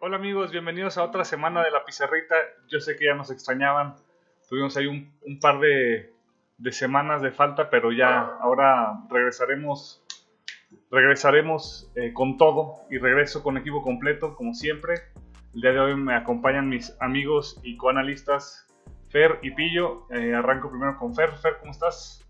Hola 0.00 0.16
amigos, 0.16 0.52
bienvenidos 0.52 0.96
a 0.96 1.02
otra 1.02 1.24
semana 1.24 1.64
de 1.64 1.72
la 1.72 1.84
pizarrita. 1.84 2.36
Yo 2.68 2.78
sé 2.78 2.94
que 2.94 3.06
ya 3.06 3.14
nos 3.14 3.32
extrañaban, 3.32 3.96
tuvimos 4.48 4.76
ahí 4.76 4.86
un, 4.86 5.40
par 5.40 5.58
de, 5.58 6.12
semanas 6.70 7.20
de 7.20 7.32
falta, 7.32 7.68
pero 7.68 7.90
ya 7.90 8.20
ahora 8.40 9.00
regresaremos, 9.10 10.00
regresaremos 10.92 11.90
eh, 11.96 12.12
con 12.12 12.36
todo 12.36 12.86
y 12.88 12.98
regreso 12.98 13.42
con 13.42 13.56
equipo 13.56 13.82
completo 13.82 14.36
como 14.36 14.54
siempre. 14.54 14.94
El 15.52 15.62
día 15.62 15.72
de 15.72 15.80
hoy 15.80 15.96
me 15.96 16.14
acompañan 16.14 16.68
mis 16.68 16.96
amigos 17.00 17.60
y 17.64 17.76
coanalistas 17.76 18.68
Fer 19.08 19.40
y 19.42 19.50
Pillo. 19.50 20.06
Eh, 20.12 20.32
arranco 20.32 20.70
primero 20.70 20.96
con 20.96 21.12
Fer. 21.12 21.32
Fer, 21.38 21.56
¿cómo 21.58 21.72
estás? 21.72 22.24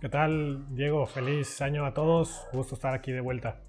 ¿Qué 0.00 0.08
tal, 0.08 0.74
Diego? 0.74 1.06
Feliz 1.06 1.60
año 1.60 1.84
a 1.84 1.92
todos. 1.92 2.48
Gusto 2.54 2.74
estar 2.74 2.94
aquí 2.94 3.12
de 3.12 3.20
vuelta. 3.20 3.60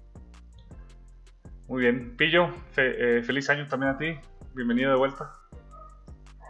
Muy 1.72 1.84
bien. 1.84 2.14
Pillo, 2.18 2.50
eh, 2.76 3.22
feliz 3.24 3.48
año 3.48 3.66
también 3.66 3.92
a 3.92 3.96
ti. 3.96 4.14
Bienvenido 4.52 4.90
de 4.90 4.98
vuelta. 4.98 5.32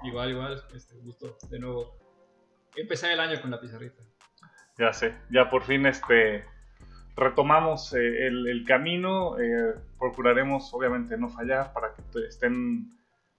Igual, 0.03 0.31
igual. 0.31 0.61
Este, 0.75 0.97
gusto 0.97 1.39
de 1.49 1.61
nuevo 1.61 1.97
empezar 2.75 3.13
el 3.13 3.21
año 3.21 3.41
con 3.41 3.53
la 3.53 3.61
pizarrita. 3.61 4.03
Ya 4.79 4.93
sé, 4.93 5.15
ya 5.31 5.49
por 5.49 5.63
fin 5.63 5.87
este, 5.87 6.45
retomamos 7.15 7.95
eh, 7.95 8.27
el, 8.27 8.65
camino. 8.67 9.39
Eh, 9.39 9.77
procuraremos, 9.97 10.75
obviamente, 10.75 11.17
no 11.17 11.29
fallar 11.29 11.73
para 11.73 11.95
que 11.95 12.03
estén, 12.27 12.91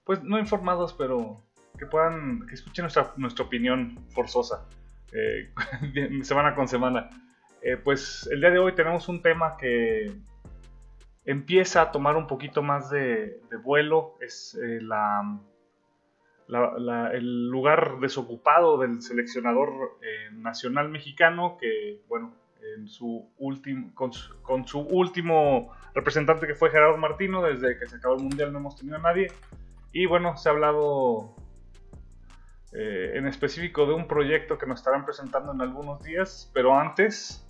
pues, 0.06 0.24
no 0.24 0.40
informados, 0.40 0.94
pero 0.94 1.44
que 1.78 1.86
puedan, 1.86 2.48
que 2.48 2.56
escuchen 2.56 2.84
nuestra, 2.84 3.12
nuestra 3.18 3.44
opinión 3.44 4.00
forzosa 4.12 4.66
semana 6.24 6.56
con 6.56 6.70
semana. 6.70 7.10
pues 7.84 8.26
el 8.32 8.40
día 8.40 8.52
de 8.52 8.60
hoy 8.60 8.72
tenemos 8.74 9.10
un 9.10 9.22
tema 9.22 9.58
que 9.58 10.14
empieza 11.26 11.82
a 11.82 11.92
tomar 11.92 12.16
un 12.16 12.28
poquito 12.28 12.62
más 12.62 12.90
de, 12.90 13.42
vuelo. 13.64 14.18
Es 14.22 14.60
eh, 14.62 14.80
la, 14.82 15.40
el 17.14 17.48
lugar 17.48 18.00
desocupado 18.00 18.78
del 18.78 19.02
seleccionador 19.02 19.98
eh, 20.02 20.30
nacional 20.34 20.90
mexicano 20.90 21.58
que, 21.60 22.02
bueno, 22.08 22.36
en 22.78 22.88
su 22.88 23.30
con, 23.94 24.68
su, 24.68 24.80
último 24.80 25.72
representante 25.94 26.48
que 26.48 26.56
fue 26.56 26.70
Gerardo 26.70 26.98
Martino, 26.98 27.44
desde 27.44 27.78
que 27.78 27.88
se 27.88 27.98
acabó 27.98 28.16
el 28.16 28.24
Mundial 28.24 28.52
no 28.52 28.60
hemos 28.60 28.76
tenido 28.76 28.98
a 28.98 29.02
nadie. 29.02 29.32
Y 29.92 30.06
bueno, 30.06 30.38
se 30.38 30.50
ha 30.50 30.52
hablado 30.54 31.36
eh, 32.72 33.14
en 33.16 33.28
específico 33.28 33.86
de 33.86 33.94
un 33.94 34.08
proyecto 34.08 34.58
que 34.58 34.66
nos 34.66 34.80
estarán 34.80 35.06
presentando 35.06 35.52
en 35.52 35.62
algunos 35.62 36.02
días, 36.04 36.50
pero 36.54 36.78
antes 36.78 37.48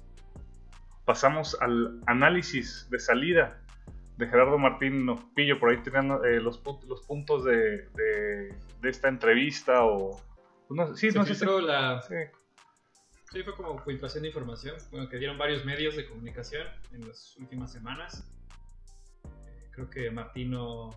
pasamos 1.05 1.57
al 1.61 2.01
análisis 2.05 2.87
de 2.89 2.99
salida 2.99 3.62
de 4.17 4.27
Gerardo 4.27 4.57
Martín 4.57 5.07
Pillo, 5.35 5.59
por 5.59 5.69
ahí 5.69 5.77
teniendo 5.83 6.23
eh, 6.23 6.39
los, 6.39 6.61
los 6.87 7.01
puntos 7.01 7.43
de, 7.45 7.89
de, 7.95 8.55
esta 8.83 9.07
entrevista 9.07 9.85
o... 9.85 10.21
Pues 10.67 10.99
sí, 10.99 11.09
no 11.09 11.25
sé 11.25 11.35
si... 11.35 11.45
La... 11.45 12.01
Sí. 12.01 12.15
sí. 13.31 13.43
fue 13.43 13.55
como 13.55 13.79
filtración 13.79 14.23
de 14.23 14.29
información, 14.29 14.75
bueno, 14.91 15.09
que 15.09 15.17
dieron 15.17 15.37
varios 15.37 15.65
medios 15.65 15.95
de 15.95 16.07
comunicación 16.07 16.67
en 16.91 17.07
las 17.07 17.35
últimas 17.37 17.71
semanas. 17.71 18.29
Eh, 19.25 19.69
creo 19.71 19.89
que 19.89 20.11
Martino 20.11 20.89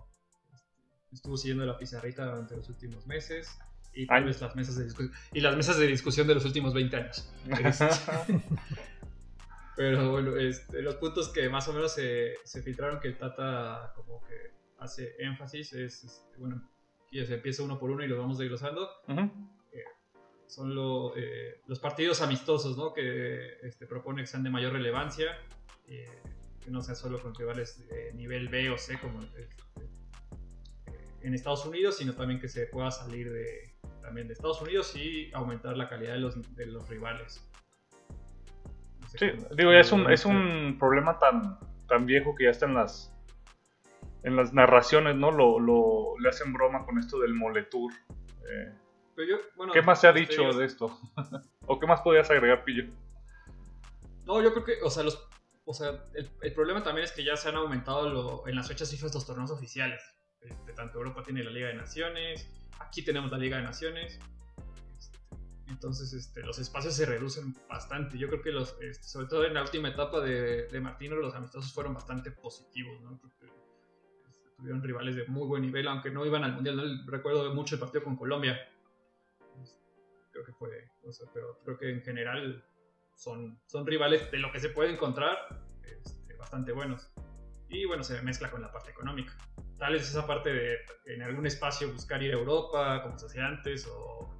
este, 0.53 0.67
estuvo 1.11 1.37
siguiendo 1.37 1.65
la 1.65 1.77
pizarrita 1.77 2.25
durante 2.25 2.55
los 2.55 2.69
últimos 2.69 3.07
meses 3.07 3.57
y 3.93 4.05
tal 4.05 4.25
vez 4.25 4.39
las 4.41 4.55
mesas 4.55 4.77
de 4.77 4.83
discusión 4.83 5.17
y 5.33 5.41
las 5.41 5.55
mesas 5.55 5.79
de 5.79 5.87
discusión 5.87 6.27
de 6.27 6.35
los 6.35 6.45
últimos 6.45 6.73
20 6.73 6.95
años. 6.95 7.33
Pero 9.77 10.09
bueno, 10.11 10.35
este, 10.37 10.81
los 10.81 10.95
puntos 10.95 11.29
que 11.29 11.47
más 11.49 11.67
o 11.67 11.73
menos 11.73 11.93
se, 11.93 12.33
se, 12.43 12.63
filtraron 12.63 12.99
que 12.99 13.11
Tata 13.11 13.93
como 13.95 14.23
que 14.25 14.51
hace 14.79 15.15
énfasis 15.19 15.71
es, 15.73 16.03
este, 16.03 16.37
bueno, 16.39 16.67
y 17.11 17.23
se 17.23 17.35
empieza 17.35 17.61
uno 17.61 17.77
por 17.77 17.91
uno 17.91 18.03
y 18.03 18.07
lo 18.07 18.17
vamos 18.17 18.39
desglosando. 18.39 18.89
Eh, 19.71 19.83
son 20.47 20.73
lo, 20.73 21.15
eh, 21.15 21.61
los 21.67 21.79
partidos 21.79 22.23
amistosos, 22.23 22.75
¿no? 22.75 22.91
Que 22.91 23.59
este, 23.61 23.85
propone 23.85 24.23
que 24.23 24.27
sean 24.27 24.41
de 24.41 24.49
mayor 24.49 24.73
relevancia, 24.73 25.37
eh, 25.87 26.07
que 26.59 26.71
no 26.71 26.81
sea 26.81 26.95
solo 26.95 27.21
con 27.21 27.35
rivales 27.35 27.87
de 27.87 28.13
nivel 28.13 28.49
B 28.49 28.71
o 28.71 28.79
C 28.79 28.97
como 28.99 29.21
este, 29.21 29.47
en 31.21 31.35
Estados 31.35 31.63
Unidos, 31.67 31.97
sino 31.97 32.15
también 32.15 32.39
que 32.39 32.49
se 32.49 32.65
pueda 32.65 32.89
salir 32.89 33.31
de, 33.31 33.75
también 34.01 34.25
de 34.25 34.33
Estados 34.33 34.59
Unidos 34.59 34.95
y 34.95 35.29
aumentar 35.33 35.77
la 35.77 35.87
calidad 35.87 36.13
de 36.13 36.19
los, 36.19 36.55
de 36.55 36.65
los 36.65 36.89
rivales. 36.89 37.46
Sí, 39.15 39.27
digo, 39.55 39.71
es 39.71 39.91
un, 39.91 40.11
es 40.11 40.25
un 40.25 40.77
problema 40.79 41.17
tan, 41.19 41.59
tan 41.87 42.05
viejo 42.05 42.35
que 42.35 42.45
ya 42.45 42.49
está 42.51 42.65
en 42.65 42.73
las, 42.73 43.13
en 44.23 44.35
las 44.35 44.53
narraciones, 44.53 45.15
¿no? 45.15 45.31
Lo, 45.31 45.59
lo 45.59 46.19
le 46.19 46.29
hacen 46.29 46.53
broma 46.53 46.85
con 46.85 46.99
esto 46.99 47.19
del 47.19 47.33
moletour. 47.33 47.93
Eh, 48.49 48.73
¿Qué 49.73 49.81
más 49.81 50.01
se 50.01 50.07
ha 50.07 50.11
este, 50.11 50.19
dicho 50.21 50.53
de 50.53 50.65
esto? 50.65 50.99
¿O 51.65 51.79
qué 51.79 51.87
más 51.87 52.01
podrías 52.01 52.29
agregar, 52.29 52.63
Pillo? 52.63 52.85
No, 54.25 54.41
yo 54.41 54.53
creo 54.53 54.65
que, 54.65 54.73
o 54.83 54.89
sea, 54.89 55.03
los, 55.03 55.27
o 55.65 55.73
sea 55.73 56.05
el, 56.13 56.53
problema 56.53 56.83
también 56.83 57.05
es 57.05 57.11
que 57.11 57.23
ya 57.23 57.35
se 57.35 57.49
han 57.49 57.55
aumentado 57.55 58.09
lo, 58.09 58.47
en 58.47 58.55
las 58.55 58.67
fechas 58.67 58.91
FIFA 58.91 59.07
estos 59.07 59.25
torneos 59.25 59.51
oficiales. 59.51 60.01
Este, 60.41 60.73
tanto 60.73 60.99
Europa 60.99 61.23
tiene 61.23 61.43
la 61.43 61.49
Liga 61.49 61.67
de 61.69 61.73
Naciones, 61.73 62.47
aquí 62.79 63.03
tenemos 63.03 63.31
la 63.31 63.37
Liga 63.37 63.57
de 63.57 63.63
Naciones. 63.63 64.19
Entonces 65.69 66.13
este, 66.13 66.41
los 66.43 66.59
espacios 66.59 66.95
se 66.95 67.05
reducen 67.05 67.53
bastante. 67.67 68.17
Yo 68.17 68.27
creo 68.29 68.41
que 68.41 68.51
los, 68.51 68.75
este, 68.81 69.03
sobre 69.03 69.27
todo 69.27 69.45
en 69.45 69.53
la 69.53 69.61
última 69.61 69.89
etapa 69.89 70.21
de, 70.21 70.67
de, 70.67 70.79
Martino, 70.79 71.15
los 71.15 71.35
amistosos 71.35 71.73
fueron 71.73 71.93
bastante 71.93 72.31
positivos. 72.31 73.01
¿no? 73.01 73.19
Este, 73.25 73.47
tuvieron 74.57 74.81
rivales 74.81 75.15
de 75.15 75.25
muy 75.27 75.47
buen 75.47 75.61
nivel, 75.61 75.87
aunque 75.87 76.09
no 76.09 76.25
iban 76.25 76.43
al 76.43 76.53
Mundial. 76.53 76.77
¿no? 76.77 77.11
Recuerdo 77.11 77.53
mucho 77.53 77.75
el 77.75 77.81
partido 77.81 78.03
con 78.03 78.15
Colombia. 78.15 78.57
Creo 80.31 80.45
que 80.45 80.53
fue, 80.53 80.91
pero 81.33 81.59
creo 81.63 81.77
que 81.77 81.89
en 81.89 82.01
general 82.01 82.63
son, 83.15 83.59
son 83.65 83.87
rivales 83.87 84.29
de 84.31 84.37
lo 84.37 84.51
que 84.51 84.59
se 84.59 84.69
puede 84.69 84.93
encontrar 84.93 85.35
bastante 86.37 86.71
buenos. 86.71 87.11
Y 87.67 87.85
bueno, 87.85 88.03
se 88.03 88.21
mezcla 88.21 88.49
con 88.49 88.61
la 88.61 88.71
parte 88.71 88.91
económica. 88.91 89.33
Tal 89.77 89.93
vez 89.93 90.03
esa 90.03 90.25
parte 90.25 90.53
de 90.53 90.77
en 91.05 91.21
algún 91.21 91.45
espacio 91.45 91.91
buscar 91.91 92.23
ir 92.23 92.33
a 92.33 92.37
Europa, 92.37 93.01
como 93.03 93.19
se 93.19 93.25
hacía 93.25 93.45
antes, 93.45 93.85
o 93.87 94.33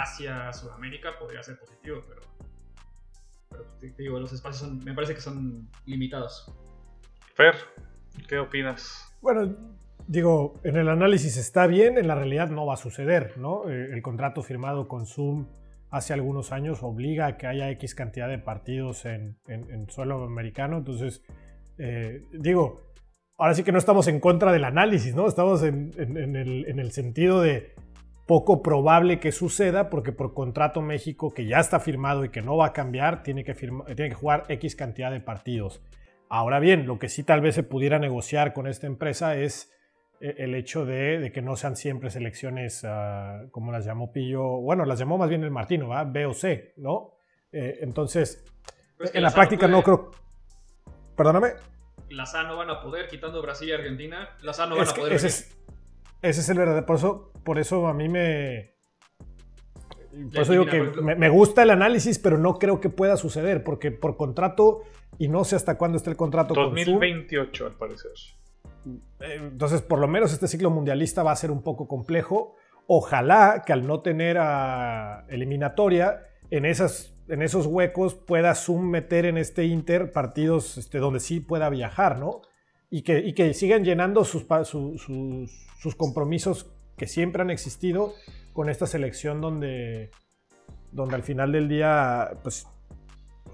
Asia, 0.00 0.52
Sudamérica, 0.52 1.18
podría 1.18 1.42
ser 1.42 1.58
positivo, 1.58 2.02
pero, 2.08 3.64
te 3.80 4.02
digo, 4.02 4.18
los 4.18 4.32
espacios 4.32 4.70
me 4.84 4.94
parece 4.94 5.14
que 5.14 5.20
son 5.20 5.68
limitados. 5.86 6.52
Fer, 7.34 7.54
¿qué 8.28 8.38
opinas? 8.38 9.14
Bueno, 9.20 9.56
digo, 10.06 10.54
en 10.64 10.76
el 10.76 10.88
análisis 10.88 11.36
está 11.36 11.66
bien, 11.66 11.98
en 11.98 12.08
la 12.08 12.14
realidad 12.14 12.50
no 12.50 12.66
va 12.66 12.74
a 12.74 12.78
suceder, 12.78 13.38
¿no? 13.38 13.68
Eh, 13.68 13.90
el 13.92 14.02
contrato 14.02 14.42
firmado 14.42 14.88
con 14.88 15.06
Zoom 15.06 15.46
hace 15.90 16.12
algunos 16.12 16.52
años 16.52 16.82
obliga 16.82 17.26
a 17.26 17.36
que 17.36 17.46
haya 17.46 17.70
X 17.70 17.94
cantidad 17.94 18.28
de 18.28 18.38
partidos 18.38 19.06
en, 19.06 19.36
suelo 19.88 20.24
americano, 20.24 20.78
entonces, 20.78 21.22
eh, 21.78 22.22
digo, 22.32 22.82
ahora 23.38 23.54
sí 23.54 23.62
que 23.62 23.72
no 23.72 23.78
estamos 23.78 24.08
en 24.08 24.20
contra 24.20 24.52
del 24.52 24.64
análisis, 24.64 25.14
¿no? 25.14 25.26
Estamos 25.26 25.62
en, 25.62 25.92
el, 25.96 26.66
en 26.68 26.78
el 26.78 26.92
sentido 26.92 27.40
de 27.40 27.74
poco 28.26 28.60
probable 28.62 29.20
que 29.20 29.32
suceda 29.32 29.88
porque 29.88 30.12
por 30.12 30.34
contrato 30.34 30.82
México 30.82 31.32
que 31.32 31.46
ya 31.46 31.58
está 31.58 31.78
firmado 31.80 32.24
y 32.24 32.30
que 32.30 32.42
no 32.42 32.56
va 32.56 32.66
a 32.66 32.72
cambiar 32.72 33.22
tiene 33.22 33.44
que, 33.44 33.54
tiene 33.54 34.08
que 34.08 34.14
jugar 34.14 34.44
X 34.48 34.74
cantidad 34.74 35.10
de 35.10 35.20
partidos. 35.20 35.80
Ahora 36.28 36.58
bien, 36.58 36.86
lo 36.86 36.98
que 36.98 37.08
sí 37.08 37.22
tal 37.22 37.40
vez 37.40 37.54
se 37.54 37.62
pudiera 37.62 38.00
negociar 38.00 38.52
con 38.52 38.66
esta 38.66 38.88
empresa 38.88 39.36
es 39.36 39.72
eh, 40.20 40.34
el 40.38 40.56
hecho 40.56 40.84
de, 40.84 41.30
que 41.32 41.40
no 41.40 41.54
sean 41.54 41.76
siempre 41.76 42.10
selecciones 42.10 42.84
ah, 42.84 43.44
como 43.52 43.70
las 43.70 43.84
llamó 43.84 44.12
Pillo, 44.12 44.42
bueno, 44.60 44.84
las 44.84 44.98
llamó 44.98 45.18
más 45.18 45.28
bien 45.28 45.44
el 45.44 45.52
Martino, 45.52 45.88
¿va? 45.88 46.02
B 46.02 46.26
o 46.26 46.34
C, 46.34 46.74
¿no? 46.78 47.12
Eh, 47.52 47.78
entonces, 47.82 48.44
en 48.98 49.22
la 49.22 49.30
práctica 49.30 49.68
no 49.68 49.82
creo... 49.82 50.10
Perdóname. 51.16 51.52
Las 52.10 52.34
A 52.34 52.42
no 52.42 52.56
van 52.56 52.70
a 52.70 52.80
poder, 52.80 53.08
quitando 53.08 53.40
Brasil 53.40 53.68
y 53.68 53.72
Argentina, 53.72 54.36
las 54.42 54.58
A 54.58 54.66
no 54.66 54.76
van 54.76 54.88
a 54.88 54.92
poder. 54.92 55.12
Ese 55.12 55.28
es 55.28 55.56
el 56.48 56.58
verdadero. 56.58 56.86
Por 56.86 56.96
eso, 56.96 57.32
por 57.44 57.58
eso 57.58 57.86
a 57.86 57.94
mí 57.94 58.08
me. 58.08 58.74
Por 60.32 60.42
eso 60.42 60.52
digo 60.52 60.66
que 60.66 60.80
me, 61.02 61.28
gusta 61.28 61.62
el 61.62 61.70
análisis, 61.70 62.18
pero 62.18 62.38
no 62.38 62.58
creo 62.58 62.80
que 62.80 62.88
pueda 62.88 63.16
suceder, 63.16 63.62
porque 63.62 63.90
por 63.90 64.16
contrato, 64.16 64.82
y 65.18 65.28
no 65.28 65.44
sé 65.44 65.56
hasta 65.56 65.76
cuándo 65.76 65.98
está 65.98 66.10
el 66.10 66.16
contrato 66.16 66.54
2028, 66.54 67.64
con 67.64 67.72
al 67.72 67.78
parecer. 67.78 68.12
Eh, 69.20 69.38
entonces, 69.40 69.82
por 69.82 69.98
lo 69.98 70.08
menos 70.08 70.32
este 70.32 70.48
ciclo 70.48 70.70
mundialista 70.70 71.22
va 71.22 71.32
a 71.32 71.36
ser 71.36 71.50
un 71.50 71.62
poco 71.62 71.86
complejo. 71.86 72.56
Ojalá 72.86 73.62
que 73.66 73.72
al 73.72 73.86
no 73.86 74.00
tener 74.00 74.38
a 74.38 75.26
eliminatoria, 75.28 76.22
en, 76.50 76.64
esas, 76.64 77.14
en 77.28 77.42
esos 77.42 77.66
huecos 77.66 78.14
pueda 78.14 78.54
Zoom 78.54 78.88
meter 78.88 79.26
en 79.26 79.38
este 79.38 79.64
Inter 79.64 80.12
partidos 80.12 80.78
este, 80.78 80.98
donde 80.98 81.20
sí 81.20 81.40
pueda 81.40 81.68
viajar, 81.68 82.18
¿no? 82.18 82.42
Y 82.90 83.02
que, 83.02 83.18
y 83.18 83.32
que 83.32 83.52
sigan 83.52 83.84
llenando 83.84 84.24
sus, 84.24 84.46
sus, 84.64 85.66
sus 85.78 85.94
compromisos 85.96 86.70
que 86.96 87.06
siempre 87.06 87.42
han 87.42 87.50
existido 87.50 88.14
con 88.52 88.68
esta 88.68 88.86
selección 88.86 89.40
donde, 89.40 90.10
donde 90.92 91.14
al 91.14 91.22
final 91.22 91.52
del 91.52 91.68
día, 91.68 92.38
pues, 92.42 92.66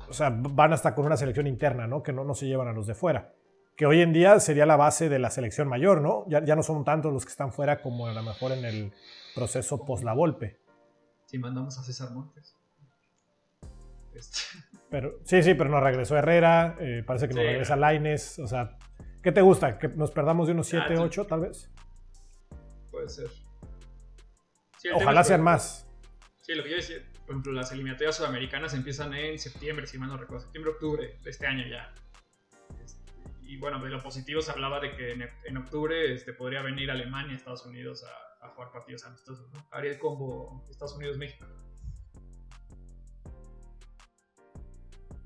o 0.09 0.13
sea, 0.13 0.31
van 0.31 0.73
hasta 0.73 0.95
con 0.95 1.07
una 1.07 1.17
selección 1.17 1.47
interna, 1.47 1.87
¿no? 1.87 2.03
Que 2.03 2.13
no, 2.13 2.25
no 2.25 2.35
se 2.35 2.47
llevan 2.47 2.69
a 2.69 2.73
los 2.73 2.87
de 2.87 2.95
fuera. 2.95 3.33
que 3.77 3.87
hoy 3.87 4.01
en 4.01 4.13
día 4.13 4.39
sería 4.39 4.67
la 4.67 4.77
base 4.77 5.09
de 5.09 5.19
la 5.19 5.31
selección 5.31 5.69
mayor, 5.69 6.01
¿no? 6.01 6.25
Ya, 6.29 6.45
ya 6.45 6.55
no 6.55 6.63
son 6.63 6.85
tantos 6.85 7.13
los 7.13 7.25
que 7.25 7.31
están 7.31 7.53
fuera 7.53 7.81
como 7.81 8.07
a 8.07 8.13
lo 8.13 8.23
mejor 8.23 8.53
en 8.53 8.65
el 8.65 8.93
proceso 9.35 9.85
post 9.85 10.05
la 10.05 10.13
Volpe. 10.13 10.61
Si 11.27 11.39
mandamos 11.39 11.79
a 11.79 11.83
César 11.83 12.11
Montes. 12.13 12.55
Este. 14.15 14.39
Pero, 14.91 15.15
sí, 15.25 15.43
sí, 15.43 15.55
pero 15.55 15.71
nos 15.71 15.83
regresó 15.83 16.19
Herrera, 16.19 16.77
eh, 16.79 17.03
parece 17.07 17.27
que 17.27 17.35
nos 17.35 17.45
regresa 17.45 17.77
Laines, 17.77 18.39
o 18.39 18.47
sea, 18.47 18.77
¿qué 19.23 19.33
te 19.33 19.41
gusta? 19.41 19.79
¿Que 19.79 19.89
nos 19.89 20.11
perdamos 20.11 20.47
de 20.47 20.53
unos 20.53 20.67
7, 20.67 20.99
8 20.99 21.27
tal 21.27 21.41
vez? 21.41 21.71
Puede 22.91 23.09
ser. 23.09 23.31
Ojalá 24.95 25.23
sean 25.25 25.43
más. 25.43 25.87
Sí, 26.41 26.55
lo 26.55 26.65
que 26.65 26.71
yo 26.71 26.77
decía, 26.77 26.97
por 27.25 27.31
ejemplo, 27.31 27.53
las 27.53 27.71
eliminatorias 27.71 28.17
sudamericanas 28.17 28.75
empiezan 28.75 29.15
en 29.15 29.39
septiembre, 29.39 29.87
si 29.87 29.97
mal 29.97 30.09
no 30.09 30.17
recuerdo, 30.17 30.43
septiembre, 30.43 30.73
octubre 30.73 31.19
de 31.23 31.31
este 31.31 31.47
año 31.47 31.65
ya. 31.69 31.95
Este, 32.83 33.01
y 33.43 33.57
bueno, 33.59 33.79
de 33.83 33.91
lo 33.91 34.03
positivo 34.03 34.43
se 34.43 34.51
hablaba 34.51 34.81
de 34.81 34.97
que 34.97 35.13
en, 35.45 35.57
octubre 35.57 36.13
este, 36.13 36.33
podría 36.33 36.63
venir 36.63 36.91
Alemania, 36.91 37.37
Estados 37.37 37.65
Unidos 37.65 38.05
a, 38.05 38.49
jugar 38.49 38.73
partidos 38.73 39.07
amistosos, 39.07 39.51
¿no? 39.53 39.67
Haría 39.71 39.93
el 39.93 39.99
combo 40.01 40.67
Estados 40.69 40.97
Unidos-México. 40.97 41.47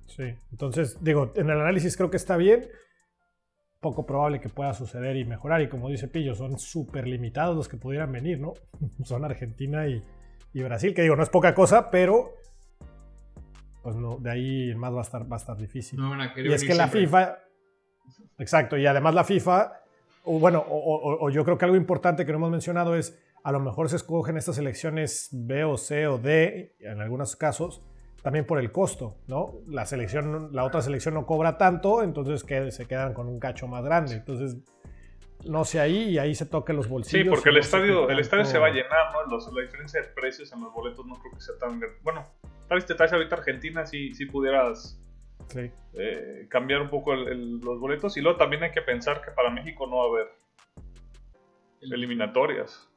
Sí, 0.07 0.35
entonces 0.53 1.03
digo, 1.03 1.33
en 1.35 1.49
el 1.49 1.61
análisis 1.61 1.97
creo 1.97 2.11
que 2.11 2.19
está 2.19 2.37
bien. 2.37 2.71
Poco 3.87 4.05
probable 4.05 4.41
que 4.41 4.49
pueda 4.49 4.75
suceder 4.75 5.17
y 5.17 5.25
mejorar. 5.25 5.63
Y 5.63 5.69
como 5.69 5.89
dice 5.89 6.09
Pillo, 6.09 6.35
son 6.35 6.59
súper 6.59 7.07
limitados 7.07 7.55
los 7.55 7.69
que 7.69 7.77
pudieran 7.77 8.11
venir, 8.11 8.41
¿no? 8.41 8.55
son 9.05 9.25
Argentina 9.25 9.87
y, 9.87 10.03
Brasil, 10.61 10.93
que 10.93 11.03
digo, 11.03 11.15
no 11.15 11.23
es 11.23 11.29
poca 11.29 11.55
cosa, 11.55 11.89
pero 11.89 12.35
pues 13.85 13.95
no, 13.95 14.17
de 14.17 14.29
ahí 14.29 14.75
más 14.75 14.93
va 14.93 14.99
a 14.99 15.03
estar, 15.03 15.31
va 15.31 15.37
a 15.37 15.39
estar 15.39 15.57
difícil. 15.57 16.01
y 16.35 16.53
es 16.53 16.65
que 16.65 16.75
la 16.75 16.89
FIFA, 16.89 17.39
exacto, 18.39 18.77
y 18.77 18.87
además 18.87 19.15
la 19.15 19.23
FIFA, 19.23 19.73
o 20.25 20.41
bueno, 20.41 20.65
o, 20.67 21.31
yo 21.31 21.45
creo 21.45 21.57
que 21.57 21.65
algo 21.65 21.77
importante 21.77 22.27
que 22.27 22.33
no 22.33 22.39
hemos 22.39 22.51
mencionado 22.51 22.97
es, 22.97 23.17
a 23.45 23.53
lo 23.53 23.61
mejor 23.61 23.89
se 23.89 23.95
escogen 23.95 24.37
estas 24.37 24.59
elecciones 24.59 25.29
B 25.31 25.63
o 25.63 25.77
C 25.77 26.09
o 26.09 26.19
D, 26.19 26.75
en 26.81 27.01
algunos 27.01 27.37
casos, 27.37 27.85
también 28.27 28.45
por 28.45 28.59
el 28.59 28.73
costo, 28.73 29.19
¿no? 29.29 29.61
La 29.69 29.87
selección, 29.87 30.49
la 30.51 30.65
otra 30.65 30.83
selección 30.83 31.15
no 31.15 31.25
cobra 31.27 31.57
tanto, 31.57 32.03
entonces 32.03 32.43
que, 32.43 32.73
se 32.73 32.89
quedan 32.89 33.15
con 33.15 33.29
un 33.29 33.39
cacho 33.39 33.69
más 33.69 33.85
grande. 33.85 34.15
Entonces, 34.15 34.57
no 35.45 35.65
sé 35.65 35.79
ahí 35.79 36.09
y 36.09 36.19
ahí 36.19 36.35
se 36.35 36.45
toque 36.45 36.73
los 36.73 36.89
bolsillos. 36.89 37.23
Sí, 37.23 37.31
porque 37.31 37.51
el 37.51 37.59
estadio, 37.59 38.11
el 38.11 38.19
estadio 38.19 38.45
se 38.45 38.59
va 38.59 38.67
a 38.67 38.71
llenar, 38.71 39.13
¿no? 39.13 39.39
la 39.53 39.63
diferencia 39.63 40.03
de 40.03 40.09
precios 40.09 40.53
en 40.53 40.61
los 40.61 40.73
boletos 40.73 41.07
no 41.07 41.15
creo 41.21 41.35
que 41.35 41.41
sea 41.41 41.57
tan 41.57 41.81
Bueno, 42.03 42.25
tal 42.67 42.79
vez 42.79 42.87
te 42.87 42.97
traes 42.97 43.13
ahorita 43.13 43.37
Argentina 43.37 43.87
si, 43.87 44.13
si 44.13 44.27
pudieras 44.27 45.01
eh, 45.55 46.49
cambiar 46.51 46.81
un 46.81 46.91
poco 46.91 47.15
los 47.15 47.79
boletos. 47.79 48.17
Y 48.17 48.23
luego 48.23 48.39
también 48.39 48.65
hay 48.65 48.73
que 48.73 48.83
pensar 48.83 49.23
que 49.25 49.31
para 49.31 49.51
México 49.51 49.87
no 49.87 49.99
va 49.99 50.03
a 50.03 50.07
haber 50.09 50.33
eliminatorias. 51.81 52.91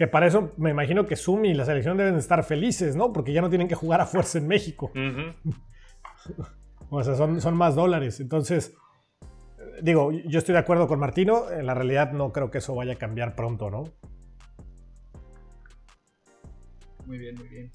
Que 0.00 0.08
para 0.08 0.26
eso 0.26 0.54
me 0.56 0.70
imagino 0.70 1.06
que 1.06 1.14
Sumi 1.14 1.50
y 1.50 1.52
la 1.52 1.66
selección 1.66 1.98
deben 1.98 2.14
estar 2.16 2.42
felices, 2.42 2.96
¿no? 2.96 3.12
Porque 3.12 3.34
ya 3.34 3.42
no 3.42 3.50
tienen 3.50 3.68
que 3.68 3.74
jugar 3.74 4.00
a 4.00 4.06
fuerza 4.06 4.38
en 4.38 4.48
México. 4.48 4.90
o 6.88 7.04
sea, 7.04 7.16
son, 7.16 7.38
son 7.42 7.54
más 7.54 7.74
dólares. 7.74 8.18
Entonces, 8.18 8.74
digo, 9.82 10.10
yo 10.10 10.38
estoy 10.38 10.54
de 10.54 10.58
acuerdo 10.58 10.88
con 10.88 10.98
Martino. 10.98 11.50
En 11.50 11.66
la 11.66 11.74
realidad 11.74 12.12
no 12.12 12.32
creo 12.32 12.50
que 12.50 12.56
eso 12.56 12.74
vaya 12.74 12.94
a 12.94 12.96
cambiar 12.96 13.36
pronto, 13.36 13.68
¿no? 13.68 13.84
Muy 17.04 17.18
bien, 17.18 17.34
muy 17.34 17.48
bien. 17.48 17.70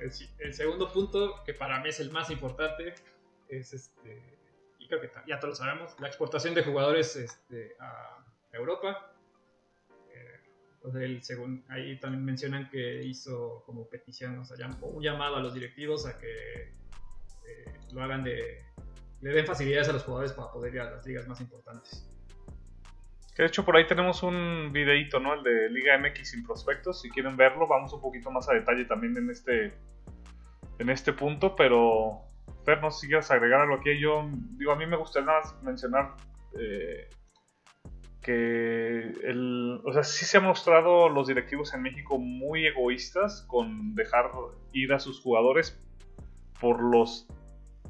El, 0.00 0.54
segundo 0.54 0.92
punto, 0.92 1.44
que 1.46 1.54
para 1.54 1.78
mí 1.78 1.90
es 1.90 2.00
el 2.00 2.10
más 2.10 2.28
importante, 2.30 2.92
es 3.48 3.72
este, 3.72 4.20
y 4.80 4.88
creo 4.88 5.00
que 5.00 5.12
ya 5.28 5.38
todos 5.38 5.60
lo 5.60 5.64
sabemos, 5.64 5.94
la 6.00 6.08
exportación 6.08 6.54
de 6.54 6.64
jugadores 6.64 7.14
este, 7.14 7.76
a 7.78 8.18
Europa 8.52 9.12
entonces, 10.88 11.26
según 11.26 11.64
ahí 11.68 11.98
también 12.00 12.24
mencionan 12.24 12.68
que 12.70 13.02
hizo 13.04 13.62
como 13.66 13.88
petición, 13.88 14.38
o 14.38 14.44
sea, 14.44 14.56
un 14.80 15.02
llamado 15.02 15.36
a 15.36 15.40
los 15.40 15.54
directivos 15.54 16.06
a 16.06 16.18
que 16.18 16.72
eh, 17.46 17.74
lo 17.92 18.02
hagan 18.02 18.24
de. 18.24 18.62
le 19.20 19.30
den 19.30 19.46
facilidades 19.46 19.88
a 19.88 19.92
los 19.92 20.04
jugadores 20.04 20.32
para 20.32 20.50
poder 20.50 20.74
ir 20.74 20.80
a 20.80 20.90
las 20.90 21.06
ligas 21.06 21.28
más 21.28 21.40
importantes. 21.40 22.08
Que 23.34 23.42
de 23.42 23.48
hecho 23.48 23.64
por 23.64 23.76
ahí 23.76 23.86
tenemos 23.86 24.22
un 24.22 24.70
videito, 24.72 25.20
¿no? 25.20 25.34
El 25.34 25.42
de 25.42 25.70
Liga 25.70 25.96
MX 25.98 26.30
sin 26.30 26.44
prospectos. 26.44 27.02
Si 27.02 27.10
quieren 27.10 27.36
verlo, 27.36 27.66
vamos 27.68 27.92
un 27.92 28.00
poquito 28.00 28.30
más 28.30 28.48
a 28.48 28.54
detalle 28.54 28.84
también 28.84 29.16
en 29.16 29.30
este, 29.30 29.74
en 30.78 30.90
este 30.90 31.12
punto. 31.12 31.54
Pero, 31.54 32.22
Fer, 32.64 32.80
no 32.80 32.90
sé 32.90 33.02
si 33.02 33.06
quieres 33.06 33.30
agregar 33.30 33.60
algo 33.60 33.76
aquí. 33.76 33.98
Yo, 34.00 34.28
digo, 34.56 34.72
a 34.72 34.76
mí 34.76 34.86
me 34.86 34.96
gustaría 34.96 35.26
más 35.26 35.62
mencionar 35.62 36.14
eh, 36.58 37.08
que 38.22 39.12
el, 39.24 39.80
o 39.84 39.92
sea, 39.92 40.02
sí 40.02 40.24
se 40.24 40.38
han 40.38 40.44
mostrado 40.44 41.08
los 41.08 41.28
directivos 41.28 41.72
en 41.74 41.82
México 41.82 42.18
muy 42.18 42.66
egoístas 42.66 43.42
con 43.42 43.94
dejar 43.94 44.30
ir 44.72 44.92
a 44.92 44.98
sus 44.98 45.20
jugadores 45.20 45.80
por 46.60 46.82
los 46.82 47.28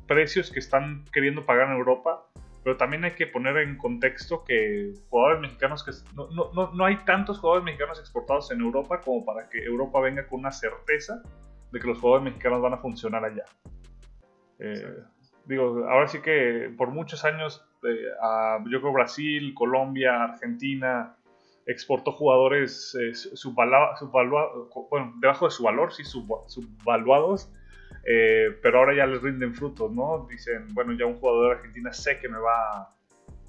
precios 0.07 0.51
que 0.51 0.59
están 0.59 1.05
queriendo 1.13 1.47
pagar 1.47 1.69
en 1.69 1.77
Europa, 1.77 2.27
pero 2.63 2.77
también 2.77 3.05
hay 3.05 3.13
que 3.13 3.27
poner 3.27 3.57
en 3.59 3.77
contexto 3.77 4.45
que 4.45 4.93
jugadores 5.09 5.41
mexicanos 5.41 5.85
que 5.85 5.93
no, 6.15 6.29
no, 6.53 6.73
no 6.73 6.85
hay 6.85 6.97
tantos 7.05 7.39
jugadores 7.39 7.65
mexicanos 7.65 7.99
exportados 7.99 8.51
en 8.51 8.61
Europa 8.61 9.01
como 9.01 9.25
para 9.25 9.49
que 9.49 9.63
Europa 9.65 10.01
venga 10.01 10.27
con 10.27 10.41
una 10.41 10.53
certeza 10.53 11.23
de 11.73 11.81
que 11.81 11.87
los 11.87 11.99
jugadores 11.99 12.25
mexicanos 12.25 12.61
van 12.61 12.75
a 12.75 12.79
funcionar 12.79 13.25
allá. 13.25 13.45
Eh, 14.59 15.03
digo, 15.47 15.87
ahora 15.89 16.09
sí 16.09 16.21
que 16.21 16.73
por 16.77 16.91
muchos 16.91 17.25
años 17.25 17.68
a, 18.21 18.59
yo 18.71 18.81
creo 18.81 18.93
Brasil, 18.93 19.55
Colombia, 19.55 20.25
Argentina, 20.25 21.17
exportó 21.69 22.13
jugadores 22.13 22.97
eh, 22.99 23.13
bueno, 24.91 25.15
debajo 25.21 25.45
de 25.45 25.51
su 25.51 25.63
valor, 25.63 25.93
sí, 25.93 26.03
subvaluados, 26.03 27.53
eh, 28.07 28.57
pero 28.63 28.79
ahora 28.79 28.97
ya 28.97 29.07
les 29.07 29.21
rinden 29.21 29.55
frutos, 29.55 29.93
¿no? 29.93 30.27
Dicen, 30.31 30.67
bueno, 30.73 30.95
ya 30.95 31.05
un 31.05 31.19
jugador 31.19 31.49
de 31.49 31.57
Argentina 31.59 31.93
sé 31.93 32.19
que 32.21 32.29
me 32.29 32.39
va 32.39 32.95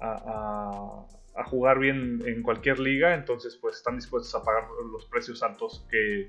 a, 0.00 1.06
jugar 1.46 1.78
bien 1.78 2.22
en 2.26 2.42
cualquier 2.42 2.78
liga, 2.78 3.14
entonces 3.14 3.56
pues 3.56 3.76
están 3.76 3.96
dispuestos 3.96 4.34
a 4.34 4.44
pagar 4.44 4.64
los 4.92 5.06
precios 5.06 5.42
altos 5.42 5.86
que, 5.90 6.26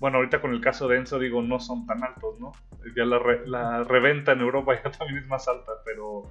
bueno, 0.00 0.16
ahorita 0.16 0.40
con 0.40 0.52
el 0.52 0.62
caso 0.62 0.88
de 0.88 0.96
Enzo 0.96 1.18
digo, 1.18 1.42
no 1.42 1.60
son 1.60 1.86
tan 1.86 2.02
altos, 2.02 2.40
¿no? 2.40 2.52
Ya 2.96 3.04
la 3.04 3.84
reventa 3.84 4.32
en 4.32 4.40
Europa 4.40 4.74
ya 4.82 4.90
también 4.90 5.18
es 5.18 5.26
más 5.26 5.46
alta, 5.46 5.72
pero 5.84 6.22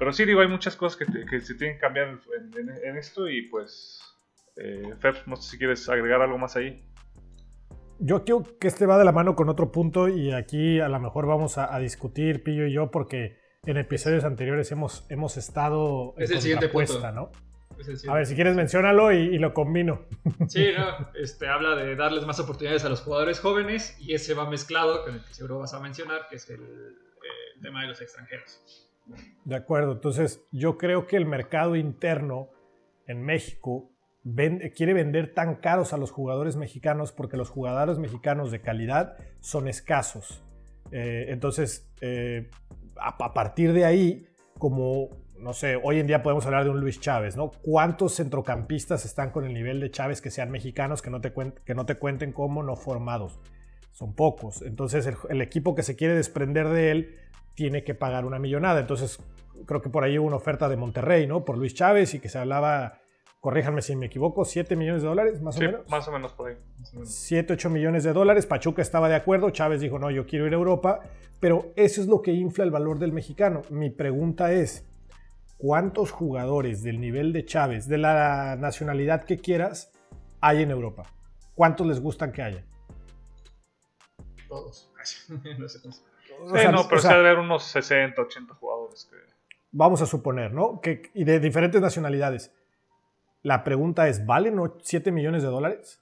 pero 0.00 0.14
sí, 0.14 0.24
digo, 0.24 0.40
hay 0.40 0.48
muchas 0.48 0.76
cosas 0.76 0.96
que, 0.96 1.40
se 1.42 1.54
tienen 1.56 1.76
que 1.76 1.80
cambiar 1.82 2.18
en, 2.82 2.96
esto 2.96 3.28
y 3.28 3.42
pues, 3.42 4.00
eh, 4.56 4.94
Fer, 4.98 5.24
no 5.26 5.36
sé 5.36 5.50
si 5.50 5.58
quieres 5.58 5.86
agregar 5.90 6.22
algo 6.22 6.38
más 6.38 6.56
ahí. 6.56 6.82
Yo 7.98 8.24
creo 8.24 8.42
que 8.58 8.68
este 8.68 8.86
va 8.86 8.96
de 8.96 9.04
la 9.04 9.12
mano 9.12 9.36
con 9.36 9.50
otro 9.50 9.70
punto 9.70 10.08
y 10.08 10.32
aquí 10.32 10.80
a 10.80 10.88
lo 10.88 10.98
mejor 11.00 11.26
vamos 11.26 11.58
a, 11.58 11.78
discutir, 11.80 12.42
Pillo 12.42 12.64
y 12.64 12.72
yo, 12.72 12.90
porque 12.90 13.36
en 13.66 13.76
episodios 13.76 14.24
anteriores 14.24 14.72
hemos, 14.72 15.04
hemos 15.10 15.36
estado 15.36 16.14
es 16.16 16.30
el 16.30 16.40
siguiente 16.40 16.70
punto. 16.70 17.12
¿no? 17.12 17.30
a 18.08 18.14
ver, 18.14 18.24
si 18.24 18.34
quieres 18.34 18.56
menciónalo 18.56 19.12
y, 19.12 19.36
lo 19.36 19.52
combino. 19.52 20.06
Sí, 20.48 20.68
no, 20.78 21.10
este, 21.12 21.46
habla 21.46 21.76
de 21.76 21.94
darles 21.94 22.24
más 22.24 22.40
oportunidades 22.40 22.86
a 22.86 22.88
los 22.88 23.02
jugadores 23.02 23.38
jóvenes 23.38 23.98
y 24.00 24.14
ese 24.14 24.32
va 24.32 24.48
mezclado 24.48 25.04
con 25.04 25.16
el 25.16 25.24
que 25.26 25.34
seguro 25.34 25.58
vas 25.58 25.74
a 25.74 25.80
mencionar, 25.80 26.26
que 26.30 26.36
es 26.36 26.48
el 26.48 26.96
tema 27.60 27.82
de 27.82 27.88
los 27.88 28.00
extranjeros. 28.00 28.89
De 29.44 29.56
acuerdo, 29.56 29.92
entonces 29.92 30.44
yo 30.52 30.78
creo 30.78 31.06
que 31.06 31.16
el 31.16 31.26
mercado 31.26 31.76
interno 31.76 32.50
en 33.06 33.22
México 33.22 33.90
quiere 34.76 34.92
vender 34.92 35.32
tan 35.34 35.56
caros 35.56 35.92
a 35.92 35.96
los 35.96 36.10
jugadores 36.10 36.56
mexicanos 36.56 37.12
porque 37.12 37.36
los 37.36 37.48
jugadores 37.48 37.98
mexicanos 37.98 38.50
de 38.50 38.60
calidad 38.60 39.16
son 39.40 39.66
escasos. 39.66 40.44
Eh, 40.92 41.26
entonces, 41.28 41.90
eh, 42.00 42.50
a, 42.96 43.32
partir 43.32 43.72
de 43.72 43.84
ahí, 43.84 44.26
como, 44.58 45.08
no 45.38 45.54
sé, 45.54 45.76
hoy 45.82 46.00
en 46.00 46.06
día 46.06 46.22
podemos 46.22 46.44
hablar 46.44 46.64
de 46.64 46.70
un 46.70 46.80
Luis 46.80 47.00
Chávez, 47.00 47.36
¿no? 47.36 47.50
¿Cuántos 47.62 48.16
centrocampistas 48.16 49.04
están 49.04 49.30
con 49.30 49.46
el 49.46 49.54
nivel 49.54 49.80
de 49.80 49.90
Chávez 49.90 50.20
que 50.20 50.30
sean 50.30 50.50
mexicanos 50.50 51.00
que 51.00 51.10
no 51.10 51.20
te, 51.20 51.32
que 51.64 51.74
no 51.74 51.86
te 51.86 51.94
cuenten 51.94 52.32
como 52.32 52.62
no 52.62 52.76
formados? 52.76 53.40
Son 53.92 54.14
pocos. 54.14 54.62
Entonces, 54.62 55.08
el 55.28 55.40
equipo 55.40 55.74
que 55.74 55.82
se 55.82 55.96
quiere 55.96 56.14
desprender 56.14 56.68
de 56.68 56.90
él 56.90 57.16
tiene 57.54 57.84
que 57.84 57.94
pagar 57.94 58.24
una 58.24 58.38
millonada. 58.38 58.80
Entonces, 58.80 59.18
creo 59.66 59.80
que 59.80 59.90
por 59.90 60.04
ahí 60.04 60.18
hubo 60.18 60.26
una 60.26 60.36
oferta 60.36 60.68
de 60.68 60.76
Monterrey, 60.76 61.26
¿no? 61.26 61.44
Por 61.44 61.58
Luis 61.58 61.74
Chávez 61.74 62.14
y 62.14 62.20
que 62.20 62.28
se 62.28 62.38
hablaba, 62.38 62.98
corríjanme 63.40 63.82
si 63.82 63.96
me 63.96 64.06
equivoco, 64.06 64.44
7 64.44 64.76
millones 64.76 65.02
de 65.02 65.08
dólares, 65.08 65.40
más 65.40 65.56
o 65.56 65.60
menos. 65.60 65.88
Más 65.88 66.08
o 66.08 66.12
menos 66.12 66.32
por 66.32 66.50
ahí. 66.50 66.56
7, 67.04 67.52
8 67.54 67.70
millones 67.70 68.04
de 68.04 68.12
dólares. 68.12 68.46
Pachuca 68.46 68.82
estaba 68.82 69.08
de 69.08 69.16
acuerdo, 69.16 69.50
Chávez 69.50 69.80
dijo, 69.80 69.98
no, 69.98 70.10
yo 70.10 70.26
quiero 70.26 70.46
ir 70.46 70.52
a 70.52 70.56
Europa, 70.56 71.00
pero 71.40 71.72
eso 71.76 72.00
es 72.00 72.06
lo 72.06 72.22
que 72.22 72.32
infla 72.32 72.64
el 72.64 72.70
valor 72.70 72.98
del 72.98 73.12
mexicano. 73.12 73.62
Mi 73.70 73.90
pregunta 73.90 74.52
es, 74.52 74.86
¿cuántos 75.58 76.10
jugadores 76.10 76.82
del 76.82 77.00
nivel 77.00 77.32
de 77.32 77.44
Chávez, 77.44 77.86
de 77.88 77.98
la 77.98 78.56
nacionalidad 78.56 79.24
que 79.24 79.38
quieras, 79.38 79.92
hay 80.40 80.62
en 80.62 80.70
Europa? 80.70 81.04
¿Cuántos 81.54 81.86
les 81.86 82.00
gustan 82.00 82.32
que 82.32 82.42
haya? 82.42 82.64
Todos. 84.48 84.90
no 85.58 85.68
sé 85.68 85.78
no, 85.86 85.94
pero 86.52 86.80
o 86.80 86.98
sea, 86.98 87.12
haber 87.12 87.38
unos 87.38 87.64
60, 87.64 88.20
80 88.20 88.54
jugadores 88.54 89.08
que... 89.10 89.16
vamos 89.72 90.02
a 90.02 90.06
suponer, 90.06 90.52
¿no? 90.52 90.80
Que, 90.80 91.10
y 91.14 91.24
de 91.24 91.40
diferentes 91.40 91.80
nacionalidades. 91.80 92.52
La 93.42 93.64
pregunta 93.64 94.08
es, 94.08 94.26
¿valen 94.26 94.60
7 94.82 95.12
millones 95.12 95.42
de 95.42 95.48
dólares? 95.48 96.00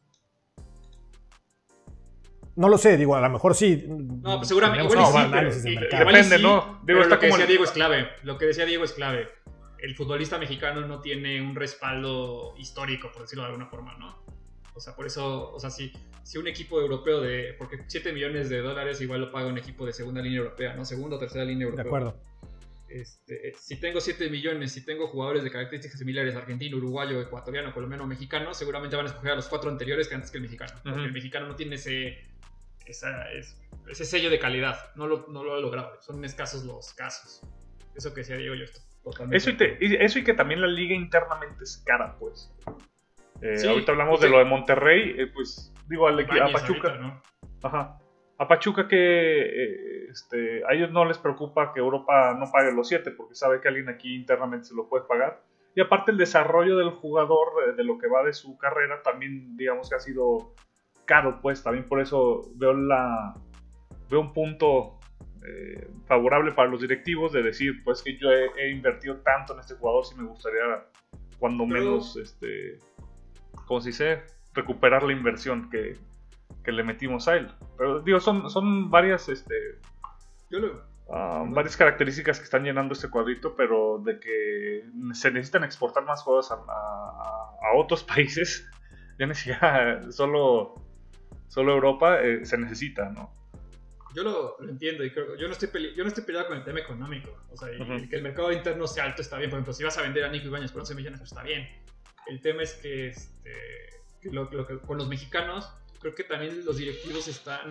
No 2.56 2.68
lo 2.68 2.76
sé, 2.76 2.96
digo, 2.96 3.14
a 3.14 3.20
lo 3.20 3.30
mejor 3.30 3.54
sí. 3.54 3.84
No, 3.86 4.38
pues 4.38 4.48
seguramente. 4.48 4.92
Igual 4.92 5.52
sí, 5.52 5.76
Depende, 5.76 6.38
¿no? 6.40 6.80
Digo, 6.82 7.02
está 7.02 7.14
lo 7.14 7.20
que 7.20 7.26
decía 7.28 7.46
Diego 7.46 7.62
es 7.62 7.70
clave. 7.70 8.08
Lo 8.24 8.36
que 8.36 8.46
decía 8.46 8.66
Diego 8.66 8.82
es 8.82 8.92
clave. 8.92 9.28
El 9.78 9.94
futbolista 9.94 10.38
mexicano 10.38 10.80
no 10.80 11.00
tiene 11.00 11.40
un 11.40 11.54
respaldo 11.54 12.54
histórico, 12.58 13.12
por 13.12 13.22
decirlo 13.22 13.44
de 13.44 13.50
alguna 13.50 13.66
forma, 13.66 13.96
¿no? 13.96 14.27
O 14.78 14.80
sea, 14.80 14.94
por 14.94 15.06
eso, 15.06 15.52
o 15.52 15.58
sea, 15.58 15.70
si, 15.70 15.92
si 16.22 16.38
un 16.38 16.46
equipo 16.46 16.80
europeo 16.80 17.20
de. 17.20 17.54
Porque 17.58 17.82
7 17.88 18.12
millones 18.12 18.48
de 18.48 18.60
dólares 18.60 19.00
igual 19.00 19.20
lo 19.22 19.32
paga 19.32 19.48
un 19.48 19.58
equipo 19.58 19.84
de 19.84 19.92
segunda 19.92 20.22
línea 20.22 20.38
europea, 20.38 20.74
¿no? 20.74 20.84
Segunda 20.84 21.16
o 21.16 21.18
tercera 21.18 21.44
línea 21.44 21.64
europea. 21.64 21.82
De 21.82 21.88
acuerdo. 21.88 22.20
Este, 22.88 23.52
si 23.58 23.80
tengo 23.80 24.00
7 24.00 24.30
millones, 24.30 24.70
si 24.72 24.84
tengo 24.84 25.08
jugadores 25.08 25.42
de 25.42 25.50
características 25.50 25.98
similares, 25.98 26.36
argentino, 26.36 26.76
uruguayo, 26.76 27.20
ecuatoriano, 27.20 27.74
colombiano, 27.74 28.06
mexicano, 28.06 28.54
seguramente 28.54 28.94
van 28.94 29.06
a 29.06 29.08
escoger 29.08 29.32
a 29.32 29.34
los 29.34 29.48
cuatro 29.48 29.68
anteriores 29.68 30.06
que 30.06 30.14
antes 30.14 30.30
que 30.30 30.38
el 30.38 30.44
mexicano. 30.44 30.72
Porque 30.84 31.04
el 31.04 31.12
mexicano 31.12 31.48
no 31.48 31.56
tiene 31.56 31.74
ese, 31.74 32.16
ese 32.86 34.04
sello 34.04 34.30
de 34.30 34.38
calidad, 34.38 34.94
no 34.94 35.08
lo, 35.08 35.26
no 35.28 35.42
lo 35.42 35.54
ha 35.54 35.60
logrado. 35.60 36.00
Son 36.02 36.24
escasos 36.24 36.64
los 36.64 36.94
casos. 36.94 37.42
Eso 37.96 38.14
que 38.14 38.20
decía 38.20 38.36
Diego, 38.36 38.54
yo 38.54 38.62
estoy 38.62 38.82
totalmente. 39.02 39.36
Eso 39.36 39.50
y, 39.50 39.96
eso 39.96 40.20
y 40.20 40.24
que 40.24 40.34
también 40.34 40.60
la 40.60 40.68
liga 40.68 40.94
internamente 40.94 41.64
es 41.64 41.82
cara, 41.84 42.16
pues. 42.16 42.54
Eh, 43.42 43.68
ahorita 43.68 43.92
hablamos 43.92 44.20
de 44.20 44.28
lo 44.28 44.38
de 44.38 44.44
Monterrey, 44.44 45.14
eh, 45.16 45.26
pues 45.32 45.72
digo 45.88 46.06
al 46.06 46.20
a 46.20 46.52
Pachuca. 46.52 47.22
Ajá 47.62 47.98
a 48.38 48.46
Pachuca 48.46 48.86
que 48.86 48.96
eh, 48.96 50.06
este, 50.10 50.62
a 50.64 50.72
ellos 50.72 50.92
no 50.92 51.04
les 51.04 51.18
preocupa 51.18 51.72
que 51.72 51.80
Europa 51.80 52.34
no 52.38 52.50
pague 52.50 52.72
los 52.72 52.88
7 52.88 53.10
porque 53.10 53.34
sabe 53.34 53.60
que 53.60 53.68
alguien 53.68 53.88
aquí 53.88 54.14
internamente 54.14 54.66
se 54.66 54.76
lo 54.76 54.88
puede 54.88 55.04
pagar. 55.06 55.42
Y 55.74 55.80
aparte 55.80 56.12
el 56.12 56.18
desarrollo 56.18 56.78
del 56.78 56.90
jugador, 56.90 57.48
eh, 57.66 57.72
de 57.72 57.84
lo 57.84 57.98
que 57.98 58.06
va 58.06 58.22
de 58.22 58.32
su 58.32 58.56
carrera, 58.56 59.02
también 59.02 59.56
digamos 59.56 59.90
que 59.90 59.96
ha 59.96 60.00
sido 60.00 60.54
caro, 61.04 61.40
pues 61.42 61.62
también 61.62 61.88
por 61.88 62.00
eso 62.00 62.42
veo, 62.54 62.74
la, 62.74 63.34
veo 64.08 64.20
un 64.20 64.32
punto 64.32 65.00
eh, 65.44 65.88
favorable 66.06 66.52
para 66.52 66.68
los 66.68 66.80
directivos 66.80 67.32
de 67.32 67.42
decir, 67.42 67.82
pues 67.82 68.02
que 68.02 68.16
yo 68.18 68.30
he, 68.30 68.70
invertido 68.70 69.16
tanto 69.16 69.54
en 69.54 69.60
este 69.60 69.74
jugador, 69.74 70.04
si 70.04 70.14
me 70.14 70.24
gustaría 70.24 70.84
cuando 71.40 71.66
menos, 71.66 72.16
este, 72.16 72.78
como 73.68 73.80
se 73.82 73.90
dice, 73.90 74.22
recuperar 74.54 75.02
la 75.02 75.12
inversión 75.12 75.70
que, 75.70 75.96
que 76.64 76.72
le 76.72 76.82
metimos 76.82 77.28
a 77.28 77.36
él. 77.36 77.52
Pero 77.76 78.00
digo, 78.00 78.18
son, 78.18 78.50
son 78.50 78.90
varias, 78.90 79.28
este, 79.28 79.54
ah, 81.12 81.44
varias 81.46 81.76
características 81.76 82.38
que 82.38 82.44
están 82.44 82.64
llenando 82.64 82.94
este 82.94 83.10
cuadrito, 83.10 83.54
pero 83.54 84.00
de 84.04 84.18
que 84.18 84.84
se 85.12 85.30
necesitan 85.30 85.64
exportar 85.64 86.04
más 86.04 86.22
juegos 86.22 86.50
a, 86.50 86.54
a, 86.54 87.76
otros 87.76 88.02
países, 88.14 88.66
ya 89.18 89.26
ni 89.26 89.34
siquiera 89.34 90.10
solo, 90.10 90.74
solo 91.48 91.74
Europa, 91.74 92.20
eh, 92.22 92.44
se 92.46 92.56
necesita, 92.56 93.10
¿no? 93.10 93.36
Yo 94.14 94.24
lo, 94.24 94.56
entiendo 94.66 95.04
y 95.04 95.10
creo, 95.10 95.36
yo 95.36 95.46
no 95.46 95.52
estoy 95.52 95.68
yo 95.94 96.02
no 96.02 96.08
estoy 96.08 96.24
peleado 96.24 96.48
con 96.48 96.56
el 96.56 96.64
tema 96.64 96.80
económico. 96.80 97.30
O 97.50 97.56
sea, 97.56 97.68
que 97.68 98.16
el 98.16 98.22
mercado 98.22 98.50
interno 98.50 98.86
sea 98.86 99.04
alto 99.04 99.20
está 99.20 99.36
bien. 99.36 99.50
Por 99.50 99.58
ejemplo, 99.58 99.74
si 99.74 99.84
vas 99.84 99.98
a 99.98 100.02
vender 100.02 100.24
a 100.24 100.30
Nico 100.30 100.46
Ibáñez 100.46 100.72
por 100.72 100.80
11 100.80 100.94
millones, 100.94 101.20
pues 101.20 101.30
está 101.30 101.42
bien. 101.42 101.68
El 102.28 102.40
tema 102.40 102.62
es 102.62 102.74
que, 102.74 103.08
este, 103.08 104.02
lo, 104.24 104.48
que 104.66 104.78
con 104.80 104.98
los 104.98 105.08
mexicanos 105.08 105.72
creo 106.00 106.14
que 106.14 106.24
también 106.24 106.64
los 106.64 106.76
directivos 106.76 107.26
están 107.26 107.70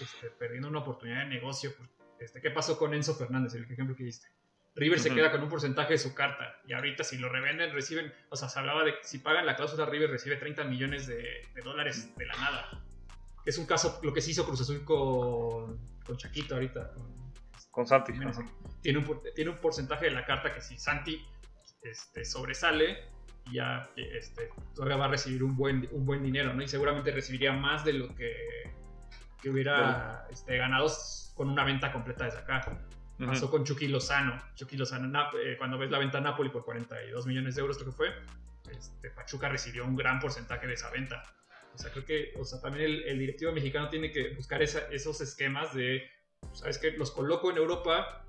este, 0.00 0.30
perdiendo 0.30 0.68
una 0.68 0.78
oportunidad 0.78 1.24
de 1.24 1.26
negocio. 1.26 1.72
Este, 2.18 2.40
¿Qué 2.40 2.50
pasó 2.50 2.78
con 2.78 2.94
Enzo 2.94 3.14
Fernández, 3.14 3.54
el 3.54 3.64
ejemplo 3.64 3.94
que 3.94 4.04
diste? 4.04 4.28
River 4.76 5.00
se 5.00 5.14
queda 5.14 5.32
con 5.32 5.42
un 5.42 5.48
porcentaje 5.48 5.94
de 5.94 5.98
su 5.98 6.14
carta 6.14 6.60
y 6.66 6.74
ahorita 6.74 7.02
si 7.02 7.16
lo 7.16 7.30
revenden 7.30 7.72
reciben, 7.72 8.12
o 8.28 8.36
sea, 8.36 8.50
se 8.50 8.58
hablaba 8.58 8.84
de 8.84 8.92
que 8.92 9.04
si 9.04 9.18
pagan 9.18 9.46
la 9.46 9.56
cláusula 9.56 9.86
River 9.86 10.10
recibe 10.10 10.36
30 10.36 10.64
millones 10.64 11.06
de, 11.06 11.42
dólares 11.64 12.14
de 12.14 12.26
la 12.26 12.34
nada. 12.34 12.82
Es 13.46 13.56
un 13.56 13.64
caso, 13.64 13.98
lo 14.02 14.12
que 14.12 14.20
se 14.20 14.32
hizo 14.32 14.44
Cruz 14.44 14.60
Azul 14.60 14.84
con, 14.84 15.78
con 16.04 16.16
Chaquito 16.18 16.54
ahorita. 16.54 16.92
Con, 17.70 17.86
Santi. 17.86 18.12
Tiene 18.82 18.98
un, 18.98 19.20
tiene 19.34 19.50
un 19.50 19.58
porcentaje 19.58 20.06
de 20.06 20.10
la 20.10 20.24
carta 20.26 20.52
que 20.52 20.60
si 20.60 20.78
Santi 20.78 21.24
este, 21.82 22.24
sobresale, 22.24 23.15
ya 23.52 23.88
este, 23.96 24.50
todavía 24.74 24.96
va 24.96 25.04
a 25.06 25.08
recibir 25.08 25.42
un 25.44 25.56
buen, 25.56 25.88
un 25.92 26.04
buen 26.04 26.22
dinero, 26.22 26.52
¿no? 26.52 26.62
Y 26.62 26.68
seguramente 26.68 27.10
recibiría 27.10 27.52
más 27.52 27.84
de 27.84 27.92
lo 27.92 28.14
que, 28.14 28.72
que 29.40 29.50
hubiera 29.50 30.26
este, 30.30 30.56
ganado 30.56 30.90
con 31.34 31.48
una 31.48 31.64
venta 31.64 31.92
completa 31.92 32.24
desde 32.24 32.38
acá. 32.38 32.78
Pasó 33.18 33.50
con 33.50 33.64
Chucky 33.64 33.88
Lozano. 33.88 34.38
Chucky 34.54 34.76
Lozano, 34.76 35.30
eh, 35.42 35.56
cuando 35.56 35.78
ves 35.78 35.90
la 35.90 35.98
venta 35.98 36.18
a 36.18 36.20
Napoli 36.20 36.50
por 36.50 36.64
42 36.64 37.26
millones 37.26 37.54
de 37.54 37.60
euros, 37.62 37.78
creo 37.78 37.90
que 37.90 37.96
fue, 37.96 38.14
este, 38.70 39.10
Pachuca 39.10 39.48
recibió 39.48 39.84
un 39.84 39.96
gran 39.96 40.20
porcentaje 40.20 40.66
de 40.66 40.74
esa 40.74 40.90
venta. 40.90 41.22
O 41.74 41.78
sea, 41.78 41.90
creo 41.92 42.04
que 42.04 42.32
o 42.38 42.44
sea, 42.44 42.60
también 42.60 43.02
el, 43.06 43.18
directivo 43.18 43.52
mexicano 43.52 43.88
tiene 43.88 44.10
que 44.10 44.34
buscar 44.34 44.62
esos 44.62 45.20
esquemas 45.20 45.74
de, 45.74 46.10
¿sabes 46.52 46.78
qué? 46.78 46.92
Los 46.92 47.10
coloco 47.10 47.50
en 47.50 47.58
Europa, 47.58 48.24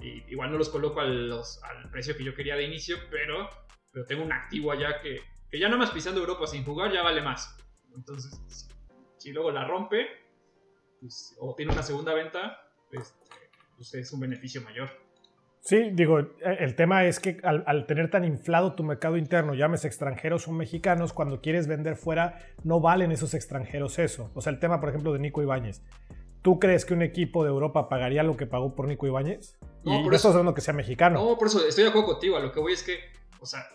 y 0.00 0.22
igual 0.28 0.52
no 0.52 0.58
los 0.58 0.68
coloco 0.68 1.00
al 1.00 1.42
precio 1.90 2.16
que 2.16 2.24
yo 2.24 2.34
quería 2.34 2.56
de 2.56 2.64
inicio, 2.64 2.98
pero 3.10 3.48
pero 3.96 4.04
tengo 4.04 4.24
un 4.24 4.32
activo 4.32 4.72
allá 4.72 5.00
que, 5.00 5.22
que 5.50 5.58
ya 5.58 5.70
no 5.70 5.78
más 5.78 5.90
pisando 5.90 6.20
Europa 6.20 6.46
sin 6.46 6.62
jugar 6.66 6.92
ya 6.92 7.02
vale 7.02 7.22
más. 7.22 7.56
Entonces, 7.96 8.38
si, 9.16 9.32
luego 9.32 9.50
la 9.50 9.66
rompe, 9.66 10.06
pues, 11.00 11.34
o 11.40 11.54
tiene 11.54 11.72
una 11.72 11.82
segunda 11.82 12.12
venta, 12.12 12.60
pues, 12.90 13.16
pues, 13.74 13.94
es 13.94 14.12
un 14.12 14.20
beneficio 14.20 14.60
mayor. 14.60 14.90
Sí, 15.60 15.92
digo, 15.94 16.18
el 16.18 16.74
tema 16.76 17.06
es 17.06 17.20
que 17.20 17.38
al, 17.42 17.86
tener 17.86 18.10
tan 18.10 18.26
inflado 18.26 18.74
tu 18.74 18.84
mercado 18.84 19.16
interno, 19.16 19.54
llames 19.54 19.86
extranjeros 19.86 20.46
o 20.46 20.52
mexicanos, 20.52 21.14
cuando 21.14 21.40
quieres 21.40 21.66
vender 21.66 21.96
fuera, 21.96 22.38
no 22.64 22.80
valen 22.80 23.12
esos 23.12 23.32
extranjeros 23.32 23.98
eso. 23.98 24.30
O 24.34 24.42
sea, 24.42 24.52
el 24.52 24.60
tema, 24.60 24.78
por 24.78 24.90
ejemplo, 24.90 25.14
de 25.14 25.20
Nico 25.20 25.40
Ibáñez. 25.40 25.82
¿Tú 26.42 26.60
crees 26.60 26.84
que 26.84 26.92
un 26.92 27.00
equipo 27.00 27.44
de 27.44 27.48
Europa 27.48 27.88
pagaría 27.88 28.22
lo 28.22 28.36
que 28.36 28.46
pagó 28.46 28.74
por 28.74 28.88
Nico 28.88 29.06
Ibáñez? 29.06 29.56
No, 29.84 30.02
por 30.04 30.14
eso, 30.14 30.38
es 30.38 30.44
lo 30.44 30.52
que 30.52 30.60
sea 30.60 30.74
mexicano. 30.74 31.18
No, 31.18 31.38
por 31.38 31.48
eso 31.48 31.66
estoy 31.66 31.84
de 31.84 31.90
acuerdo 31.90 32.08
contigo. 32.08 32.36
A 32.36 32.40
lo 32.40 32.52
que 32.52 32.60
voy 32.60 32.74
es 32.74 32.82
que, 32.82 33.16
o 33.46 33.48
sea, 33.48 33.68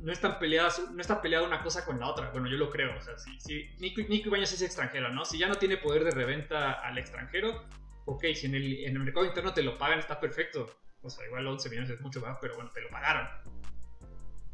no 0.00 0.10
están 0.10 0.38
peleadas, 0.38 0.80
está 0.98 1.20
peleada 1.20 1.46
una 1.46 1.62
cosa 1.62 1.84
con 1.84 2.00
la 2.00 2.08
otra. 2.08 2.30
Bueno, 2.30 2.48
yo 2.48 2.56
lo 2.56 2.70
creo. 2.70 2.96
O 2.96 3.00
sea, 3.02 3.18
si, 3.18 3.38
si 3.38 3.68
Nico, 3.78 4.00
Nico 4.08 4.34
es 4.34 4.62
extranjero, 4.62 5.10
¿no? 5.10 5.26
Si 5.26 5.38
ya 5.38 5.48
no 5.48 5.56
tiene 5.56 5.76
poder 5.76 6.02
de 6.02 6.12
reventa 6.12 6.72
al 6.72 6.96
extranjero, 6.96 7.66
ok, 8.06 8.24
si 8.34 8.46
en 8.46 8.54
el, 8.54 8.98
mercado 8.98 9.26
interno 9.26 9.52
te 9.52 9.62
lo 9.62 9.76
pagan, 9.76 9.98
está 9.98 10.18
perfecto. 10.18 10.66
O 11.02 11.10
sea, 11.10 11.26
igual 11.26 11.46
11 11.46 11.68
millones 11.68 11.90
es 11.90 12.00
mucho 12.00 12.22
más, 12.22 12.38
pero 12.40 12.54
bueno, 12.54 12.70
te 12.72 12.80
lo 12.80 12.88
pagaron. 12.88 13.28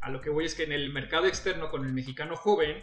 A 0.01 0.11
lo 0.11 0.21
que 0.21 0.29
voy 0.29 0.47
es 0.47 0.57
que 0.57 0.65
en 0.65 0.73
el 0.73 0.93
mercado 0.93 1.27
externo, 1.27 1.71
con 1.71 1.87
el 1.87 1.93
mexicano 1.93 2.35
joven, 2.35 2.83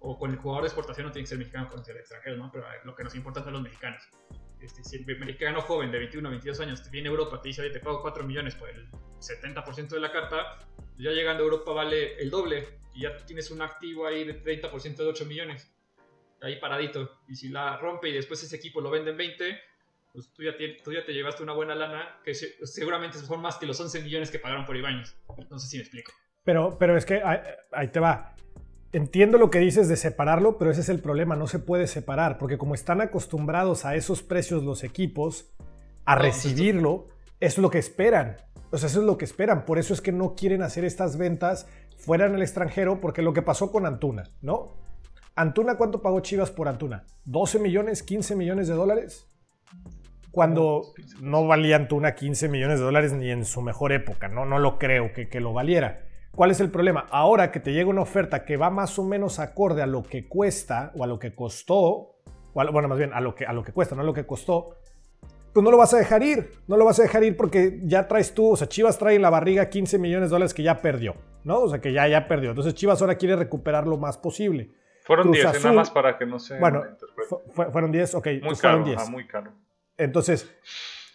o 0.00 0.18
con 0.18 0.32
el 0.32 0.36
jugador 0.38 0.64
de 0.64 0.68
exportación, 0.68 1.06
no 1.06 1.12
tiene 1.12 1.24
que 1.24 1.28
ser 1.28 1.38
mexicano, 1.38 1.68
con 1.68 1.80
el 1.88 1.96
extranjero, 1.96 2.36
¿no? 2.36 2.50
Pero 2.50 2.66
lo 2.82 2.96
que 2.96 3.04
nos 3.04 3.14
importa 3.14 3.44
son 3.44 3.52
los 3.52 3.62
mexicanos. 3.62 4.02
Este, 4.60 4.82
si 4.82 4.96
el 4.96 5.04
mexicano 5.04 5.60
joven 5.60 5.92
de 5.92 5.98
21 5.98 6.28
22 6.30 6.60
años 6.60 6.82
te 6.82 6.90
viene 6.90 7.08
a 7.08 7.12
Europa, 7.12 7.40
te 7.40 7.48
dice, 7.48 7.62
oye, 7.62 7.70
te 7.70 7.78
pago 7.78 8.02
4 8.02 8.24
millones 8.24 8.56
por 8.56 8.68
el 8.68 8.88
70% 9.20 9.88
de 9.88 10.00
la 10.00 10.12
carta, 10.12 10.56
ya 10.98 11.10
llegando 11.10 11.42
a 11.42 11.46
Europa 11.46 11.72
vale 11.72 12.16
el 12.18 12.30
doble 12.30 12.68
y 12.94 13.02
ya 13.02 13.16
tienes 13.18 13.50
un 13.50 13.62
activo 13.62 14.06
ahí 14.06 14.24
de 14.24 14.42
30% 14.42 14.96
de 14.96 15.06
8 15.06 15.24
millones, 15.26 15.70
ahí 16.40 16.58
paradito. 16.60 17.18
Y 17.28 17.36
si 17.36 17.48
la 17.48 17.76
rompe 17.76 18.08
y 18.08 18.12
después 18.12 18.42
ese 18.42 18.56
equipo 18.56 18.80
lo 18.80 18.90
vende 18.90 19.10
en 19.10 19.16
20, 19.16 19.58
pues 20.12 20.32
tú 20.32 20.42
ya, 20.42 20.56
te, 20.56 21.12
llevaste 21.12 21.42
una 21.42 21.52
buena 21.52 21.74
lana 21.74 22.18
que 22.24 22.34
seguramente 22.34 23.18
son 23.18 23.40
más 23.40 23.56
que 23.56 23.66
los 23.66 23.78
11 23.78 24.02
millones 24.02 24.30
que 24.30 24.38
pagaron 24.38 24.64
por 24.64 24.76
Ibáñez. 24.76 25.16
No 25.50 25.58
sé 25.58 25.68
si 25.68 25.76
me 25.76 25.82
explico. 25.82 26.12
Pero, 26.44 26.76
pero 26.78 26.96
es 26.96 27.04
que 27.04 27.22
ahí 27.72 27.88
te 27.88 28.00
va. 28.00 28.34
Entiendo 28.92 29.36
lo 29.36 29.50
que 29.50 29.58
dices 29.58 29.88
de 29.88 29.96
separarlo, 29.96 30.56
pero 30.56 30.70
ese 30.70 30.80
es 30.80 30.88
el 30.88 31.00
problema, 31.00 31.36
no 31.36 31.46
se 31.46 31.58
puede 31.58 31.86
separar, 31.86 32.38
porque 32.38 32.56
como 32.56 32.74
están 32.74 33.02
acostumbrados 33.02 33.84
a 33.84 33.96
esos 33.96 34.22
precios 34.22 34.64
los 34.64 34.82
equipos, 34.82 35.52
a 36.06 36.16
pues 36.16 36.26
recibirlo, 36.26 37.08
es 37.38 37.58
lo 37.58 37.70
que 37.70 37.78
esperan. 37.78 38.38
O 38.70 38.78
sea, 38.78 38.88
eso 38.88 39.00
es 39.00 39.06
lo 39.06 39.16
que 39.16 39.24
esperan. 39.24 39.64
Por 39.64 39.78
eso 39.78 39.94
es 39.94 40.00
que 40.00 40.12
no 40.12 40.34
quieren 40.34 40.62
hacer 40.62 40.84
estas 40.84 41.16
ventas 41.16 41.66
fuera 41.96 42.26
en 42.26 42.34
el 42.34 42.42
extranjero, 42.42 43.00
porque 43.00 43.22
lo 43.22 43.32
que 43.32 43.42
pasó 43.42 43.72
con 43.72 43.86
Antuna, 43.86 44.24
¿no? 44.42 44.76
Antuna, 45.34 45.76
¿cuánto 45.76 46.02
pagó 46.02 46.20
Chivas 46.20 46.50
por 46.50 46.68
Antuna? 46.68 47.04
¿12 47.26 47.60
millones, 47.60 48.02
15 48.02 48.36
millones 48.36 48.68
de 48.68 48.74
dólares? 48.74 49.26
Cuando 50.30 50.82
no 51.20 51.46
valía 51.46 51.76
Antuna 51.76 52.14
15 52.14 52.48
millones 52.48 52.78
de 52.78 52.84
dólares 52.84 53.12
ni 53.12 53.30
en 53.30 53.44
su 53.44 53.62
mejor 53.62 53.92
época, 53.92 54.28
¿no? 54.28 54.44
No 54.44 54.58
lo 54.58 54.78
creo 54.78 55.12
que, 55.12 55.28
que 55.28 55.40
lo 55.40 55.52
valiera. 55.52 56.08
¿Cuál 56.34 56.50
es 56.50 56.60
el 56.60 56.70
problema? 56.70 57.06
Ahora 57.10 57.50
que 57.50 57.60
te 57.60 57.72
llega 57.72 57.88
una 57.88 58.02
oferta 58.02 58.44
que 58.44 58.56
va 58.56 58.70
más 58.70 58.98
o 58.98 59.04
menos 59.04 59.38
acorde 59.38 59.82
a 59.82 59.86
lo 59.86 60.02
que 60.02 60.28
cuesta 60.28 60.92
o 60.94 61.02
a 61.02 61.06
lo 61.06 61.18
que 61.18 61.34
costó, 61.34 62.18
bueno, 62.54 62.88
más 62.88 62.98
bien 62.98 63.12
a 63.12 63.20
lo 63.20 63.34
que, 63.34 63.46
a 63.46 63.52
lo 63.52 63.64
que 63.64 63.72
cuesta, 63.72 63.94
no 63.94 64.02
a 64.02 64.04
lo 64.04 64.14
que 64.14 64.26
costó, 64.26 64.77
pues 65.58 65.64
no 65.64 65.72
lo 65.72 65.76
vas 65.76 65.92
a 65.92 65.98
dejar 65.98 66.22
ir. 66.22 66.52
No 66.68 66.76
lo 66.76 66.84
vas 66.84 67.00
a 67.00 67.02
dejar 67.02 67.24
ir 67.24 67.36
porque 67.36 67.80
ya 67.82 68.06
traes 68.06 68.32
tú, 68.32 68.52
o 68.52 68.56
sea, 68.56 68.68
Chivas 68.68 68.96
trae 68.96 69.16
en 69.16 69.22
la 69.22 69.28
barriga 69.28 69.68
15 69.68 69.98
millones 69.98 70.30
de 70.30 70.34
dólares 70.34 70.54
que 70.54 70.62
ya 70.62 70.80
perdió, 70.80 71.16
¿no? 71.42 71.62
O 71.62 71.68
sea, 71.68 71.80
que 71.80 71.92
ya, 71.92 72.06
ya 72.06 72.28
perdió. 72.28 72.50
Entonces 72.50 72.74
Chivas 72.74 73.00
ahora 73.00 73.16
quiere 73.16 73.34
recuperar 73.34 73.84
lo 73.88 73.96
más 73.96 74.18
posible. 74.18 74.70
Fueron 75.02 75.32
10, 75.32 75.64
nada 75.64 75.72
más 75.72 75.90
para 75.90 76.16
que 76.16 76.26
no 76.26 76.38
se. 76.38 76.60
Bueno, 76.60 76.84
fueron 77.50 77.90
10, 77.90 78.14
ok. 78.14 78.28
Muy 78.40 78.54
caro, 78.54 78.84
muy 79.10 79.26
caro. 79.26 79.52
Entonces, 79.96 80.48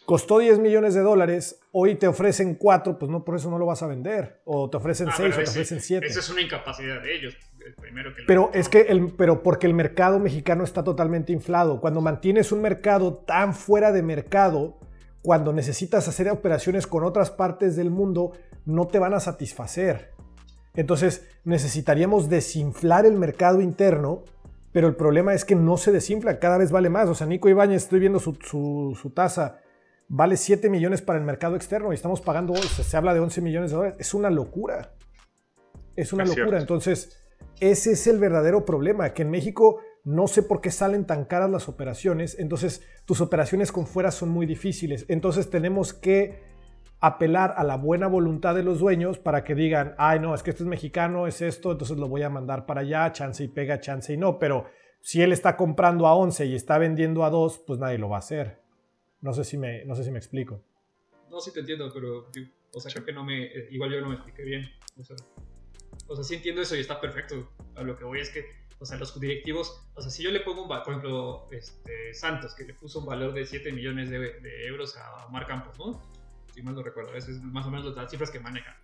costó 0.05 0.39
10 0.39 0.59
millones 0.59 0.93
de 0.93 1.00
dólares, 1.00 1.62
hoy 1.71 1.95
te 1.95 2.07
ofrecen 2.07 2.55
4, 2.55 3.00
pues 3.00 3.09
no, 3.09 3.23
por 3.23 3.38
eso 3.38 3.50
no 3.50 3.57
lo 3.57 3.65
vas 3.65 3.81
a 3.81 3.88
vender. 3.88 4.41
O 4.43 4.69
te 4.69 4.75
ofrecen 4.75 5.07
6 5.15 5.19
Ah, 5.19 5.39
o 5.39 5.43
te 5.45 5.50
ofrecen 5.50 5.79
7. 5.79 6.05
Eso 6.05 6.19
es 6.19 6.29
una 6.29 6.41
incapacidad 6.41 7.01
de 7.01 7.15
ellos. 7.15 7.38
El 7.65 7.75
Primero 7.75 8.13
que 8.15 8.24
Pero 8.27 8.50
es 8.53 8.70
que 8.70 8.82
el, 8.82 9.12
pero 9.13 9.43
porque 9.43 9.67
el 9.67 9.74
mercado 9.74 10.20
mexicano 10.20 10.63
está 10.63 10.84
totalmente 10.84 11.32
inflado. 11.34 11.79
Cuando 11.82 12.01
mantienes 12.01 12.51
un 12.51 12.62
mercado 12.62 13.13
tan 13.15 13.53
fuera 13.53 13.91
de 13.91 14.01
mercado, 14.03 14.79
cuando 15.22 15.53
necesitas 15.53 16.08
hacer 16.08 16.29
operaciones 16.29 16.88
con 16.88 17.03
otras 17.03 17.32
partes 17.32 17.75
del 17.75 17.89
mundo, 17.89 18.34
no 18.65 18.88
te 18.88 19.00
van 19.00 19.13
a 19.13 19.20
satisfacer. 19.20 20.12
Entonces 20.75 21.27
necesitaríamos 21.43 22.29
desinflar 22.29 23.05
el 23.05 23.13
mercado 23.13 23.62
interno, 23.62 24.24
pero 24.72 24.88
el 24.88 24.96
problema 24.96 25.34
es 25.34 25.46
que 25.46 25.55
no 25.55 25.77
se 25.77 25.91
desinfla, 25.91 26.39
cada 26.39 26.58
vez 26.58 26.72
vale 26.72 26.89
más. 26.89 27.08
O 27.08 27.15
sea, 27.15 27.27
Nico 27.27 27.48
Ibáñez, 27.48 27.84
estoy 27.84 28.00
viendo 28.00 28.20
su, 28.20 28.34
su- 28.41 28.98
su 29.00 29.12
tasa, 29.12 29.60
vale 30.08 30.36
7 30.36 30.70
millones 30.70 31.01
para 31.01 31.20
el 31.20 31.25
mercado 31.25 31.55
externo 31.55 31.91
y 31.91 31.96
estamos 31.96 32.22
pagando, 32.22 32.55
se, 32.55 32.84
se 32.84 32.98
habla 32.98 33.13
de 33.13 33.20
11 33.20 33.41
millones 33.41 33.72
de 33.72 33.77
dólares. 33.77 33.98
Es 34.00 34.13
una 34.15 34.29
locura. 34.32 34.93
Es 35.96 36.12
una 36.12 36.24
Es 36.24 36.29
locura. 36.29 36.46
cierto. 36.48 36.58
Entonces, 36.62 37.20
ese 37.60 37.94
es 37.94 38.08
el 38.08 38.20
verdadero 38.20 38.66
problema, 38.66 39.13
que 39.13 39.22
en 39.22 39.32
México 39.32 39.80
no 40.04 40.28
sé 40.28 40.44
por 40.44 40.60
qué 40.60 40.70
salen 40.70 41.06
tan 41.06 41.25
caras 41.25 41.50
las 41.50 41.70
operaciones, 41.70 42.38
entonces 42.38 42.86
tus 43.06 43.22
operaciones 43.22 43.72
con 43.72 43.88
fuera 43.88 44.12
son 44.12 44.30
muy 44.30 44.46
difíciles. 44.46 45.06
Entonces 45.08 45.50
tenemos 45.50 45.94
que 45.94 46.42
apelar 47.00 47.54
a 47.58 47.63
la 47.63 47.78
buena 47.78 48.08
voluntad 48.08 48.56
de 48.56 48.63
los 48.63 48.80
dueños 48.80 49.18
para 49.18 49.44
que 49.44 49.56
digan, 49.56 49.96
ay 49.98 50.20
no, 50.20 50.36
es 50.36 50.44
que 50.44 50.52
este 50.52 50.63
es 50.63 50.68
mexicano, 50.68 51.28
es 51.28 51.42
esto, 51.42 51.72
entonces 51.72 51.98
lo 51.98 52.08
voy 52.08 52.24
a 52.24 52.30
mandar 52.30 52.66
para 52.66 52.82
allá, 52.82 53.12
chance 53.12 53.44
y 53.44 53.48
pega, 53.48 53.80
chance 53.80 54.13
y 54.13 54.18
no, 54.18 54.40
pero 54.40 54.66
si 55.02 55.22
él 55.22 55.34
está 55.34 55.58
comprando 55.58 56.08
a 56.08 56.16
11 56.16 56.46
y 56.46 56.56
está 56.56 56.78
vendiendo 56.78 57.25
a 57.25 57.30
2, 57.30 57.63
pues 57.68 57.80
nadie 57.80 57.98
lo 57.98 58.08
va 58.10 58.18
a 58.18 58.20
hacer. 58.20 58.62
No 59.20 59.34
sé 59.34 59.44
si 59.44 59.58
me, 59.58 59.84
no 59.86 59.96
sé 59.96 60.06
si 60.06 60.12
me 60.12 60.18
explico. 60.18 60.63
No, 61.30 61.42
sí 61.42 61.52
te 61.54 61.60
entiendo, 61.60 61.92
pero 61.94 62.30
o 62.74 62.80
sea, 62.80 62.92
creo 62.92 63.06
que 63.06 63.13
no 63.13 63.24
me, 63.24 63.50
igual 63.72 63.92
yo 63.92 64.02
no 64.02 64.08
me 64.08 64.16
expliqué 64.16 64.44
bien. 64.44 64.70
O 64.98 65.04
sea, 65.04 65.18
o 66.13 66.15
sea, 66.15 66.24
sí 66.24 66.36
entiendo 66.36 66.62
eso 66.62 66.75
y 66.75 66.79
está 66.79 67.00
perfecto. 67.01 67.50
A 67.75 67.84
lo 67.84 67.98
que 67.98 68.03
voy 68.03 68.20
es 68.20 68.29
que, 68.29 68.46
o 68.79 68.86
sea, 68.86 68.98
los 68.98 69.20
directivos, 69.20 69.82
o 69.96 70.01
sea, 70.01 70.10
si 70.12 70.24
yo 70.24 70.32
le 70.32 70.39
pongo 70.41 70.63
un, 70.63 70.72
va- 70.72 70.84
por 70.84 70.93
ejemplo, 70.93 71.48
este, 71.51 72.13
Santos, 72.13 72.53
que 72.53 72.63
le 72.65 72.74
puso 72.74 73.00
un 73.00 73.05
valor 73.05 73.34
de 73.34 73.46
7 73.46 73.72
millones 73.72 74.10
de, 74.10 74.20
de 74.20 74.65
euros 74.67 74.96
a 74.98 75.25
Omar 75.25 75.46
Campos, 75.48 75.77
¿no? 75.79 76.01
Si 76.53 76.62
mal 76.62 76.75
no 76.75 76.84
recuerdo, 76.84 77.13
es 77.15 77.27
más 77.43 77.65
o 77.65 77.72
menos 77.72 77.96
las 77.96 78.10
cifras 78.12 78.29
que 78.29 78.39
manejan. 78.39 78.75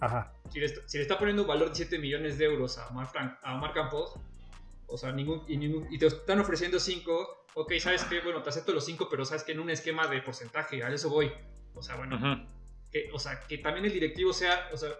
Ajá. 0.00 0.32
Si 0.50 0.60
le, 0.60 0.66
está, 0.66 0.80
si 0.88 0.98
le 0.98 1.02
está 1.02 1.18
poniendo 1.18 1.42
un 1.42 1.48
valor 1.48 1.68
de 1.70 1.74
7 1.74 1.98
millones 1.98 2.38
de 2.38 2.44
euros 2.46 2.78
a 2.78 2.88
Omar, 2.88 3.06
Frank- 3.06 3.38
a 3.42 3.54
Omar 3.56 3.72
Campos, 3.72 4.14
o 4.86 4.96
sea, 4.96 5.12
ningún, 5.12 5.42
y, 5.48 5.56
ningún- 5.56 5.86
y 5.92 5.98
te 5.98 6.06
están 6.06 6.40
ofreciendo 6.40 6.78
5, 6.80 7.44
ok, 7.54 7.72
¿sabes 7.80 8.04
qué? 8.04 8.20
Bueno, 8.20 8.42
te 8.42 8.48
acepto 8.50 8.72
los 8.72 8.84
5, 8.84 9.08
pero 9.10 9.24
sabes 9.24 9.42
que 9.44 9.52
en 9.52 9.60
un 9.60 9.70
esquema 9.70 10.06
de 10.06 10.22
porcentaje, 10.22 10.82
a 10.82 10.88
eso 10.90 11.10
voy. 11.10 11.30
O 11.74 11.82
sea, 11.82 11.96
bueno, 11.96 12.18
que, 12.90 13.10
o 13.12 13.18
sea, 13.18 13.38
que 13.46 13.58
también 13.58 13.84
el 13.84 13.92
directivo 13.92 14.32
sea, 14.32 14.68
o 14.72 14.76
sea, 14.76 14.90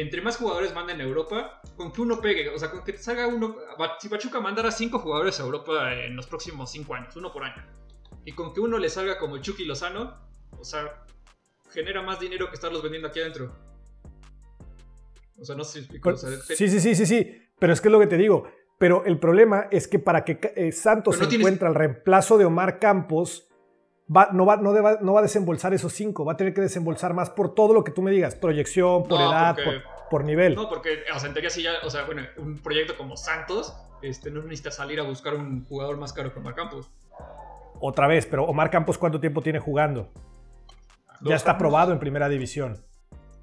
entre 0.00 0.22
más 0.22 0.36
jugadores 0.36 0.74
manden 0.74 1.00
a 1.00 1.04
Europa, 1.04 1.60
con 1.76 1.92
que 1.92 2.00
uno 2.00 2.20
pegue, 2.20 2.48
o 2.48 2.58
sea, 2.58 2.70
con 2.70 2.82
que 2.84 2.96
salga 2.98 3.26
uno, 3.26 3.56
si 4.00 4.08
Pachuca 4.08 4.40
mandara 4.40 4.70
cinco 4.70 4.98
jugadores 4.98 5.38
a 5.40 5.44
Europa 5.44 5.92
en 5.94 6.16
los 6.16 6.26
próximos 6.26 6.70
cinco 6.70 6.94
años, 6.94 7.14
uno 7.16 7.32
por 7.32 7.44
año, 7.44 7.64
y 8.24 8.32
con 8.32 8.52
que 8.54 8.60
uno 8.60 8.78
le 8.78 8.88
salga 8.88 9.18
como 9.18 9.36
el 9.36 9.42
Chucky 9.42 9.64
Lozano, 9.64 10.16
o 10.58 10.64
sea, 10.64 11.04
genera 11.70 12.02
más 12.02 12.20
dinero 12.20 12.48
que 12.48 12.54
estarlos 12.54 12.82
vendiendo 12.82 13.08
aquí 13.08 13.20
adentro. 13.20 13.54
O 15.38 15.44
sea, 15.44 15.56
no 15.56 15.64
sé 15.64 15.72
si 15.72 15.78
explico. 15.80 16.10
o 16.10 16.16
sea, 16.16 16.30
te- 16.46 16.54
Sí, 16.56 16.68
sí, 16.68 16.80
sí, 16.80 16.94
sí, 16.94 17.06
sí, 17.06 17.42
pero 17.58 17.72
es 17.72 17.80
que 17.80 17.88
es 17.88 17.92
lo 17.92 17.98
que 18.00 18.06
te 18.06 18.16
digo. 18.16 18.44
Pero 18.78 19.04
el 19.04 19.18
problema 19.18 19.68
es 19.70 19.88
que 19.88 19.98
para 19.98 20.24
que 20.24 20.38
eh, 20.56 20.72
Santos 20.72 21.18
tienes- 21.18 21.34
encuentre 21.38 21.68
el 21.68 21.74
reemplazo 21.74 22.38
de 22.38 22.44
Omar 22.46 22.78
Campos, 22.78 23.48
va, 24.14 24.28
no, 24.32 24.44
va, 24.46 24.56
no, 24.56 24.72
deba- 24.72 24.98
no 25.00 25.12
va 25.14 25.20
a 25.20 25.22
desembolsar 25.22 25.72
esos 25.74 25.92
cinco, 25.92 26.24
va 26.24 26.32
a 26.32 26.36
tener 26.36 26.52
que 26.54 26.60
desembolsar 26.60 27.14
más 27.14 27.30
por 27.30 27.54
todo 27.54 27.72
lo 27.74 27.84
que 27.84 27.92
tú 27.92 28.02
me 28.02 28.10
digas, 28.10 28.34
proyección, 28.34 29.04
por 29.04 29.18
No, 29.20 29.30
edad, 29.30 29.54
porque- 29.54 29.80
por, 29.80 30.08
por 30.10 30.24
nivel. 30.24 30.54
No, 30.54 30.68
porque, 30.68 31.04
o 31.14 31.18
sea, 31.18 31.28
en 31.28 31.34
teoría 31.34 31.50
sí 31.50 31.62
ya, 31.62 31.72
o 31.84 31.90
sea, 31.90 32.04
bueno, 32.04 32.22
un 32.38 32.58
proyecto 32.58 32.96
como 32.96 33.16
Santos, 33.16 33.74
este, 34.02 34.30
no 34.30 34.42
necesita 34.42 34.70
salir 34.70 34.98
a 35.00 35.04
buscar 35.04 35.34
un 35.34 35.64
jugador 35.66 35.96
más 35.98 36.12
caro 36.12 36.32
que 36.32 36.38
Omar 36.40 36.54
Campos. 36.54 36.90
Otra 37.80 38.06
vez, 38.08 38.26
pero 38.26 38.44
Omar 38.44 38.70
Campos, 38.70 38.98
¿cuánto 38.98 39.20
tiempo 39.20 39.40
tiene 39.42 39.58
jugando? 39.58 40.10
Ya 41.22 41.36
está 41.36 41.52
aprobado 41.52 41.92
en 41.92 41.98
primera 41.98 42.28
división. 42.28 42.82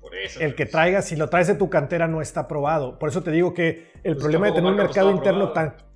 Por 0.01 0.15
eso. 0.15 0.39
El 0.39 0.56
que 0.56 0.65
pues. 0.65 0.71
traigas, 0.71 1.06
si 1.06 1.15
lo 1.15 1.30
traes 1.30 1.47
de 1.47 1.56
tu 1.56 1.69
cantera, 1.69 2.08
no 2.08 2.21
está 2.21 2.41
aprobado. 2.41 2.97
Por 2.97 3.10
eso 3.10 3.21
te 3.23 3.32
digo 3.32 3.53
que 3.53 3.91
el 4.03 4.13
Pues 4.13 4.23
problema 4.23 4.47
de 4.47 4.53
tener 4.53 4.65
un 4.67 4.73
Omar 4.73 4.86
mercado 4.88 5.12
interno 5.12 5.45
aprobado. 5.47 5.75
tan. 5.77 5.88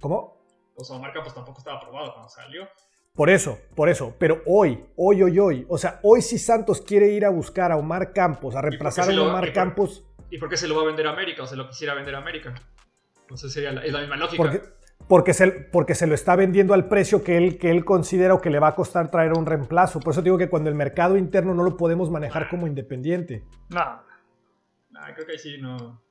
¿Cómo? 0.00 0.37
O 0.80 0.84
sea, 0.84 0.96
Omar 0.96 1.12
Campos 1.12 1.34
tampoco 1.34 1.58
estaba 1.58 1.78
aprobado 1.78 2.12
cuando 2.12 2.28
salió. 2.28 2.68
Por 3.14 3.30
eso, 3.30 3.58
por 3.74 3.88
eso. 3.88 4.14
Pero 4.18 4.42
hoy, 4.46 4.84
hoy, 4.96 5.22
hoy, 5.24 5.38
hoy. 5.40 5.66
O 5.68 5.76
sea, 5.76 5.98
hoy 6.04 6.22
si 6.22 6.38
Santos 6.38 6.80
quiere 6.80 7.08
ir 7.08 7.24
a 7.24 7.30
buscar 7.30 7.72
a 7.72 7.76
Omar 7.76 8.12
Campos, 8.12 8.54
a 8.54 8.62
reemplazar 8.62 9.08
a 9.08 9.12
y 9.12 9.18
Omar 9.18 9.44
por- 9.44 9.52
Campos, 9.52 10.04
¿Y 10.30 10.38
por 10.38 10.48
qué 10.48 10.56
se 10.58 10.68
lo 10.68 10.76
va 10.76 10.82
a 10.82 10.84
vender 10.84 11.06
a 11.06 11.10
América? 11.10 11.42
O 11.42 11.46
se 11.46 11.56
lo 11.56 11.66
quisiera 11.68 11.94
vender 11.94 12.14
a 12.14 12.18
América. 12.18 12.54
No 13.30 13.36
sé, 13.36 13.48
sería 13.48 13.72
la, 13.72 13.82
es 13.84 13.92
la 13.92 14.00
misma 14.00 14.16
lógica. 14.16 14.42
porque, 14.42 14.62
porque, 15.08 15.34
se, 15.34 15.50
porque 15.50 15.94
se 15.94 16.06
lo 16.06 16.14
está 16.14 16.36
vendiendo 16.36 16.74
al 16.74 16.86
precio 16.86 17.24
que 17.24 17.38
él, 17.38 17.58
que 17.58 17.70
él 17.70 17.84
considera 17.84 18.34
o 18.34 18.40
que 18.40 18.50
le 18.50 18.58
va 18.60 18.68
a 18.68 18.74
costar 18.74 19.10
traer 19.10 19.32
un 19.32 19.46
reemplazo. 19.46 20.00
Por 20.00 20.12
eso 20.12 20.22
digo 20.22 20.36
que 20.38 20.48
cuando 20.50 20.68
el 20.68 20.76
mercado 20.76 21.16
interno 21.16 21.54
no 21.54 21.62
lo 21.64 21.76
podemos 21.78 22.10
manejar 22.10 22.48
como 22.50 22.66
independiente. 22.66 23.42
No, 23.70 24.02
Nah, 24.90 25.14
creo 25.14 25.26
que 25.26 25.32
ahí 25.32 25.38
sí 25.38 25.56
no. 25.60 26.02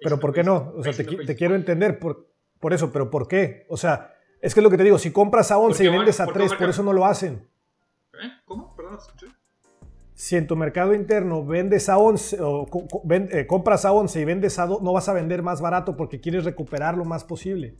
Pero 0.00 0.18
¿por 0.18 0.32
qué 0.32 0.42
no 0.42 0.72
no? 0.74 0.78
O 0.78 0.82
sea, 0.82 0.92
te, 0.92 1.04
te 1.04 1.36
quiero 1.36 1.54
entender 1.54 1.98
por, 1.98 2.26
por 2.60 2.72
eso, 2.72 2.92
pero 2.92 3.10
¿por 3.10 3.28
qué? 3.28 3.66
O 3.68 3.76
sea, 3.76 4.14
es 4.40 4.54
que 4.54 4.60
es 4.60 4.64
lo 4.64 4.70
que 4.70 4.76
te 4.76 4.84
digo, 4.84 4.98
si 4.98 5.12
compras 5.12 5.50
a 5.50 5.58
11 5.58 5.84
Porque 5.84 5.84
y 5.84 5.98
vendes 5.98 6.20
a 6.20 6.24
porque 6.24 6.38
3, 6.40 6.50
Omar 6.50 6.58
por 6.58 6.68
eso 6.70 6.82
no 6.82 6.92
lo 6.92 7.04
hacen. 7.06 7.48
¿Eh? 8.14 8.30
¿Cómo? 8.44 8.74
Perdón, 8.76 8.98
escuché. 8.98 9.26
Si 10.14 10.34
en 10.36 10.46
tu 10.46 10.56
mercado 10.56 10.94
interno 10.94 11.44
vendes 11.44 11.88
a 11.90 11.98
11 11.98 12.38
o 12.40 12.66
co- 12.66 12.88
co- 12.88 13.02
ven- 13.04 13.28
eh, 13.32 13.46
compras 13.46 13.84
a 13.84 13.92
11 13.92 14.20
y 14.20 14.24
vendes 14.24 14.58
a 14.58 14.66
2, 14.66 14.80
no 14.80 14.92
vas 14.92 15.08
a 15.08 15.12
vender 15.12 15.42
más 15.42 15.60
barato 15.60 15.96
porque 15.96 16.20
quieres 16.20 16.44
recuperar 16.44 16.96
lo 16.96 17.04
más 17.04 17.24
posible. 17.24 17.76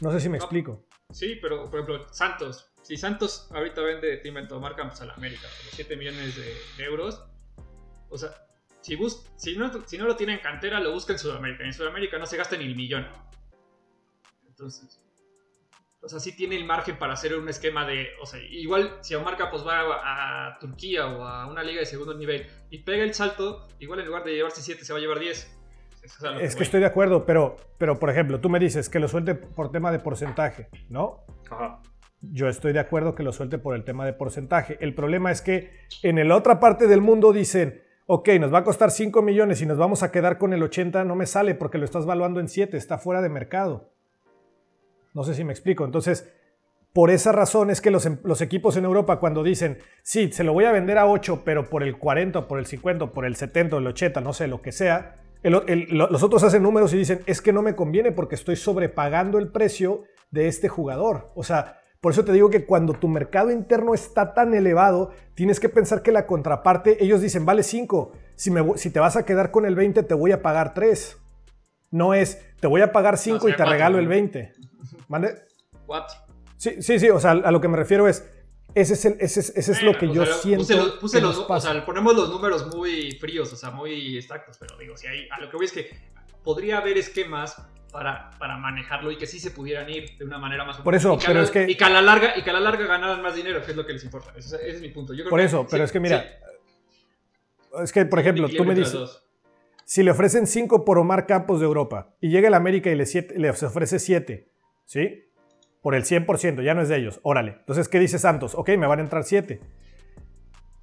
No 0.00 0.10
sé 0.10 0.20
si 0.20 0.28
me 0.30 0.38
No. 0.38 0.44
explico. 0.44 0.84
Sí, 1.10 1.36
pero 1.42 1.70
por 1.70 1.80
ejemplo, 1.80 2.06
Santos. 2.12 2.70
Si 2.82 2.96
Santos 2.96 3.48
ahorita 3.54 3.82
vende, 3.82 4.16
te 4.18 4.28
invento, 4.28 4.56
Omar 4.56 4.74
Campos 4.76 5.00
a 5.02 5.06
la 5.06 5.14
América 5.14 5.42
por 5.42 5.66
los 5.66 5.74
7 5.74 5.96
millones 5.96 6.34
de, 6.36 6.54
de 6.78 6.84
euros, 6.84 7.24
o 8.10 8.16
sea, 8.18 8.30
si, 8.80 8.96
bus 8.96 9.24
si, 9.36 9.56
no, 9.56 9.70
si 9.86 9.96
no 9.98 10.06
lo 10.06 10.16
tiene 10.16 10.34
en 10.34 10.40
cantera, 10.40 10.80
lo 10.80 10.92
busca 10.92 11.12
en 11.12 11.18
Sudamérica. 11.18 11.64
En 11.64 11.72
Sudamérica 11.74 12.18
no 12.18 12.26
se 12.26 12.36
gasta 12.36 12.56
ni 12.56 12.64
el 12.64 12.76
millón. 12.76 13.06
Entonces, 14.54 15.00
o 16.00 16.08
sea, 16.08 16.20
sí 16.20 16.36
tiene 16.36 16.54
el 16.54 16.64
margen 16.64 16.96
para 16.96 17.14
hacer 17.14 17.34
un 17.34 17.48
esquema 17.48 17.84
de, 17.84 18.06
o 18.22 18.26
sea, 18.26 18.40
igual 18.40 18.98
si 19.00 19.16
Omar 19.16 19.36
Campos 19.36 19.66
va 19.66 19.80
a, 19.80 20.46
a 20.46 20.58
Turquía 20.60 21.06
o 21.08 21.24
a 21.24 21.46
una 21.46 21.64
liga 21.64 21.80
de 21.80 21.86
segundo 21.86 22.14
nivel 22.14 22.46
y 22.70 22.78
pega 22.78 23.02
el 23.02 23.14
salto, 23.14 23.66
igual 23.80 23.98
en 23.98 24.06
lugar 24.06 24.22
de 24.22 24.32
llevarse 24.34 24.62
7 24.62 24.84
se 24.84 24.92
va 24.92 25.00
a 25.00 25.02
llevar 25.02 25.18
10. 25.18 25.58
Eso 26.04 26.16
es 26.16 26.22
lo 26.22 26.38
Es 26.38 26.54
que 26.54 26.62
estoy 26.62 26.80
de 26.80 26.86
acuerdo, 26.86 27.26
pero, 27.26 27.56
pero 27.78 27.98
por 27.98 28.10
ejemplo, 28.10 28.40
tú 28.40 28.48
me 28.48 28.60
dices 28.60 28.88
que 28.88 29.00
lo 29.00 29.08
suelte 29.08 29.34
por 29.34 29.72
tema 29.72 29.90
de 29.90 29.98
porcentaje, 29.98 30.68
¿no? 30.88 31.24
ajá. 31.50 31.80
Yo 32.32 32.48
estoy 32.48 32.72
de 32.72 32.80
acuerdo 32.80 33.14
que 33.14 33.22
lo 33.22 33.32
suelte 33.32 33.58
por 33.58 33.74
el 33.74 33.84
tema 33.84 34.06
de 34.06 34.12
porcentaje. 34.12 34.78
El 34.80 34.94
problema 34.94 35.30
es 35.30 35.42
que 35.42 35.72
en 36.02 36.26
la 36.26 36.36
otra 36.36 36.60
parte 36.60 36.86
del 36.86 37.00
mundo 37.00 37.32
dicen, 37.32 37.82
ok, 38.06 38.28
nos 38.40 38.52
va 38.52 38.58
a 38.58 38.64
costar 38.64 38.90
5 38.90 39.20
millones 39.20 39.60
y 39.60 39.66
nos 39.66 39.78
vamos 39.78 40.02
a 40.02 40.10
quedar 40.10 40.38
con 40.38 40.52
el 40.52 40.62
80, 40.62 41.04
no 41.04 41.16
me 41.16 41.26
sale 41.26 41.54
porque 41.54 41.78
lo 41.78 41.84
estás 41.84 42.06
valuando 42.06 42.40
en 42.40 42.48
7, 42.48 42.76
está 42.76 42.98
fuera 42.98 43.20
de 43.20 43.28
mercado. 43.28 43.93
No 45.14 45.24
sé 45.24 45.34
si 45.34 45.44
me 45.44 45.52
explico. 45.52 45.84
Entonces, 45.84 46.28
por 46.92 47.10
esa 47.10 47.32
razón 47.32 47.70
es 47.70 47.80
que 47.80 47.90
los, 47.90 48.04
em- 48.06 48.18
los 48.24 48.40
equipos 48.40 48.76
en 48.76 48.84
Europa 48.84 49.18
cuando 49.18 49.42
dicen, 49.42 49.78
sí, 50.02 50.30
se 50.32 50.44
lo 50.44 50.52
voy 50.52 50.64
a 50.64 50.72
vender 50.72 50.98
a 50.98 51.06
8, 51.06 51.42
pero 51.44 51.68
por 51.70 51.82
el 51.82 51.98
40, 51.98 52.46
por 52.46 52.58
el 52.58 52.66
50, 52.66 53.06
por 53.12 53.24
el 53.24 53.36
70, 53.36 53.76
el 53.78 53.86
80, 53.86 54.20
no 54.20 54.32
sé, 54.32 54.46
lo 54.48 54.60
que 54.62 54.72
sea, 54.72 55.16
el 55.42 55.54
el- 55.66 55.86
los 55.90 56.22
otros 56.22 56.42
hacen 56.44 56.62
números 56.62 56.92
y 56.94 56.98
dicen, 56.98 57.20
es 57.26 57.40
que 57.40 57.52
no 57.52 57.62
me 57.62 57.74
conviene 57.74 58.12
porque 58.12 58.34
estoy 58.34 58.56
sobrepagando 58.56 59.38
el 59.38 59.48
precio 59.50 60.02
de 60.30 60.48
este 60.48 60.68
jugador. 60.68 61.30
O 61.34 61.42
sea, 61.44 61.78
por 62.00 62.12
eso 62.12 62.24
te 62.24 62.32
digo 62.32 62.50
que 62.50 62.64
cuando 62.66 62.92
tu 62.94 63.08
mercado 63.08 63.50
interno 63.50 63.94
está 63.94 64.34
tan 64.34 64.52
elevado, 64.54 65.10
tienes 65.34 65.58
que 65.60 65.68
pensar 65.68 66.02
que 66.02 66.12
la 66.12 66.26
contraparte, 66.26 67.02
ellos 67.02 67.20
dicen, 67.20 67.44
vale 67.46 67.62
5, 67.62 68.12
si, 68.36 68.50
me 68.50 68.62
vo- 68.62 68.76
si 68.76 68.90
te 68.90 69.00
vas 69.00 69.16
a 69.16 69.24
quedar 69.24 69.50
con 69.50 69.64
el 69.64 69.74
20, 69.74 70.02
te 70.02 70.14
voy 70.14 70.32
a 70.32 70.42
pagar 70.42 70.74
3. 70.74 71.18
No 71.90 72.12
es, 72.14 72.40
te 72.60 72.66
voy 72.66 72.80
a 72.82 72.92
pagar 72.92 73.16
5 73.18 73.48
y 73.48 73.52
te 73.56 73.62
regalo 73.72 73.98
el 73.98 74.08
20. 74.08 74.52
¿Mande? 75.08 75.34
What? 75.86 76.04
Sí, 76.56 76.80
sí, 76.82 76.98
sí, 76.98 77.10
o 77.10 77.20
sea, 77.20 77.32
a 77.32 77.50
lo 77.50 77.60
que 77.60 77.68
me 77.68 77.76
refiero 77.76 78.08
es, 78.08 78.24
ese 78.74 78.94
es, 78.94 79.04
el- 79.04 79.16
ese 79.20 79.40
es, 79.40 79.52
ese 79.56 79.72
es 79.72 79.82
lo 79.82 79.92
que 79.98 80.06
Bueno, 80.06 80.14
yo 80.14 80.22
o 80.22 80.26
sea, 80.26 80.34
siento. 80.36 80.62
Puse 80.64 80.76
los, 80.76 80.90
puse 80.94 81.18
que 81.18 81.22
los- 81.22 81.38
o 81.38 81.60
sea, 81.60 81.84
ponemos 81.84 82.14
los 82.16 82.30
números 82.30 82.74
muy 82.74 83.12
fríos, 83.20 83.52
o 83.52 83.56
sea, 83.56 83.70
muy 83.70 84.16
exactos, 84.16 84.56
pero 84.58 84.76
digo, 84.78 84.96
si 84.96 85.06
hay, 85.06 85.28
a 85.30 85.40
lo 85.40 85.50
que 85.50 85.56
voy 85.56 85.66
es 85.66 85.72
que 85.72 85.90
podría 86.42 86.78
haber 86.78 86.96
esquemas 86.98 87.56
para, 87.92 88.30
para 88.38 88.56
manejarlo 88.56 89.10
y 89.12 89.16
que 89.18 89.26
sí 89.26 89.38
se 89.38 89.50
pudieran 89.52 89.88
ir 89.88 90.16
de 90.18 90.24
una 90.24 90.38
manera 90.38 90.64
más 90.64 90.78
Por 90.78 90.94
eso, 90.94 91.16
que 91.18 91.26
pero 91.26 91.40
la- 91.40 91.44
es 91.44 91.50
que- 91.50 91.66
y 91.70 91.76
que 91.76 91.84
a 91.84 91.90
la 91.90 92.02
larga 92.02 92.36
y 92.36 92.42
que 92.42 92.50
a 92.50 92.52
la 92.54 92.60
larga 92.60 92.86
ganaran 92.86 93.22
más 93.22 93.34
dinero, 93.36 93.62
que 93.64 93.70
es 93.70 93.76
lo 93.76 93.86
que 93.86 93.92
les 93.92 94.02
importa. 94.04 94.32
Ese, 94.36 94.56
ese 94.56 94.68
es 94.76 94.80
mi 94.80 94.88
punto. 94.88 95.12
Yo 95.12 95.20
creo 95.24 95.30
Por 95.30 95.38
que- 95.40 95.46
eso, 95.46 95.66
pero 95.70 95.84
sí, 95.84 95.86
es 95.86 95.92
que 95.92 96.00
mira, 96.00 96.22
sí, 96.22 97.82
es 97.82 97.92
que, 97.92 98.04
por 98.06 98.18
ejemplo, 98.18 98.48
tú 98.48 98.64
me 98.64 98.74
dices, 98.74 99.22
si 99.84 100.02
le 100.02 100.10
ofrecen 100.10 100.46
5 100.46 100.84
por 100.84 100.98
Omar 100.98 101.26
Campos 101.26 101.60
de 101.60 101.66
Europa 101.66 102.14
y 102.20 102.30
llega 102.30 102.48
el 102.48 102.54
América 102.54 102.90
y 102.90 102.94
le, 102.96 103.06
siete- 103.06 103.38
le 103.38 103.50
ofrece 103.50 103.98
7, 103.98 104.50
¿sí? 104.84 105.24
por 105.84 105.94
el 105.94 106.04
100%, 106.04 106.62
ya 106.62 106.72
no 106.72 106.80
es 106.80 106.88
de 106.88 106.96
ellos, 106.96 107.20
órale. 107.22 107.56
Entonces, 107.58 107.90
¿qué 107.90 108.00
dice 108.00 108.18
Santos? 108.18 108.54
Ok, 108.54 108.70
me 108.78 108.86
van 108.86 109.00
a 109.00 109.02
entrar 109.02 109.22
7. 109.22 109.60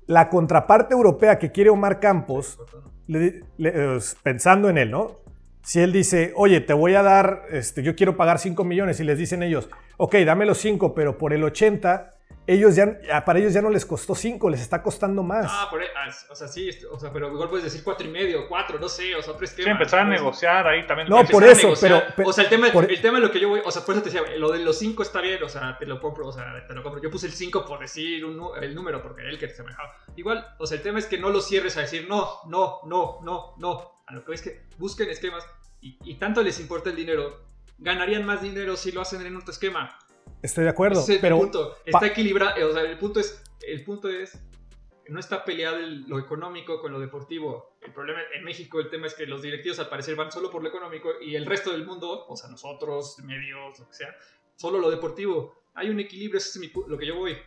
La 0.06 0.30
contraparte 0.30 0.94
europea 0.94 1.40
que 1.40 1.52
quiere 1.52 1.72
Omar 1.72 2.00
Campos, 2.00 2.60
pensando 4.22 4.70
en 4.70 4.78
él, 4.78 4.92
¿no? 4.92 5.22
Si 5.64 5.80
él 5.80 5.92
dice, 5.92 6.34
oye, 6.36 6.62
te 6.62 6.74
voy 6.74 6.94
a 6.94 7.02
dar, 7.02 7.46
este, 7.50 7.82
yo 7.82 7.96
quiero 7.96 8.16
pagar 8.16 8.38
5 8.38 8.64
millones 8.64 9.00
y 9.00 9.04
les 9.04 9.18
dicen 9.18 9.42
ellos, 9.42 9.72
ok, 9.98 10.18
dame 10.18 10.46
los 10.46 10.60
5, 10.60 10.94
pero 10.94 11.18
por 11.18 11.34
el 11.34 11.44
80 11.44 12.11
ellos 12.48 12.76
ya, 12.76 13.24
para 13.24 13.40
ellos 13.40 13.54
ya 13.54 13.62
no 13.62 13.70
les 13.70 13.86
costó 13.86 14.16
5, 14.16 14.50
les 14.50 14.62
está 14.62 14.82
costando 14.82 15.22
más. 15.24 15.46
Ah, 15.48 15.68
por, 15.70 15.82
e, 15.82 15.88
ah, 15.96 16.10
o 16.30 16.36
sea, 16.36 16.48
sí, 16.48 16.70
o 16.92 17.00
sea, 17.00 17.14
pero 17.14 17.32
igual 17.32 17.50
puedes 17.50 17.64
decir 17.64 17.84
4 17.84 18.08
y 18.08 18.10
medio, 18.10 18.48
4, 18.48 18.80
no 18.80 18.90
sé, 18.90 19.16
o 19.16 19.22
sea, 19.22 19.34
otro 19.34 19.46
esquema. 19.46 19.66
Sí, 19.66 19.72
empezar 19.72 20.00
a 20.00 20.06
negociar 20.06 20.68
ahí 20.68 20.86
también. 20.88 21.08
No, 21.08 21.24
por 21.26 21.44
eso, 21.44 21.74
pero, 21.80 22.02
O 22.26 22.34
sea, 22.34 22.46
el 22.46 22.50
tema, 22.50 22.68
el 22.68 23.02
tema 23.02 23.20
lo 23.20 23.32
que 23.32 23.40
yo 23.40 23.50
voy, 23.50 23.62
o 23.64 23.72
sea, 23.72 23.86
por 23.86 23.96
eso 23.96 24.04
te 24.04 24.10
decía, 24.10 24.38
lo 24.38 24.52
de 24.52 24.60
los 24.60 24.78
5 24.80 25.04
está 25.04 25.22
bien, 25.22 25.42
o 25.44 25.50
sea, 25.50 25.78
te 25.78 25.86
lo 25.86 26.02
compro, 26.02 26.28
o 26.28 26.32
sea, 26.32 26.66
te 26.68 26.74
lo 26.74 26.82
compro. 26.84 27.02
Yo 27.02 27.12
puse 27.12 27.28
el 27.28 27.34
5 27.34 27.66
por 27.66 27.80
decir 27.80 28.26
un, 28.26 28.42
el 28.62 28.74
número, 28.74 29.02
porque 29.02 29.22
él 29.22 29.38
que 29.38 29.50
se 29.50 29.64
me 29.64 29.72
Igual, 30.16 30.56
o 30.58 30.66
sea, 30.66 30.78
el 30.78 30.84
tema 30.84 31.00
es 31.00 31.06
que 31.06 31.18
no 31.18 31.30
lo 31.30 31.42
cierres 31.42 31.78
a 31.78 31.82
decir 31.82 32.08
no, 32.10 32.42
no, 32.48 32.82
no, 32.86 33.20
no, 33.24 33.54
no. 33.58 34.02
A 34.08 34.14
lo 34.14 34.26
que 34.26 34.34
es 34.34 34.42
que 34.42 34.64
busquen 34.78 35.10
esquemas 35.10 35.48
y, 35.80 35.98
y 36.04 36.16
tanto 36.16 36.44
les 36.44 36.60
importa 36.60 36.90
el 36.90 36.96
dinero, 36.96 37.46
ganarían 37.78 38.26
más 38.26 38.42
dinero 38.42 38.76
si 38.76 38.92
lo 38.92 39.02
hacen 39.02 39.26
en 39.26 39.38
otro 39.38 39.52
esquema. 39.52 39.98
Estoy 40.42 40.64
de 40.64 40.70
acuerdo, 40.70 41.04
pero 41.22 41.38
punto. 41.38 41.78
está 41.86 42.08
equilibrado, 42.08 42.70
o 42.70 42.74
sea, 42.74 42.84
el 42.84 42.98
punto 42.98 43.20
es 43.20 43.42
el 43.62 43.84
punto 43.84 44.10
es 44.10 44.40
no 45.08 45.20
está 45.20 45.44
peleado 45.44 45.78
lo 46.08 46.20
económico 46.20 46.80
con 46.80 46.92
lo 46.92 47.00
deportivo. 47.00 47.76
El 47.82 47.92
problema 47.94 48.22
en 48.34 48.44
México 48.44 48.80
el 48.80 48.90
tema 48.90 49.08
es 49.08 49.14
que 49.14 49.26
los 49.26 49.42
directivos 49.42 49.78
al 49.80 49.90
parecer 49.90 50.16
van 50.16 50.32
solo 50.32 50.50
por 50.50 50.64
lo 50.64 50.70
económico 50.70 51.10
y 51.22 51.36
el 51.36 51.46
resto 51.46 51.72
del 51.72 51.86
mundo, 51.86 52.26
o 52.28 52.38
sea, 52.38 52.50
nosotros, 52.50 53.20
medios, 53.20 53.78
lo 53.78 53.88
que 53.88 53.94
sea, 53.94 54.16
solo 54.56 54.80
lo 54.80 54.90
deportivo. 54.90 55.64
Hay 55.74 55.90
un 55.90 56.00
equilibrio, 56.00 56.38
eso 56.38 56.60
es 56.60 56.72
lo 56.88 56.98
que 56.98 57.06
yo 57.06 57.16
voy 57.16 57.38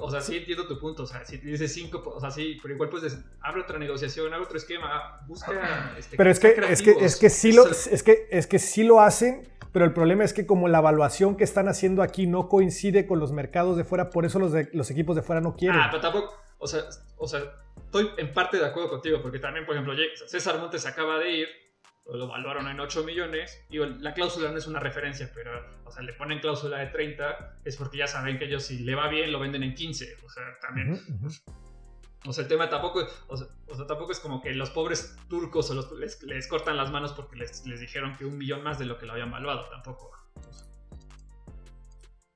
o 0.00 0.10
sea, 0.10 0.20
sí 0.20 0.36
entiendo 0.36 0.66
tu 0.66 0.78
punto. 0.78 1.04
O 1.04 1.06
sea, 1.06 1.24
si 1.24 1.38
dices 1.38 1.72
5, 1.72 2.02
o 2.04 2.20
sea, 2.20 2.30
sí, 2.30 2.58
pero 2.62 2.74
igual 2.74 2.88
pues 2.88 3.18
abre 3.40 3.62
otra 3.62 3.78
negociación, 3.78 4.32
abre 4.32 4.44
otro 4.44 4.58
esquema, 4.58 5.20
busca. 5.26 5.94
Este, 5.98 6.16
pero 6.16 6.30
es 6.30 6.40
que, 6.40 6.48
es 6.68 6.82
que, 6.82 6.90
es 6.92 7.16
que 7.16 7.30
sí 7.30 7.52
lo, 7.52 7.66
es 7.66 8.02
que, 8.02 8.28
es 8.30 8.46
que 8.46 8.58
sí 8.58 8.84
lo 8.84 9.00
hacen, 9.00 9.48
pero 9.72 9.84
el 9.84 9.92
problema 9.92 10.24
es 10.24 10.32
que 10.32 10.46
como 10.46 10.68
la 10.68 10.78
evaluación 10.78 11.36
que 11.36 11.44
están 11.44 11.68
haciendo 11.68 12.02
aquí 12.02 12.26
no 12.26 12.48
coincide 12.48 13.06
con 13.06 13.18
los 13.18 13.32
mercados 13.32 13.76
de 13.76 13.84
fuera, 13.84 14.10
por 14.10 14.24
eso 14.24 14.38
los, 14.38 14.52
de, 14.52 14.68
los 14.72 14.90
equipos 14.90 15.16
de 15.16 15.22
fuera 15.22 15.40
no 15.40 15.56
quieren. 15.56 15.80
Ah, 15.80 15.88
pero 15.90 16.00
tampoco, 16.00 16.34
o 16.58 16.66
sea, 16.66 16.82
o 17.16 17.26
sea, 17.26 17.40
estoy 17.76 18.10
en 18.16 18.32
parte 18.32 18.58
de 18.58 18.66
acuerdo 18.66 18.90
contigo, 18.90 19.20
porque 19.22 19.38
también, 19.38 19.66
por 19.66 19.74
ejemplo, 19.74 19.94
César 20.26 20.58
Montes 20.58 20.86
acaba 20.86 21.18
de 21.18 21.30
ir, 21.30 21.48
lo 22.16 22.24
evaluaron 22.24 22.68
en 22.68 22.80
8 22.80 23.04
millones. 23.04 23.64
y 23.68 23.78
la 23.78 24.14
cláusula 24.14 24.50
no 24.50 24.58
es 24.58 24.66
una 24.66 24.80
referencia, 24.80 25.30
pero, 25.34 25.50
o 25.84 25.92
sea, 25.92 26.02
le 26.02 26.14
ponen 26.14 26.40
cláusula 26.40 26.78
de 26.78 26.86
30, 26.86 27.60
es 27.64 27.76
porque 27.76 27.98
ya 27.98 28.06
saben 28.06 28.38
que 28.38 28.46
ellos 28.46 28.64
si 28.64 28.78
le 28.78 28.94
va 28.94 29.08
bien 29.08 29.30
lo 29.30 29.38
venden 29.38 29.62
en 29.62 29.74
15. 29.74 30.16
O 30.24 30.30
sea, 30.30 30.44
también. 30.60 30.98
O 32.26 32.32
sea, 32.32 32.42
el 32.42 32.48
tema 32.48 32.68
tampoco, 32.68 33.06
o 33.28 33.36
sea, 33.36 33.46
tampoco 33.86 34.12
es 34.12 34.20
como 34.20 34.40
que 34.40 34.52
los 34.52 34.70
pobres 34.70 35.16
turcos 35.28 35.70
o 35.70 35.74
los, 35.74 35.92
les, 35.92 36.48
cortan 36.48 36.76
las 36.76 36.90
manos 36.90 37.12
porque 37.12 37.36
les, 37.36 37.62
dijeron 37.64 38.16
que 38.16 38.24
un 38.24 38.38
millón 38.38 38.64
más 38.64 38.78
de 38.78 38.86
lo 38.86 38.98
que 38.98 39.06
lo 39.06 39.12
habían 39.12 39.30
valuado, 39.30 39.68
tampoco. 39.70 40.10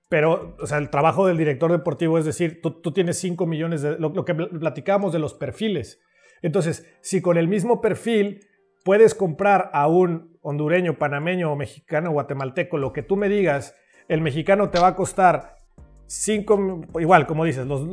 Pero, 0.08 0.56
o 0.60 0.66
sea, 0.66 0.76
el 0.76 0.90
trabajo 0.90 1.26
del 1.26 1.38
director 1.38 1.72
deportivo 1.72 2.18
es 2.18 2.26
decir, 2.26 2.60
tú, 2.60 2.92
tienes 2.92 3.18
5 3.18 3.46
millones 3.46 3.80
de. 3.80 3.98
Lo, 3.98 4.10
lo 4.10 4.24
que 4.26 4.34
platicábamos 4.34 5.12
de 5.12 5.18
los 5.18 5.32
perfiles. 5.32 6.00
Entonces, 6.42 6.86
si 7.00 7.22
con 7.22 7.38
el 7.38 7.48
mismo 7.48 7.80
perfil 7.80 8.40
puedes 8.84 9.14
comprar 9.14 9.70
a 9.72 9.86
un 9.86 10.36
hondureño, 10.42 10.98
panameño, 10.98 11.54
mexicano, 11.56 12.10
guatemalteco, 12.10 12.78
lo 12.78 12.92
que 12.92 13.02
tú 13.02 13.16
me 13.16 13.28
digas, 13.28 13.76
el 14.08 14.20
mexicano 14.20 14.70
te 14.70 14.80
va 14.80 14.88
a 14.88 14.96
costar 14.96 15.56
5, 16.06 16.88
igual, 17.00 17.26
como 17.26 17.44
dices, 17.44 17.66
los, 17.66 17.86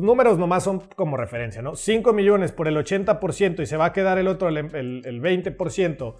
números 0.00 0.38
nomás 0.38 0.64
son 0.64 0.80
como 0.96 1.18
referencia, 1.18 1.60
¿no? 1.60 1.76
5 1.76 2.12
millones 2.14 2.52
por 2.52 2.68
el 2.68 2.76
80% 2.76 3.62
y 3.62 3.66
se 3.66 3.76
va 3.76 3.86
a 3.86 3.92
quedar 3.92 4.16
el 4.18 4.28
otro, 4.28 4.48
el, 4.48 4.62
20%. 4.62 6.14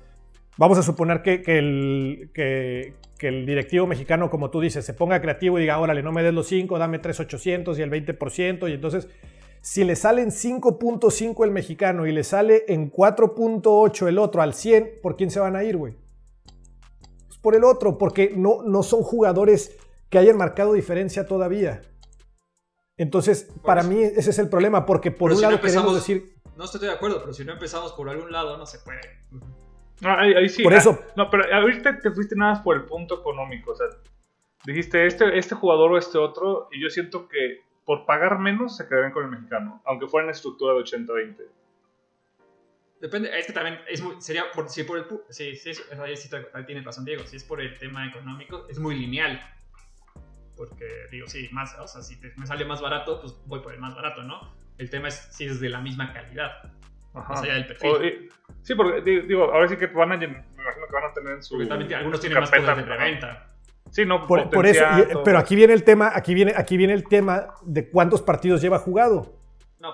Vamos 0.59 0.79
a 0.79 0.83
suponer 0.83 1.23
que, 1.23 1.43
el, 1.47 2.31
que, 2.35 2.95
el 3.21 3.47
directivo 3.47 3.87
mexicano, 3.87 4.29
como 4.29 4.51
tú 4.51 4.61
dices, 4.61 4.85
se 4.85 4.93
ponga 4.93 5.23
creativo 5.23 5.59
y 5.59 5.63
diga, 5.63 5.79
órale, 5.79 6.03
no 6.03 6.13
me 6.13 6.23
des 6.23 6.35
los 6.35 6.47
5, 6.49 6.79
dame 6.79 6.99
3,800 6.99 7.79
y 7.79 7.83
el 7.83 7.91
20%, 7.91 8.69
y 8.69 8.75
entonces 8.75 9.09
si 9.65 9.83
le 9.83 9.97
sale 9.97 10.21
en 10.21 10.31
5.5 10.31 11.43
el 11.43 11.51
mexicano 11.51 12.07
y 12.07 12.13
le 12.13 12.23
sale 12.23 12.67
en 12.69 12.93
4.8 12.93 14.09
el 14.09 14.19
otro 14.19 14.43
al 14.43 14.53
100, 14.53 14.99
¿por 15.03 15.17
quién 15.17 15.31
se 15.31 15.41
van 15.41 15.57
a 15.57 15.65
ir, 15.65 15.79
güey? 15.79 15.97
Pues 17.27 17.39
por 17.39 17.55
el 17.55 17.65
otro, 17.65 17.97
porque 17.97 18.35
no, 18.37 18.63
no 18.63 18.83
son 18.83 19.03
jugadores 19.03 19.75
que 20.11 20.19
hayan 20.19 20.37
marcado 20.37 20.75
diferencia 20.75 21.27
todavía. 21.27 21.81
Entonces, 22.99 23.51
para 23.65 23.83
mí 23.83 24.03
ese 24.03 24.29
es 24.29 24.39
el 24.39 24.51
problema, 24.51 24.85
porque 24.85 25.11
por 25.11 25.33
un 25.33 25.41
lado 25.41 25.59
queremos 25.59 25.95
decir... 25.95 26.35
No 26.59 26.65
estoy 26.65 26.83
de 26.83 26.91
acuerdo, 26.91 27.21
pero 27.23 27.33
si 27.33 27.47
no 27.47 27.55
empezamos 27.55 27.95
por 27.95 28.11
algún 28.11 28.31
lado, 28.31 28.59
no 28.59 28.67
se 28.67 28.81
puede. 28.81 29.01
No, 30.03 30.11
ahí, 30.11 30.47
sí. 30.51 30.63
Por 30.63 30.75
eso. 30.75 30.99
No, 31.17 31.31
pero 31.31 31.45
ahorita 31.51 32.01
te 32.01 32.11
fuiste 32.11 32.37
nada 32.37 32.53
más 32.53 32.61
por 32.61 32.77
el 32.77 32.85
punto 32.85 33.19
económico. 33.19 33.73
O 33.73 33.75
sea, 33.75 33.87
dijiste 34.67 35.07
este, 35.07 35.39
este 35.39 35.55
jugador 35.55 35.93
o 35.93 35.97
este 35.97 36.19
otro, 36.19 36.69
y 36.71 36.83
yo 36.83 36.91
siento 36.91 37.29
que 37.29 37.64
por 37.85 38.07
pagar 38.07 38.39
menos 38.39 38.77
se 38.77 38.89
quedarían 38.89 39.13
con 39.13 39.25
el 39.25 39.31
mexicano, 39.31 39.83
aunque 39.85 40.07
fuera 40.07 40.27
en 40.27 40.31
estructura 40.31 40.75
de 40.75 40.81
80-20. 40.81 41.37
Depende, 43.01 43.39
es 43.39 43.47
que 43.47 43.53
también 43.53 43.81
es 43.87 44.01
muy, 44.01 44.21
sería 44.21 44.51
por, 44.51 44.69
si 44.71 44.85
por 44.85 44.99
el 44.99 45.05
sí, 45.29 45.55
sí, 45.57 45.73
ahí 46.03 46.17
sí 46.17 46.31
tiene 46.67 46.81
razón 46.83 47.05
Diego, 47.05 47.25
si 47.25 47.37
es 47.37 47.45
por 47.45 47.61
el 47.61 47.79
tema 47.79 48.07
económico, 48.09 48.67
es 48.71 48.79
muy 48.79 48.97
lineal. 48.97 49.41
Porque 50.57 50.87
digo, 51.11 51.27
sí, 51.27 51.49
más, 51.53 51.77
o 51.79 51.87
sea, 51.87 52.01
si 52.01 52.19
me 52.37 52.47
sale 52.47 52.65
más 52.65 52.81
barato, 52.81 53.21
pues 53.21 53.35
voy 53.47 53.61
por 53.61 53.75
el 53.75 53.81
más 53.81 53.95
barato, 53.95 54.23
¿no? 54.23 54.55
El 54.79 54.89
tema 54.89 55.09
es 55.09 55.17
si 55.33 55.45
es 55.45 55.61
de 55.61 55.69
la 55.69 55.81
misma 55.81 56.13
calidad. 56.13 56.73
Ajá. 57.13 57.29
Más 57.29 57.43
allá 57.43 57.55
del 57.55 57.67
perfil. 57.67 58.31
sí, 58.63 58.75
porque 58.75 59.01
digo, 59.03 59.53
ahora 59.53 59.69
sí 59.69 59.77
que 59.77 59.87
van 59.89 60.13
a, 60.13 60.17
me 60.17 60.25
imagino 60.25 60.87
que 60.87 60.93
van 60.93 61.05
a 61.05 61.13
tener 61.13 61.33
en 61.35 61.43
su. 61.43 61.55
Porque 61.55 61.69
también 61.69 61.95
algunos 61.95 62.21
tienen 62.21 62.41
más 62.41 62.51
poder 62.51 62.77
de 62.77 62.83
preventa. 62.85 63.54
Sí, 63.95 64.05
no, 64.05 64.27
por, 64.27 64.67
eso, 64.67 64.85
pero 65.25 65.39
aquí 65.39 65.55
viene 65.55 65.73
el 65.73 65.85
tema, 65.85 66.11
aquí 66.13 66.35
viene, 66.35 66.53
aquí 66.57 66.77
viene 66.77 66.95
el 66.95 67.05
tema 67.05 67.55
de 67.63 67.89
cuántos 67.89 68.23
partidos 68.23 68.61
lleva 68.61 68.81
jugado. 68.81 69.37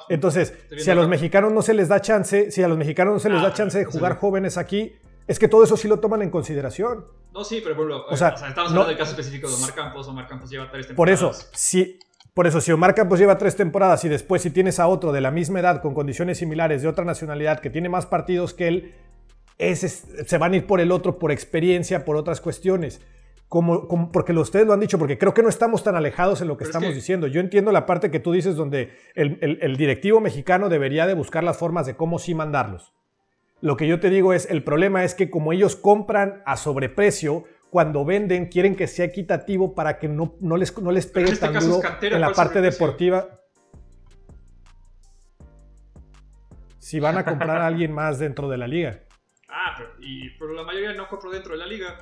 Entonces, 0.08 0.54
si 0.78 0.90
a 0.90 0.94
los 0.94 1.06
mexicanos 1.06 1.52
no 1.52 1.60
se 1.60 1.74
les 1.74 1.88
da 1.88 2.00
chance, 2.00 2.50
si 2.50 2.62
a 2.62 2.68
los 2.68 2.78
mexicanos 2.78 3.12
no 3.12 3.20
se 3.20 3.28
les 3.28 3.42
da 3.42 3.48
ah, 3.48 3.52
chance 3.52 3.78
de 3.78 3.84
jugar 3.84 4.16
jóvenes 4.16 4.56
aquí, 4.56 4.94
es 5.26 5.38
que 5.38 5.48
todo 5.48 5.64
eso 5.64 5.76
sí 5.76 5.86
lo 5.86 6.00
toman 6.00 6.22
en 6.22 6.30
consideración. 6.30 7.04
No, 7.34 7.44
sí, 7.44 7.60
pero 7.62 7.76
por 7.76 7.90
o, 7.90 8.16
sea, 8.16 8.30
estamos 8.30 8.70
hablando 8.70 8.86
del 8.86 8.96
caso 8.96 9.10
específico 9.10 9.48
de 9.48 9.54
Omar 9.56 9.74
Campos. 9.74 10.08
Omar 10.08 10.26
Campos 10.26 10.48
lleva 10.48 10.70
tres 10.70 10.86
temporadas. 10.86 11.20
Por 11.20 11.32
eso, 11.32 11.48
si, 11.52 11.98
por 12.32 12.46
eso, 12.46 12.62
si 12.62 12.72
Omar 12.72 12.94
Campos 12.94 13.18
lleva 13.18 13.36
tres 13.36 13.54
temporadas 13.54 14.02
y 14.06 14.08
después 14.08 14.40
si 14.40 14.50
tienes 14.50 14.80
a 14.80 14.88
otro 14.88 15.12
de 15.12 15.20
la 15.20 15.30
misma 15.30 15.60
edad, 15.60 15.82
con 15.82 15.92
condiciones 15.92 16.38
similares, 16.38 16.80
de 16.80 16.88
otra 16.88 17.04
nacionalidad, 17.04 17.60
que 17.60 17.68
tiene 17.68 17.90
más 17.90 18.06
partidos 18.06 18.54
que 18.54 18.66
él, 18.66 18.94
se 19.74 20.38
van 20.38 20.54
a 20.54 20.56
ir 20.56 20.66
por 20.66 20.80
el 20.80 20.90
otro 20.90 21.18
por 21.18 21.32
experiencia, 21.32 22.06
por 22.06 22.16
otras 22.16 22.40
cuestiones 22.40 23.02
como, 23.50 24.12
porque 24.12 24.32
ustedes 24.32 24.64
lo 24.64 24.72
han 24.72 24.78
dicho, 24.78 24.96
porque 24.96 25.18
creo 25.18 25.34
que 25.34 25.42
no 25.42 25.48
estamos 25.48 25.82
tan 25.82 25.96
alejados 25.96 26.40
en 26.40 26.46
lo 26.46 26.56
que 26.56 26.62
estamos 26.62 26.94
diciendo. 26.94 27.26
Yo 27.26 27.40
entiendo 27.40 27.72
la 27.72 27.84
parte 27.84 28.08
que 28.08 28.20
tú 28.20 28.30
dices 28.30 28.54
donde 28.54 28.96
el, 29.16 29.76
directivo 29.76 30.20
mexicano 30.20 30.68
debería 30.68 31.04
de 31.08 31.14
buscar 31.14 31.42
las 31.42 31.58
formas 31.58 31.84
de 31.84 31.96
cómo 31.96 32.20
sí 32.20 32.32
mandarlos. 32.32 32.94
Lo 33.60 33.76
que 33.76 33.88
yo 33.88 33.98
te 33.98 34.08
digo 34.08 34.34
es, 34.34 34.48
el 34.48 34.62
problema 34.62 35.02
es 35.02 35.16
que 35.16 35.30
como 35.30 35.52
ellos 35.52 35.74
compran 35.74 36.44
a 36.46 36.56
sobreprecio, 36.56 37.42
cuando 37.70 38.04
venden 38.04 38.46
quieren 38.46 38.76
que 38.76 38.86
sea 38.86 39.06
equitativo 39.06 39.74
para 39.74 39.98
que 39.98 40.06
no, 40.06 40.36
no 40.40 40.56
les, 40.56 40.78
no 40.78 40.92
les 40.92 41.06
pegue 41.06 41.32
este 41.32 41.48
tan 41.48 41.58
duro 41.58 41.80
en 42.02 42.20
la 42.20 42.30
parte 42.30 42.60
deportiva. 42.60 43.40
Si 46.78 47.00
van 47.00 47.18
a 47.18 47.24
comprar 47.24 47.62
a 47.62 47.66
alguien 47.66 47.92
más 47.92 48.20
dentro 48.20 48.48
de 48.48 48.58
la 48.58 48.68
liga. 48.68 49.00
Ah, 49.48 49.74
pero, 49.76 49.90
y, 49.98 50.30
pero 50.38 50.52
la 50.52 50.62
mayoría 50.62 50.92
no 50.94 51.08
compro 51.08 51.32
dentro 51.32 51.54
de 51.54 51.58
la 51.58 51.66
liga. 51.66 51.98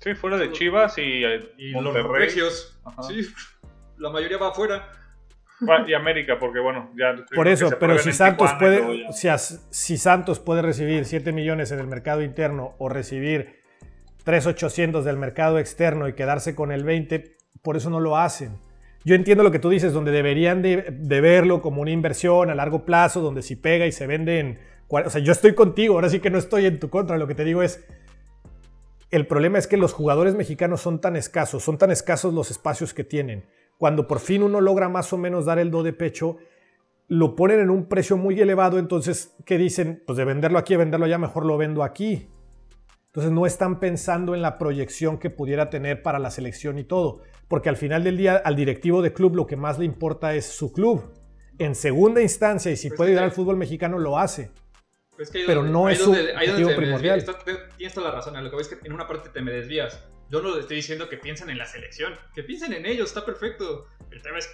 Sí, 0.00 0.14
fuera 0.14 0.36
de 0.36 0.52
Chivas 0.52 0.96
y, 0.98 1.24
eh, 1.24 1.52
y 1.58 1.70
los 1.72 2.08
regios. 2.08 2.78
Sí, 3.06 3.26
la 3.98 4.10
mayoría 4.10 4.38
va 4.38 4.48
afuera. 4.48 4.92
Y 5.88 5.92
América, 5.92 6.38
porque 6.38 6.60
bueno, 6.60 6.92
ya. 6.96 7.16
Por 7.34 7.48
eso, 7.48 7.70
pero 7.80 7.98
si 7.98 8.12
Santos, 8.12 8.52
puede, 8.60 9.12
si, 9.12 9.28
si, 9.70 9.96
Santos 9.96 10.38
puede 10.38 10.62
recibir 10.62 11.04
7 11.04 11.32
millones 11.32 11.72
en 11.72 11.80
el 11.80 11.88
mercado 11.88 12.22
interno 12.22 12.76
o 12.78 12.88
recibir 12.88 13.58
3,800 14.22 15.04
del 15.04 15.16
mercado 15.16 15.58
externo 15.58 16.06
y 16.06 16.12
quedarse 16.12 16.54
con 16.54 16.70
el 16.70 16.84
20, 16.84 17.36
por 17.60 17.76
eso 17.76 17.90
no 17.90 17.98
lo 17.98 18.16
hacen. 18.16 18.60
Yo 19.04 19.16
entiendo 19.16 19.42
lo 19.42 19.50
que 19.50 19.58
tú 19.58 19.68
dices, 19.68 19.92
donde 19.92 20.12
deberían 20.12 20.62
de, 20.62 20.92
de 20.92 21.20
verlo 21.20 21.60
como 21.60 21.82
una 21.82 21.90
inversión 21.90 22.50
a 22.50 22.54
largo 22.54 22.84
plazo, 22.84 23.20
donde 23.20 23.42
si 23.42 23.56
pega 23.56 23.84
y 23.86 23.90
se 23.90 24.06
venden. 24.06 24.60
O 24.86 25.10
sea, 25.10 25.20
yo 25.20 25.32
estoy 25.32 25.56
contigo, 25.56 25.94
ahora 25.94 26.08
sí 26.08 26.20
que 26.20 26.30
no 26.30 26.38
estoy 26.38 26.66
en 26.66 26.78
tu 26.78 26.88
contra, 26.88 27.18
lo 27.18 27.26
que 27.26 27.34
te 27.34 27.44
digo 27.44 27.64
es 27.64 27.84
el 29.10 29.26
problema 29.26 29.58
es 29.58 29.66
que 29.66 29.76
los 29.76 29.92
jugadores 29.92 30.34
mexicanos 30.34 30.80
son 30.80 31.00
tan 31.00 31.16
escasos, 31.16 31.62
son 31.62 31.78
tan 31.78 31.90
escasos 31.90 32.34
los 32.34 32.50
espacios 32.50 32.92
que 32.92 33.04
tienen. 33.04 33.46
Cuando 33.78 34.06
por 34.06 34.18
fin 34.18 34.42
uno 34.42 34.60
logra 34.60 34.88
más 34.88 35.12
o 35.12 35.18
menos 35.18 35.46
dar 35.46 35.58
el 35.58 35.70
do 35.70 35.82
de 35.82 35.92
pecho, 35.92 36.36
lo 37.06 37.34
ponen 37.34 37.60
en 37.60 37.70
un 37.70 37.86
precio 37.86 38.18
muy 38.18 38.38
elevado, 38.38 38.78
entonces, 38.78 39.34
¿qué 39.46 39.56
dicen? 39.56 40.02
Pues 40.06 40.18
de 40.18 40.24
venderlo 40.24 40.58
aquí 40.58 40.74
a 40.74 40.78
venderlo 40.78 41.06
allá, 41.06 41.16
mejor 41.16 41.46
lo 41.46 41.56
vendo 41.56 41.82
aquí. 41.82 42.28
Entonces 43.06 43.32
no 43.32 43.46
están 43.46 43.80
pensando 43.80 44.34
en 44.34 44.42
la 44.42 44.58
proyección 44.58 45.18
que 45.18 45.30
pudiera 45.30 45.70
tener 45.70 46.02
para 46.02 46.18
la 46.18 46.30
selección 46.30 46.78
y 46.78 46.84
todo, 46.84 47.22
porque 47.48 47.70
al 47.70 47.76
final 47.76 48.04
del 48.04 48.18
día 48.18 48.36
al 48.36 48.56
directivo 48.56 49.00
de 49.00 49.14
club 49.14 49.36
lo 49.36 49.46
que 49.46 49.56
más 49.56 49.78
le 49.78 49.86
importa 49.86 50.34
es 50.34 50.44
su 50.44 50.70
club. 50.70 51.14
En 51.58 51.74
segunda 51.74 52.20
instancia, 52.20 52.70
y 52.70 52.76
si 52.76 52.88
Pues 52.88 52.98
puede 52.98 53.10
ayudar 53.10 53.24
al 53.24 53.32
fútbol 53.32 53.56
mexicano, 53.56 53.98
lo 53.98 54.18
hace. 54.18 54.50
Que 55.18 55.44
Pero 55.46 55.60
donde- 55.62 55.72
no 55.72 55.88
es 55.88 55.98
su 55.98 56.04
donde- 56.12 56.32
objetivo 56.32 56.74
primordial. 56.76 57.18
Está- 57.18 57.38
tienes 57.76 57.92
toda 57.94 58.08
la 58.10 58.14
razón. 58.14 58.36
a 58.36 58.40
Lo 58.42 58.48
que 58.50 58.54
voy 58.56 58.62
es 58.62 58.68
que 58.68 58.78
en 58.86 58.92
una 58.92 59.06
parte 59.06 59.30
te 59.30 59.40
me 59.40 59.50
desvías. 59.52 60.02
Yo 60.30 60.40
no 60.42 60.54
le 60.54 60.60
estoy 60.60 60.76
diciendo 60.76 61.08
que 61.08 61.16
piensen 61.18 61.50
en 61.50 61.58
la 61.58 61.64
selección. 61.66 62.14
Que 62.34 62.42
piensen 62.44 62.72
en 62.72 62.86
ellos, 62.86 63.08
está 63.08 63.24
perfecto. 63.26 63.86
El 64.10 64.22
tema 64.22 64.38
es, 64.38 64.48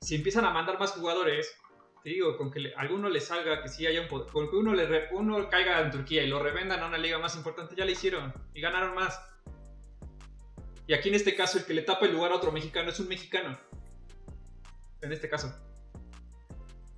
si 0.00 0.14
empiezan 0.14 0.44
a 0.44 0.50
mandar 0.50 0.78
más 0.78 0.92
jugadores, 0.92 1.56
te 2.04 2.10
digo, 2.10 2.36
con 2.36 2.50
que 2.50 2.60
le- 2.60 2.74
alguno 2.76 3.08
le 3.08 3.20
salga, 3.20 3.62
que 3.62 3.68
sí 3.68 3.86
haya 3.86 4.00
un 4.02 4.08
poder, 4.08 4.30
con 4.32 4.48
que 4.48 4.56
uno, 4.56 4.72
le 4.74 4.86
re- 4.86 5.08
uno 5.12 5.48
caiga 5.50 5.80
en 5.80 5.90
Turquía 5.90 6.22
y 6.22 6.28
lo 6.28 6.42
revendan 6.42 6.80
a 6.80 6.86
una 6.86 6.98
liga 6.98 7.18
más 7.18 7.34
importante, 7.36 7.74
ya 7.76 7.84
lo 7.84 7.90
hicieron 7.90 8.32
y 8.54 8.60
ganaron 8.60 8.94
más. 8.94 9.20
Y 10.86 10.94
aquí 10.94 11.08
en 11.08 11.14
este 11.14 11.34
caso, 11.34 11.58
el 11.58 11.64
que 11.64 11.74
le 11.74 11.82
tapa 11.82 12.06
el 12.06 12.12
lugar 12.12 12.32
a 12.32 12.36
otro 12.36 12.52
mexicano 12.52 12.90
es 12.90 13.00
un 13.00 13.08
mexicano. 13.08 13.58
En 15.02 15.12
este 15.12 15.28
caso. 15.28 15.54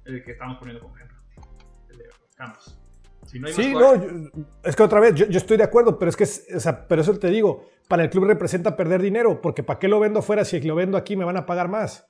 El 0.04 0.24
que 0.24 0.32
estamos 0.32 0.58
poniendo 0.58 0.82
como 0.82 0.96
ejemplo. 0.96 1.18
El 1.90 1.98
de 1.98 2.04
Campos. 2.36 2.76
Si 3.32 3.38
no 3.40 3.46
hay 3.48 3.54
Sí, 3.54 3.72
más 3.72 3.82
no, 3.82 3.94
yo- 3.96 4.30
es 4.62 4.76
que 4.76 4.82
otra 4.82 5.00
vez, 5.00 5.14
yo, 5.14 5.26
yo 5.26 5.38
estoy 5.38 5.56
de 5.56 5.64
acuerdo, 5.64 5.98
pero 5.98 6.10
es 6.10 6.16
que, 6.16 6.24
o 6.54 6.60
sea, 6.60 6.86
pero 6.86 7.00
eso 7.00 7.18
te 7.18 7.28
digo, 7.28 7.64
para 7.88 8.04
el 8.04 8.10
club 8.10 8.24
representa 8.24 8.76
perder 8.76 9.00
dinero, 9.00 9.40
porque 9.40 9.62
¿para 9.62 9.78
qué 9.78 9.88
lo 9.88 9.98
vendo 10.00 10.18
afuera 10.20 10.44
si 10.44 10.60
lo 10.60 10.74
vendo 10.74 10.98
aquí 10.98 11.16
me 11.16 11.24
van 11.24 11.38
a 11.38 11.46
pagar 11.46 11.68
más? 11.68 12.06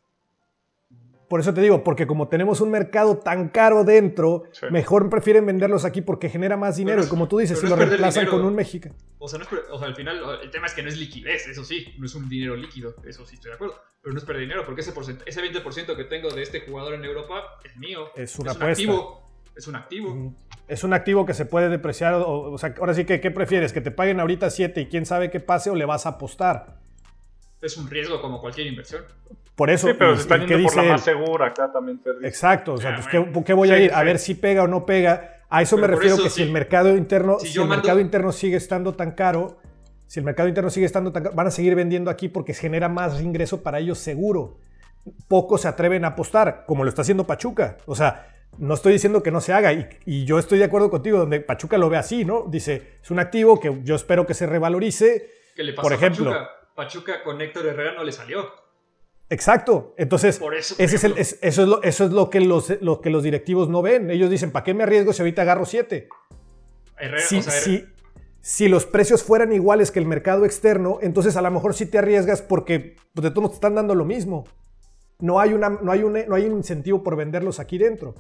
Por 1.29 1.41
eso 1.41 1.55
te 1.55 1.63
digo, 1.63 1.83
porque 1.83 2.07
como 2.07 2.29
tenemos 2.29 2.61
un 2.61 2.71
mercado 2.71 3.17
tan 3.19 3.49
caro 3.49 3.85
dentro, 3.85 4.43
Sí. 4.53 4.67
mejor 4.71 5.09
prefieren 5.09 5.47
venderlos 5.47 5.87
aquí 5.87 6.03
porque 6.03 6.29
genera 6.29 6.59
más 6.59 6.77
dinero. 6.77 6.99
Pero 6.99 7.07
y 7.07 7.09
como 7.09 7.27
tú 7.27 7.39
dices, 7.39 7.59
si 7.59 7.65
no 7.65 7.71
lo 7.71 7.77
reemplazan 7.77 8.25
dinero. 8.25 8.37
con 8.39 8.45
un 8.47 8.55
mexicano. 8.55 8.95
O 9.19 9.29
sea, 9.29 9.39
no 9.39 9.45
es 9.47 9.51
o 9.71 9.79
sea, 9.79 9.89
al 9.89 9.95
final 9.95 10.21
el 10.43 10.51
tema 10.51 10.67
es 10.67 10.75
que 10.75 10.83
no 10.83 10.89
es 10.91 10.99
liquidez, 10.99 11.47
eso 11.49 11.65
sí, 11.65 11.87
no 11.99 12.05
es 12.05 12.15
un 12.15 12.29
dinero 12.29 12.55
líquido, 12.55 12.97
eso 13.07 13.25
sí 13.25 13.37
estoy 13.37 13.51
de 13.51 13.55
acuerdo. 13.55 13.77
Pero 14.03 14.13
no 14.13 14.19
es 14.19 14.25
perder 14.27 14.43
dinero, 14.43 14.65
porque 14.67 14.81
ese, 14.83 14.93
ese 15.25 15.41
20% 15.41 15.97
que 15.97 16.05
tengo 16.05 16.29
de 16.35 16.43
este 16.43 16.61
jugador 16.67 16.95
en 16.95 17.05
Europa 17.05 17.43
es 17.65 17.77
mío. 17.79 18.09
Es 18.17 18.39
una 18.39 18.51
un 18.51 18.57
apuesta. 18.57 18.73
activo. 18.73 19.31
Es 19.57 19.67
un 19.69 19.77
activo. 19.77 20.35
Es 20.69 20.85
un 20.85 20.93
activo 20.95 21.27
que 21.27 21.35
se 21.35 21.45
puede 21.45 21.69
depreciar. 21.69 22.15
O, 22.15 22.53
o 22.53 22.59
sea, 22.59 22.75
ahora 22.79 22.95
sí 22.95 23.05
que, 23.05 23.21
¿qué 23.21 23.31
prefieres? 23.31 23.73
¿Que 23.73 23.81
te 23.81 23.91
paguen 23.91 24.21
ahorita 24.21 24.49
7 24.51 24.81
y 24.83 24.87
quién 24.87 25.05
sabe 25.07 25.31
qué 25.31 25.41
pase 25.41 25.71
o 25.71 25.75
le 25.75 25.85
vas 25.85 26.07
a 26.07 26.11
apostar? 26.11 26.79
Es 27.61 27.77
un 27.77 27.89
riesgo 27.91 28.21
como 28.21 28.41
cualquier 28.41 28.67
inversión. 28.67 29.03
Por 29.55 29.71
eso, 29.71 29.89
Sí, 29.89 29.95
pero 29.99 30.15
y- 30.15 30.19
se 30.19 30.29
¿qué 30.29 30.39
yendo 30.47 30.69
por 30.69 30.77
la 30.85 30.93
más 30.93 31.03
segura 31.05 31.47
acá 31.49 31.71
también. 31.71 31.99
te 31.99 32.11
digo. 32.11 32.25
Exacto, 32.25 32.75
o 32.75 32.79
sea, 32.79 32.93
Ah, 32.93 32.95
pues. 32.97 33.09
¿qué, 33.09 33.43
qué 33.45 33.53
voy 33.53 33.71
a 33.71 33.77
Sí, 33.77 33.83
ir? 33.85 33.95
A 33.95 34.03
ver 34.03 34.19
si 34.19 34.35
pega 34.35 34.63
o 34.63 34.67
no 34.69 34.87
pega. 34.87 35.41
A 35.51 35.61
eso 35.61 35.77
Pero 35.77 35.89
me 35.89 35.95
refiero 35.95 36.15
eso, 36.15 36.25
que 36.25 36.31
si 36.31 36.43
el 36.43 36.51
mercado 36.51 36.97
interno, 36.97 37.39
Si 37.39 37.49
el 37.53 37.59
mando- 37.61 37.75
mercado 37.77 38.01
interno 38.01 38.33
sigue 38.33 38.57
estando 38.57 38.95
tan 38.95 39.11
caro, 39.13 39.59
si 40.07 40.19
el 40.21 40.25
mercado 40.25 40.49
interno 40.49 40.71
sigue 40.71 40.87
estando 40.87 41.13
tan 41.13 41.25
caro, 41.25 41.35
van 41.37 41.47
a 41.47 41.51
seguir 41.51 41.75
vendiendo 41.75 42.11
aquí 42.11 42.29
porque 42.31 42.55
genera 42.55 42.89
más 42.89 43.21
ingreso 43.21 43.63
para 43.63 43.79
ellos 43.79 43.99
seguro. 43.99 44.57
Pocos 45.29 45.61
se 45.63 45.69
atreven 45.69 46.05
a 46.07 46.09
apostar, 46.09 46.65
como 46.67 46.85
lo 46.85 46.89
está 46.89 47.03
haciendo 47.03 47.27
Pachuca. 47.27 47.77
O 47.87 47.95
sea, 47.95 48.29
no 48.59 48.75
estoy 48.75 48.93
diciendo 48.93 49.23
que 49.23 49.31
no 49.31 49.41
se 49.41 49.53
haga 49.53 49.73
y, 49.73 49.89
y 50.07 50.25
yo 50.25 50.39
estoy 50.39 50.59
de 50.59 50.65
acuerdo 50.65 50.91
contigo, 50.91 51.19
donde 51.19 51.41
Pachuca 51.41 51.79
lo 51.79 51.89
ve 51.89 51.97
así, 51.97 52.25
¿no? 52.25 52.47
Dice, 52.49 52.99
es 53.03 53.11
un 53.11 53.19
activo 53.19 53.59
que 53.61 53.81
yo 53.85 53.95
espero 53.95 54.27
que 54.27 54.35
se 54.35 54.47
revalorice. 54.47 55.31
¿Qué 55.57 55.63
le 55.65 55.73
pasó 55.73 55.83
Por 55.83 55.93
ejemplo. 55.95 56.31
a 56.31 56.35
Pachuca? 56.35 56.75
Pachuca 56.75 57.23
con 57.25 57.41
Héctor 57.41 57.67
Herrera 57.67 57.95
no 57.95 58.05
le 58.05 58.13
salió. 58.13 58.49
Exacto. 59.31 59.95
Entonces, 59.97 60.39
Por 60.39 60.55
eso, 60.55 60.75
por 60.77 60.85
Ese 60.85 60.97
es 60.97 61.05
el- 61.05 61.13
ejemplo. 61.13 61.23
es- 61.23 61.39
eso, 61.43 61.63
es 61.63 61.69
lo, 61.69 61.83
eso 61.83 62.05
es 62.05 62.13
lo 62.13 62.31
que 62.31 62.41
los, 62.41 62.81
lo 62.83 63.01
que 63.01 63.11
los 63.11 63.23
directivos 63.23 63.69
no 63.69 63.81
ven. 63.83 64.11
Ellos 64.11 64.31
dicen, 64.31 64.51
¿para 64.51 64.65
qué 64.65 64.75
me 64.75 64.83
arriesgo 64.83 65.13
si 65.13 65.23
ahorita 65.23 65.43
agarro 65.43 65.65
7? 65.65 66.09
Herrera, 66.99 67.23
Si, 67.27 67.39
o 67.39 67.43
sea, 67.43 67.53
si- 67.53 67.85
si 68.41 68.69
los 68.69 68.87
precios 68.87 69.23
fueran 69.23 69.53
iguales 69.53 69.91
que 69.91 69.99
el 70.01 70.07
mercado 70.07 70.45
externo, 70.45 70.99
entonces 71.01 71.37
a 71.37 71.43
lo 71.43 71.51
mejor 71.51 71.75
sí 71.75 71.87
te 71.87 71.99
arriesgas 71.99 72.43
porque 72.43 72.97
pues, 73.15 73.23
de 73.23 73.31
todos 73.31 73.51
te 73.51 73.55
están 73.55 73.75
dando 73.75 73.95
lo 73.95 74.05
mismo. 74.05 74.45
No 75.21 75.39
hay, 75.41 75.53
una, 75.53 75.69
no, 75.69 75.93
hay 75.93 76.03
un, 76.03 76.13
no 76.27 76.35
hay 76.35 76.45
un 76.47 76.57
incentivo 76.57 77.03
por 77.03 77.15
venderlos 77.17 77.61
aquí 77.61 77.79
dentro. 77.79 78.15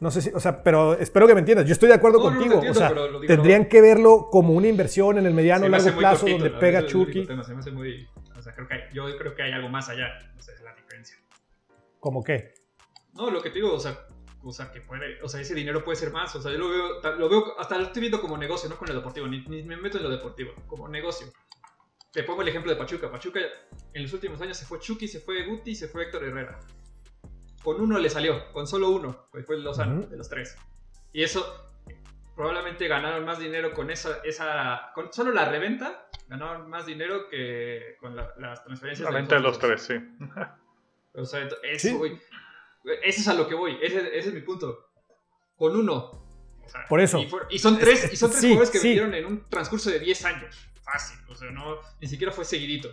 No 0.00 0.10
sé 0.12 0.22
si, 0.22 0.30
o 0.30 0.38
sea, 0.38 0.62
pero 0.62 0.94
espero 0.94 1.26
que 1.26 1.34
me 1.34 1.40
entiendas. 1.40 1.66
Yo 1.66 1.72
estoy 1.72 1.88
de 1.88 1.94
acuerdo 1.96 2.18
No, 2.18 2.24
no, 2.24 2.30
no, 2.30 2.36
contigo. 2.36 2.60
te 2.60 2.66
entiendo, 2.68 2.78
o 2.94 3.08
sea, 3.08 3.18
digo, 3.20 3.26
tendrían 3.26 3.66
que 3.66 3.80
verlo 3.80 4.28
como 4.30 4.52
una 4.52 4.68
inversión 4.68 5.18
en 5.18 5.26
el 5.26 5.34
mediano 5.34 5.64
hace 5.76 5.86
largo 5.86 5.98
plazo 5.98 6.20
cortito, 6.20 6.44
donde 6.44 6.58
pega 6.60 6.78
el 6.80 6.86
Chucky. 6.86 7.26
se 7.26 7.34
me 7.34 7.60
hace 7.60 7.70
muy, 7.72 8.08
o 8.36 8.40
sea, 8.42 8.54
creo 8.54 8.68
que 8.68 8.74
hay- 8.74 8.82
yo 8.92 9.04
creo 9.18 9.34
que 9.34 9.42
hay 9.42 9.52
algo 9.52 9.68
más 9.68 9.88
allá. 9.88 10.06
No 10.36 10.40
sé, 10.42 10.52
es 10.52 10.60
la 10.62 10.72
diferencia. 10.74 11.16
¿Como 11.98 12.22
qué? 12.22 12.54
No, 13.14 13.30
lo 13.30 13.42
que 13.42 13.50
te 13.50 13.56
digo, 13.56 13.74
o 13.74 13.80
sea, 13.80 13.98
o 14.44 14.52
sea, 14.52 14.70
que 14.70 14.80
puede, 14.80 15.20
o 15.22 15.28
sea, 15.28 15.40
ese 15.40 15.52
dinero 15.54 15.82
puede 15.82 15.96
ser 15.96 16.12
más, 16.12 16.32
o 16.36 16.40
sea, 16.40 16.52
yo 16.52 16.58
lo 16.58 16.68
veo, 16.68 17.16
lo 17.18 17.28
veo, 17.28 17.58
hasta 17.58 17.76
lo 17.76 17.84
estoy 17.86 18.00
viendo 18.02 18.20
como 18.20 18.38
negocio, 18.38 18.68
no 18.68 18.76
con 18.78 18.86
lo 18.86 18.94
deportivo, 18.94 19.26
ni, 19.26 19.44
ni 19.46 19.64
me 19.64 19.76
meto 19.76 19.96
en 19.96 20.04
lo 20.04 20.10
deportivo, 20.10 20.52
como 20.68 20.86
negocio. 20.88 21.26
Te 22.12 22.22
pongo 22.22 22.42
el 22.42 22.48
ejemplo 22.48 22.70
de 22.72 22.78
Pachuca. 22.78 23.10
Pachuca 23.10 23.40
en 23.92 24.02
los 24.02 24.12
últimos 24.12 24.40
años 24.40 24.56
se 24.56 24.64
fue 24.64 24.78
Chucky, 24.78 25.08
se 25.08 25.20
fue 25.20 25.44
Guti, 25.44 25.74
se 25.74 25.88
fue 25.88 26.04
Héctor 26.04 26.22
Herrera. 26.24 26.58
Con 27.62 27.80
uno 27.80 27.98
le 27.98 28.08
salió, 28.10 28.50
con 28.52 28.66
solo 28.66 28.90
uno, 28.90 29.28
que 29.32 29.42
fue 29.42 29.56
el 29.56 29.64
Lozano, 29.64 30.02
de 30.06 30.16
los 30.16 30.28
tres. 30.28 30.56
Y 31.12 31.22
eso, 31.22 31.44
probablemente 32.36 32.86
ganaron 32.88 33.24
más 33.24 33.38
dinero 33.38 33.72
con 33.74 33.90
esa, 33.90 34.18
esa, 34.24 34.92
con 34.94 35.12
solo 35.12 35.32
la 35.32 35.44
reventa, 35.48 36.08
ganaron 36.28 36.70
más 36.70 36.86
dinero 36.86 37.28
que 37.28 37.96
con 38.00 38.14
la- 38.14 38.32
las 38.38 38.64
transferencias. 38.64 39.10
La 39.10 39.16
venta 39.16 39.34
de 39.34 39.40
los 39.40 39.58
tres, 39.58 39.82
sí. 39.82 39.94
o 41.14 41.24
sea, 41.24 41.40
ent- 41.42 41.56
eso, 41.64 41.88
Sí. 42.04 42.18
es 43.02 43.28
a 43.28 43.34
lo 43.34 43.48
que 43.48 43.54
voy. 43.54 43.76
Ese, 43.82 44.16
ese 44.16 44.28
es 44.28 44.34
mi 44.34 44.40
punto. 44.42 44.86
Con 45.56 45.74
uno. 45.76 45.96
o 46.64 46.68
sea, 46.70 46.84
Por 46.88 47.00
eso. 47.00 47.18
Y, 47.18 47.26
for- 47.28 47.46
y 47.50 47.58
son 47.58 47.78
tres, 47.78 48.12
y 48.12 48.16
son 48.16 48.30
tres 48.30 48.40
Sí, 48.42 48.48
jugadores 48.48 48.70
que 48.70 48.78
sí. 48.78 48.88
vendieron 48.88 49.14
en 49.14 49.24
un 49.26 49.48
transcurso 49.48 49.90
de 49.90 49.98
10 49.98 50.24
años. 50.26 50.68
Fácil. 50.84 51.18
O 51.28 51.34
sea, 51.34 51.50
no, 51.50 51.78
ni 52.00 52.06
siquiera 52.06 52.30
fue 52.32 52.44
seguidito. 52.44 52.88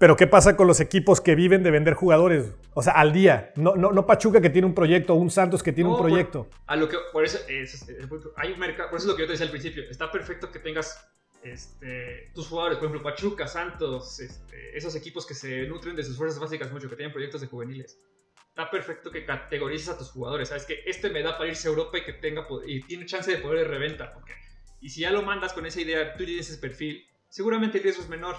Pero 0.00 0.16
¿qué 0.16 0.26
pasa 0.26 0.56
con 0.56 0.66
los 0.66 0.80
equipos 0.80 1.20
que 1.20 1.34
viven 1.34 1.62
de 1.62 1.70
vender 1.70 1.92
jugadores? 1.92 2.54
O 2.72 2.82
sea, 2.82 2.94
al 2.94 3.12
día. 3.12 3.52
No, 3.56 3.76
no, 3.76 3.92
no 3.92 4.06
Pachuca 4.06 4.40
que 4.40 4.48
tiene 4.48 4.64
un 4.66 4.74
proyecto, 4.74 5.12
o 5.12 5.16
un 5.16 5.30
Santos 5.30 5.62
que 5.62 5.72
tiene 5.74 5.90
No, 5.90 5.96
un 5.96 6.00
proyecto. 6.00 6.48
A 6.66 6.74
lo 6.74 6.88
que, 6.88 6.96
por 7.12 7.22
eso, 7.22 7.38
es- 7.48 7.86
es- 7.86 7.86
hay 8.36 8.52
un 8.52 8.58
mercado, 8.58 8.88
por 8.88 8.96
eso 8.98 9.06
es 9.06 9.10
lo 9.10 9.14
que 9.16 9.22
yo 9.24 9.26
te 9.26 9.32
decía 9.32 9.44
al 9.44 9.50
principio. 9.50 9.82
Está 9.90 10.10
perfecto 10.10 10.50
que 10.50 10.58
tengas 10.58 11.06
este, 11.42 12.30
tus 12.34 12.48
jugadores, 12.48 12.78
por 12.78 12.88
ejemplo, 12.88 13.10
Pachuca, 13.10 13.46
Santos, 13.46 14.20
este, 14.20 14.74
esos 14.76 14.94
equipos 14.96 15.26
que 15.26 15.34
se 15.34 15.66
nutren 15.66 15.96
de 15.96 16.02
sus 16.02 16.16
fuerzas 16.16 16.38
básicas 16.40 16.72
mucho, 16.72 16.88
que 16.88 16.96
tienen 16.96 17.12
proyectos 17.12 17.42
de 17.42 17.46
juveniles. 17.46 17.98
Está 18.48 18.70
perfecto 18.70 19.10
que 19.10 19.26
categorices 19.26 19.90
a 19.90 19.98
tus 19.98 20.10
jugadores. 20.10 20.48
Sabes 20.48 20.64
que 20.64 20.80
este 20.86 21.10
me 21.10 21.22
da 21.22 21.36
para 21.36 21.48
irse 21.50 21.68
a 21.68 21.70
Europa 21.72 21.98
y 21.98 22.04
que 22.04 22.14
tenga 22.14 22.46
y 22.66 22.80
tiene 22.84 23.04
chance 23.04 23.30
de 23.30 23.36
poder 23.38 23.58
de 23.60 23.64
reventa. 23.64 24.12
porque- 24.14 24.32
y 24.80 24.88
si 24.88 25.02
ya 25.02 25.10
lo 25.10 25.20
mandas 25.22 25.52
con 25.52 25.66
esa 25.66 25.78
idea, 25.80 26.14
tú 26.14 26.24
tienes 26.24 26.48
ese 26.50 26.58
perfil, 26.58 27.04
seguramente 27.28 27.76
el 27.78 27.84
riesgo 27.84 28.02
es 28.02 28.08
menor. 28.08 28.36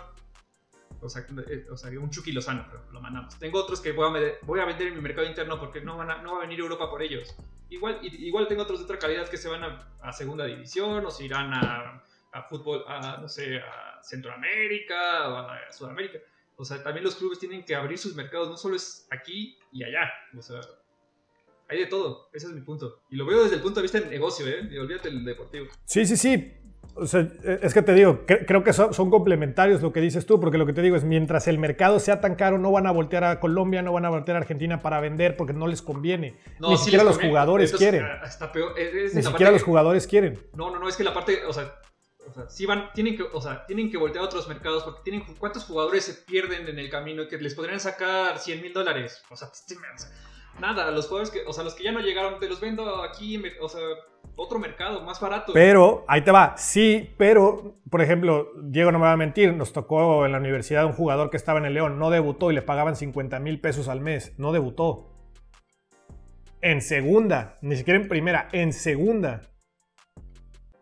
O 1.02 1.10
sea, 1.10 1.26
eh, 1.50 1.66
o 1.72 1.76
sea, 1.78 1.90
un 2.00 2.10
Chucky 2.10 2.32
Lozano, 2.32 2.66
pero 2.70 2.84
lo 2.92 3.02
mandamos. 3.02 3.38
Tengo 3.40 3.60
otros 3.60 3.82
que 3.82 3.92
voy 3.92 4.06
a, 4.20 4.34
voy 4.44 4.60
a 4.60 4.66
vender 4.66 4.88
en 4.88 4.96
mi 4.96 5.02
mercado 5.02 5.28
interno 5.28 5.60
porque 5.60 5.82
no, 5.82 5.98
van 5.98 6.12
a- 6.12 6.22
no 6.22 6.34
va 6.34 6.38
a 6.40 6.42
venir 6.42 6.60
Europa 6.60 6.90
por 6.90 7.02
ellos. 7.02 7.36
Igual, 7.70 8.00
igual 8.04 8.48
tengo 8.48 8.62
otros 8.64 8.80
de 8.80 8.86
otra 8.86 9.00
calidad 9.00 9.28
que 9.30 9.38
se 9.38 9.48
van 9.50 9.64
a, 9.64 9.88
a 10.02 10.12
segunda 10.14 10.46
división 10.46 11.06
o 11.06 11.10
se 11.12 11.24
irán 11.26 11.54
a, 11.54 12.04
a 12.34 12.44
fútbol, 12.44 12.84
a, 12.88 13.18
no 13.22 13.28
sé, 13.30 13.58
a 13.60 14.00
Centroamérica 14.04 15.30
o 15.30 15.38
a 15.38 15.72
Sudamérica. 15.72 16.20
O 16.58 16.66
sea, 16.66 16.84
también 16.84 17.04
los 17.04 17.16
clubes 17.16 17.40
tienen 17.40 17.64
que 17.66 17.74
abrir 17.76 17.98
sus 17.98 18.14
mercados, 18.16 18.50
no 18.50 18.58
solo 18.58 18.76
es 18.76 19.08
aquí 19.10 19.58
y 19.72 19.84
allá. 19.84 20.12
O 20.38 20.42
sea, 20.42 20.60
hay 21.70 21.80
de 21.80 21.86
todo. 21.88 22.30
Ese 22.34 22.48
es 22.48 22.54
mi 22.54 22.62
punto. 22.62 23.02
Y 23.10 23.16
lo 23.16 23.26
veo 23.26 23.42
desde 23.44 23.56
el 23.56 23.62
punto 23.62 23.80
de 23.80 23.84
vista 23.84 24.00
del 24.00 24.10
negocio, 24.10 24.46
¿eh? 24.48 24.68
Y 24.70 24.78
olvídate 24.78 25.10
del 25.10 25.24
deportivo. 25.26 25.68
Sí, 25.86 26.06
sí, 26.06 26.18
sí. 26.18 26.54
O 26.96 27.06
sea, 27.06 27.22
eh, 27.44 27.60
es 27.64 27.74
que 27.74 27.82
te 27.82 27.94
digo, 27.94 28.26
cre- 28.28 28.46
creo 28.46 28.64
que 28.64 28.74
son, 28.74 28.94
son 28.94 29.10
complementarios 29.10 29.82
lo 29.82 29.94
que 29.94 30.02
dices 30.02 30.26
tú, 30.26 30.40
porque 30.40 30.58
lo 30.58 30.66
que 30.66 30.74
te 30.74 30.82
digo 30.82 30.96
es, 30.96 31.04
mientras 31.04 31.48
el 31.48 31.58
mercado 31.58 32.00
sea 32.00 32.20
tan 32.22 32.36
caro, 32.36 32.58
no 32.58 32.72
van 32.72 32.86
a 32.88 32.92
voltear 32.92 33.24
a 33.24 33.40
Colombia, 33.40 33.82
no 33.82 33.94
van 33.94 34.06
a 34.06 34.10
voltear 34.10 34.36
a 34.38 34.42
Argentina 34.42 34.82
para 34.82 35.00
vender 35.00 35.38
porque 35.38 35.54
no 35.54 35.68
les 35.68 35.82
conviene. 35.82 36.36
Ni 36.60 36.78
sí 36.78 36.84
siquiera 36.86 37.04
los 37.04 37.14
conviene. 37.14 37.32
jugadores 37.32 37.72
Entonces, 37.72 37.90
quieren. 37.92 38.10
ah, 38.12 38.26
Está 38.26 38.52
peor. 38.52 38.78
Es- 38.78 38.94
es 38.94 39.16
Ni 39.16 39.24
siquiera 39.24 39.52
los 39.52 39.62
que- 39.62 39.66
jugadores 39.66 40.06
quieren. 40.08 40.40
No, 40.54 40.70
no, 40.70 40.80
no, 40.80 40.88
es 40.90 40.98
que 40.98 41.04
la 41.04 41.14
parte, 41.14 41.46
o 41.46 41.54
sea, 41.54 41.74
o 42.28 42.34
sea, 42.34 42.50
sí 42.50 42.66
van, 42.66 42.92
tienen 42.94 43.16
que, 43.18 43.24
o 43.24 43.42
sea, 43.42 43.66
tienen 43.66 43.90
que 43.90 43.98
voltear 43.98 44.24
a 44.24 44.28
otros 44.28 44.48
mercados 44.48 44.84
porque 44.84 45.00
tienen, 45.04 45.24
¿cuántos 45.40 45.64
jugadores 45.66 46.04
se 46.06 46.14
pierden 46.14 46.68
en 46.68 46.78
el 46.78 46.90
camino 46.90 47.28
que 47.28 47.38
les 47.38 47.56
podrían 47.56 47.80
sacar 47.80 48.38
100 48.38 48.62
mil 48.62 48.74
dólares? 48.74 49.22
O 49.30 49.36
sea, 49.36 49.48
sí, 49.54 49.76
o 49.76 49.98
sea, 49.98 50.10
nada, 50.60 50.92
los 50.92 51.08
jugadores 51.08 51.32
que, 51.32 51.42
o 51.48 51.54
sea, 51.54 51.64
los 51.64 51.74
que 51.76 51.84
ya 51.84 51.92
no 51.92 52.00
llegaron, 52.00 52.40
te 52.40 52.48
los 52.48 52.60
vendo 52.60 53.02
aquí, 53.04 53.42
o 53.62 53.70
sea, 53.70 53.82
otro 54.36 54.60
mercado, 54.60 55.02
más 55.04 55.20
barato. 55.20 55.54
Pero, 55.54 56.06
ahí 56.08 56.22
te 56.22 56.32
va, 56.32 56.56
sí, 56.58 57.14
pero, 57.18 57.76
por 57.90 58.02
ejemplo, 58.02 58.52
Diego 58.62 58.92
no 58.92 59.00
me 59.00 59.06
va 59.06 59.14
a 59.14 59.18
mentir, 59.18 59.54
nos 59.54 59.74
tocó 59.74 60.26
en 60.26 60.32
la 60.32 60.38
universidad 60.38 60.86
un 60.86 60.94
jugador 60.94 61.30
que 61.30 61.38
estaba 61.38 61.60
en 61.60 61.66
el 61.66 61.74
León, 61.74 62.00
no 62.00 62.10
debutó 62.10 62.52
y 62.52 62.56
le 62.56 62.62
pagaban 62.62 62.96
50 62.96 63.40
mil 63.40 63.60
pesos 63.60 63.88
al 63.88 64.02
mes, 64.02 64.34
no 64.38 64.52
debutó. 64.52 65.08
En 66.62 66.82
segunda, 66.82 67.56
ni 67.62 67.76
siquiera 67.76 68.00
en 68.00 68.08
primera, 68.08 68.48
en 68.52 68.72
segunda. 68.72 69.42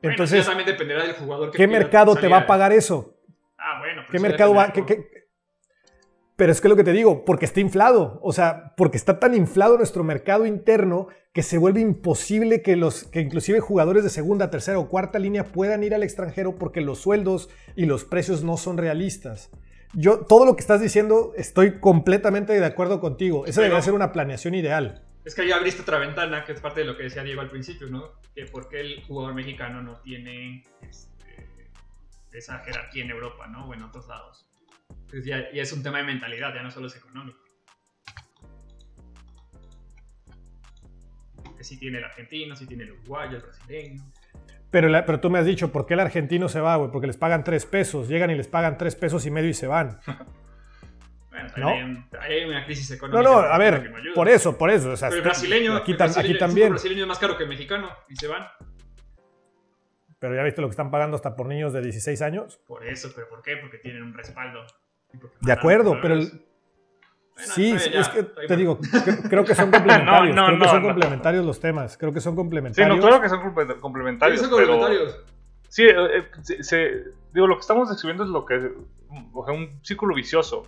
Entonces, 0.01 0.45
también 0.45 0.67
dependerá 0.67 1.03
del 1.03 1.13
jugador 1.15 1.51
que 1.51 1.57
¿qué 1.57 1.67
mercado 1.67 2.15
te 2.15 2.27
va 2.27 2.39
a 2.39 2.47
pagar 2.47 2.71
eso? 2.71 3.15
Ah, 3.57 3.79
bueno. 3.79 4.01
pero 4.07 4.11
¿Qué 4.11 4.19
mercado 4.19 4.53
va? 4.53 4.71
qué- 4.71 5.18
Pero 6.39 6.53
es 6.53 6.61
que 6.61 6.69
lo 6.69 6.77
que 6.77 6.85
te 6.85 6.93
digo, 6.93 7.25
porque 7.25 7.43
está 7.43 7.59
inflado, 7.59 8.17
o 8.23 8.31
sea, 8.31 8.73
porque 8.77 8.95
está 8.95 9.19
tan 9.19 9.35
inflado 9.35 9.75
nuestro 9.75 10.05
mercado 10.05 10.45
interno 10.45 11.09
que 11.33 11.43
se 11.43 11.57
vuelve 11.57 11.81
imposible 11.81 12.61
que 12.61 12.77
los 12.77 13.03
que 13.03 13.19
inclusive 13.19 13.59
jugadores 13.59 14.05
de 14.05 14.09
segunda, 14.09 14.49
tercera 14.49 14.79
o 14.79 14.87
cuarta 14.87 15.19
línea 15.19 15.43
puedan 15.43 15.83
ir 15.83 15.93
al 15.93 16.01
extranjero 16.01 16.55
porque 16.55 16.79
los 16.79 16.99
sueldos 16.99 17.49
y 17.75 17.87
los 17.87 18.05
precios 18.05 18.41
no 18.41 18.55
son 18.55 18.77
realistas. 18.77 19.51
Yo 19.91 20.19
todo 20.19 20.45
lo 20.45 20.55
que 20.55 20.61
estás 20.61 20.79
diciendo 20.79 21.33
estoy 21.35 21.81
completamente 21.81 22.57
de 22.57 22.65
acuerdo 22.65 23.01
contigo. 23.01 23.45
Esa 23.45 23.59
debería 23.59 23.81
ser 23.81 23.93
una 23.93 24.13
planeación 24.13 24.55
ideal. 24.55 25.03
Es 25.25 25.35
que 25.35 25.45
ya 25.45 25.57
abriste 25.57 25.81
otra 25.81 25.99
ventana, 25.99 26.45
que 26.45 26.53
es 26.53 26.61
parte 26.61 26.79
de 26.79 26.85
lo 26.85 26.95
que 26.95 27.03
decía 27.03 27.21
Diego 27.21 27.41
al 27.41 27.49
principio, 27.49 27.87
¿no? 27.89 28.13
Que 28.33 28.45
por 28.45 28.69
qué 28.69 28.79
el 28.79 29.03
jugador 29.03 29.35
mexicano 29.35 29.81
no 29.81 29.97
tiene 29.97 30.63
este, 30.83 31.49
esa 32.31 32.59
jerarquía 32.59 33.03
en 33.03 33.11
Europa, 33.11 33.45
¿no? 33.47 33.67
O 33.67 33.73
en 33.73 33.83
otros 33.83 34.07
lados. 34.07 34.48
Pues 35.09 35.25
ya, 35.25 35.39
es 35.39 35.73
un 35.73 35.81
tema 35.81 35.97
de 35.99 36.03
mentalidad, 36.03 36.53
ya 36.53 36.61
no 36.61 36.69
solo 36.69 36.87
es 36.87 36.95
económico. 36.95 37.39
Que 41.57 41.63
sí 41.63 41.77
tiene 41.79 41.97
el 41.97 42.03
argentino, 42.03 42.55
sí 42.55 42.65
tiene 42.65 42.83
el 42.83 42.91
uruguayo, 42.91 43.37
el 43.37 43.43
brasileño. 43.43 44.03
Pero, 44.71 44.87
pero 45.05 45.19
tú 45.19 45.29
me 45.29 45.39
has 45.39 45.45
dicho, 45.45 45.71
¿por 45.71 45.85
qué 45.85 45.95
el 45.95 45.99
argentino 45.99 46.47
se 46.47 46.61
va, 46.61 46.75
güey? 46.75 46.91
Porque 46.91 47.07
les 47.07 47.17
pagan 47.17 47.43
tres 47.43 47.65
pesos. 47.65 48.07
Llegan 48.07 48.29
y 48.29 48.35
les 48.35 48.47
pagan 48.47 48.77
tres 48.77 48.95
pesos 48.95 49.25
y 49.25 49.31
medio 49.31 49.49
y 49.49 49.53
se 49.55 49.65
van. 49.65 49.99
bueno, 51.31 51.49
¿No? 51.57 51.69
hay, 52.19 52.45
una 52.45 52.63
crisis 52.65 52.91
económica. 52.91 53.29
No, 53.29 53.41
no, 53.41 53.47
a 53.47 53.57
ver, 53.57 53.91
por 54.13 54.29
eso, 54.29 54.57
por 54.57 54.69
eso. 54.69 54.93
pero 54.99 55.15
el 55.15 55.21
brasileño, 55.23 55.75
aquí, 55.75 55.95
aquí 55.99 56.37
también. 56.37 56.67
El 56.67 56.73
brasileño 56.73 57.01
es 57.01 57.07
más 57.07 57.19
caro 57.19 57.35
que 57.35 57.43
el 57.43 57.49
mexicano 57.49 57.89
y 58.07 58.15
se 58.15 58.27
van. 58.27 58.47
Pero 60.19 60.35
ya 60.35 60.43
viste 60.43 60.61
lo 60.61 60.67
que 60.67 60.73
están 60.73 60.91
pagando 60.91 61.15
hasta 61.15 61.35
por 61.35 61.47
niños 61.47 61.73
de 61.73 61.81
16 61.81 62.21
años. 62.21 62.57
Por 62.67 62.85
eso, 62.85 63.11
pero 63.15 63.27
¿por 63.27 63.41
qué? 63.41 63.57
Porque 63.57 63.79
tienen 63.79 64.03
un 64.03 64.13
respaldo. 64.13 64.65
De 65.41 65.51
acuerdo, 65.51 65.97
pero 66.01 66.19
sí, 67.35 67.71
es 67.71 68.09
que 68.09 68.23
te 68.23 68.55
digo, 68.55 68.79
creo 69.29 69.43
que 69.43 69.55
son 69.55 69.71
complementarios. 69.71 70.35
creo 70.35 70.59
que 70.59 70.67
son 70.67 70.83
complementarios 70.83 71.45
los 71.45 71.59
temas. 71.59 71.97
Creo 71.97 72.13
que 72.13 72.21
son 72.21 72.35
complementarios. 72.35 72.95
Sí, 72.95 73.01
no, 73.01 73.07
creo 73.07 73.21
que 73.21 73.29
son 73.29 73.41
complementarios. 73.79 74.39
Sí, 74.39 74.45
son 74.45 74.51
complementarios. 74.51 75.23
sí, 75.67 75.83
eh, 75.83 76.25
eh, 76.71 77.03
digo, 77.33 77.47
lo 77.47 77.55
que 77.55 77.61
estamos 77.61 77.89
describiendo 77.89 78.23
es 78.23 78.29
lo 78.29 78.45
que. 78.45 78.71
O 79.33 79.45
sea, 79.45 79.53
un 79.53 79.83
círculo 79.83 80.15
vicioso. 80.15 80.67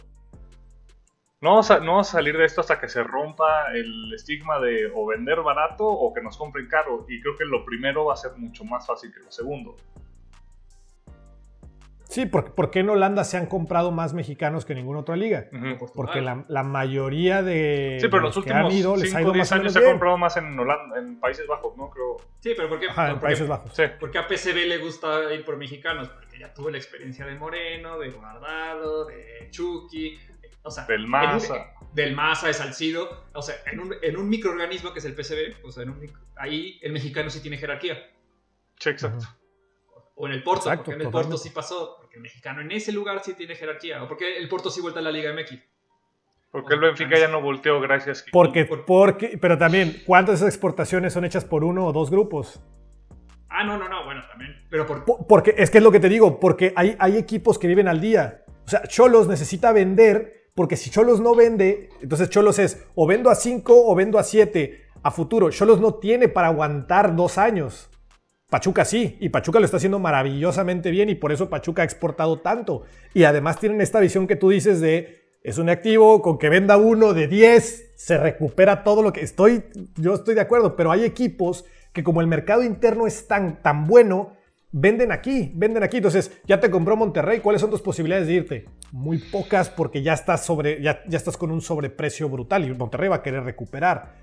No 1.41 1.51
vamos, 1.51 1.71
a, 1.71 1.79
no 1.79 1.93
vamos 1.93 2.09
a 2.09 2.11
salir 2.11 2.37
de 2.37 2.45
esto 2.45 2.61
hasta 2.61 2.79
que 2.79 2.87
se 2.87 3.01
rompa 3.01 3.71
el 3.73 4.13
estigma 4.13 4.59
de 4.59 4.91
o 4.93 5.07
vender 5.07 5.41
barato 5.41 5.87
o 5.87 6.13
que 6.13 6.21
nos 6.21 6.37
compren 6.37 6.67
caro. 6.67 7.05
Y 7.09 7.19
creo 7.19 7.35
que 7.35 7.45
lo 7.45 7.65
primero 7.65 8.05
va 8.05 8.13
a 8.13 8.17
ser 8.17 8.33
mucho 8.37 8.63
más 8.63 8.85
fácil 8.85 9.11
que 9.11 9.21
lo 9.21 9.31
segundo. 9.31 9.75
Sí, 12.11 12.25
porque, 12.25 12.51
porque 12.51 12.79
en 12.79 12.89
Holanda 12.89 13.23
se 13.23 13.37
han 13.37 13.45
comprado 13.45 13.89
más 13.91 14.13
mexicanos 14.13 14.65
que 14.65 14.73
en 14.73 14.79
ninguna 14.79 14.99
otra 14.99 15.15
liga. 15.15 15.47
Porque 15.95 16.19
la, 16.19 16.43
la, 16.49 16.61
mayoría 16.61 17.41
de. 17.41 17.99
Sí, 18.01 18.09
pero 18.09 18.23
los, 18.23 18.35
últimos 18.35 18.59
que 18.59 18.65
han 18.67 18.71
ido, 18.71 18.97
les 18.97 19.15
ha 19.15 19.21
ido 19.21 19.33
más 19.33 19.49
años 19.53 19.71
se 19.71 19.79
ha 19.79 19.85
comprado 19.85 20.17
más 20.17 20.35
en 20.35 20.59
Holanda, 20.59 20.99
en 20.99 21.21
Países 21.21 21.47
Bajos, 21.47 21.77
¿no? 21.77 21.89
Creo. 21.89 22.17
Sí, 22.41 22.51
pero 22.53 22.67
¿por 22.67 22.81
qué? 22.81 22.87
en 22.87 23.19
Países 23.19 23.47
Bajos. 23.47 23.71
Sí. 23.73 23.83
Porque 23.97 24.17
a 24.17 24.27
PCB 24.27 24.67
le 24.67 24.79
gusta 24.79 25.33
ir 25.33 25.45
por 25.45 25.55
mexicanos, 25.55 26.09
porque 26.09 26.37
ya 26.37 26.53
tuvo 26.53 26.69
la 26.69 26.77
experiencia 26.77 27.25
de 27.25 27.35
Moreno, 27.35 27.97
de 27.97 28.09
Guardado, 28.09 29.05
de 29.05 29.47
Chucky. 29.49 30.19
O 30.63 30.69
sea, 30.69 30.85
del 30.85 31.07
Maza. 31.07 31.73
del 31.93 32.13
Maza, 32.13 32.47
de 32.47 32.53
Salcido. 32.53 33.23
O 33.33 33.41
sea, 33.41 33.55
en 33.71 33.79
un, 33.79 33.95
en 34.01 34.17
un 34.17 34.27
microorganismo 34.27 34.91
que 34.91 34.99
es 34.99 35.05
el 35.05 35.15
PCB, 35.15 35.65
o 35.65 35.71
sea, 35.71 35.83
en 35.83 35.91
un, 35.91 36.11
ahí 36.35 36.77
el 36.81 36.91
mexicano 36.91 37.29
sí 37.29 37.41
tiene 37.41 37.57
jerarquía. 37.57 37.97
Sí, 38.77 38.89
exacto. 38.89 39.25
O 40.21 40.27
en 40.27 40.33
el 40.33 40.43
Porto, 40.43 40.69
porque 40.75 40.91
en 40.91 41.01
el 41.01 41.09
Porto 41.09 41.35
sí 41.35 41.49
pasó, 41.49 41.95
porque 41.99 42.17
el 42.17 42.21
mexicano 42.21 42.61
en 42.61 42.71
ese 42.71 42.91
lugar 42.91 43.23
sí 43.23 43.33
tiene 43.33 43.55
jerarquía. 43.55 44.03
O 44.03 44.07
porque 44.07 44.37
el 44.37 44.47
Porto 44.47 44.69
sí 44.69 44.79
vuelta 44.79 44.99
a 44.99 45.01
la 45.01 45.09
Liga 45.09 45.33
MX. 45.33 45.57
Porque 46.51 46.75
el 46.75 46.79
Benfica 46.79 47.17
ya 47.17 47.27
no 47.27 47.41
volteó, 47.41 47.81
gracias. 47.81 48.23
Porque, 48.31 48.65
porque, 48.65 49.39
pero 49.41 49.57
también, 49.57 50.03
¿cuántas 50.05 50.33
de 50.33 50.45
esas 50.45 50.53
exportaciones 50.53 51.13
son 51.13 51.25
hechas 51.25 51.43
por 51.43 51.63
uno 51.63 51.87
o 51.87 51.91
dos 51.91 52.11
grupos? 52.11 52.61
Ah, 53.49 53.63
no, 53.63 53.79
no, 53.79 53.89
no, 53.89 54.05
bueno, 54.05 54.21
también. 54.29 54.63
Pero 54.69 54.85
por... 54.85 55.05
Porque 55.27 55.55
es 55.57 55.71
que 55.71 55.79
es 55.79 55.83
lo 55.83 55.91
que 55.91 55.99
te 55.99 56.07
digo, 56.07 56.39
porque 56.39 56.71
hay, 56.75 56.95
hay 56.99 57.17
equipos 57.17 57.57
que 57.57 57.67
viven 57.67 57.87
al 57.87 57.99
día. 57.99 58.45
O 58.67 58.69
sea, 58.69 58.83
Cholos 58.83 59.27
necesita 59.27 59.71
vender, 59.71 60.51
porque 60.53 60.77
si 60.77 60.91
Cholos 60.91 61.19
no 61.19 61.33
vende, 61.33 61.89
entonces 61.99 62.29
Cholos 62.29 62.59
es 62.59 62.85
o 62.93 63.07
vendo 63.07 63.31
a 63.31 63.33
5 63.33 63.73
o 63.87 63.95
vendo 63.95 64.19
a 64.19 64.23
7 64.23 64.85
a 65.01 65.09
futuro. 65.09 65.49
Cholos 65.49 65.81
no 65.81 65.95
tiene 65.95 66.27
para 66.27 66.49
aguantar 66.49 67.15
dos 67.15 67.39
años. 67.39 67.90
Pachuca 68.51 68.83
sí, 68.83 69.15
y 69.21 69.29
Pachuca 69.29 69.59
lo 69.59 69.65
está 69.65 69.77
haciendo 69.77 69.97
maravillosamente 69.97 70.91
bien 70.91 71.07
y 71.07 71.15
por 71.15 71.31
eso 71.31 71.49
Pachuca 71.49 71.83
ha 71.83 71.85
exportado 71.85 72.41
tanto. 72.41 72.83
Y 73.13 73.23
además 73.23 73.57
tienen 73.61 73.79
esta 73.79 74.01
visión 74.01 74.27
que 74.27 74.35
tú 74.35 74.49
dices 74.49 74.81
de, 74.81 75.21
es 75.41 75.57
un 75.57 75.69
activo, 75.69 76.21
con 76.21 76.37
que 76.37 76.49
venda 76.49 76.75
uno 76.75 77.13
de 77.13 77.29
10, 77.29 77.93
se 77.95 78.17
recupera 78.17 78.83
todo 78.83 79.03
lo 79.03 79.13
que 79.13 79.21
estoy, 79.21 79.63
yo 79.95 80.15
estoy 80.15 80.35
de 80.35 80.41
acuerdo, 80.41 80.75
pero 80.75 80.91
hay 80.91 81.05
equipos 81.05 81.63
que 81.93 82.03
como 82.03 82.19
el 82.19 82.27
mercado 82.27 82.61
interno 82.61 83.07
es 83.07 83.25
tan, 83.25 83.61
tan 83.61 83.87
bueno, 83.87 84.33
venden 84.73 85.13
aquí, 85.13 85.53
venden 85.55 85.83
aquí. 85.83 85.97
Entonces, 85.97 86.37
ya 86.45 86.59
te 86.59 86.69
compró 86.69 86.97
Monterrey, 86.97 87.39
¿cuáles 87.39 87.61
son 87.61 87.69
tus 87.69 87.81
posibilidades 87.81 88.27
de 88.27 88.33
irte? 88.33 88.65
Muy 88.91 89.19
pocas 89.19 89.69
porque 89.69 90.03
ya 90.03 90.11
estás, 90.11 90.45
sobre, 90.45 90.81
ya, 90.81 91.01
ya 91.07 91.17
estás 91.17 91.37
con 91.37 91.51
un 91.51 91.61
sobreprecio 91.61 92.27
brutal 92.27 92.65
y 92.65 92.73
Monterrey 92.73 93.07
va 93.07 93.15
a 93.15 93.23
querer 93.23 93.45
recuperar. 93.45 94.13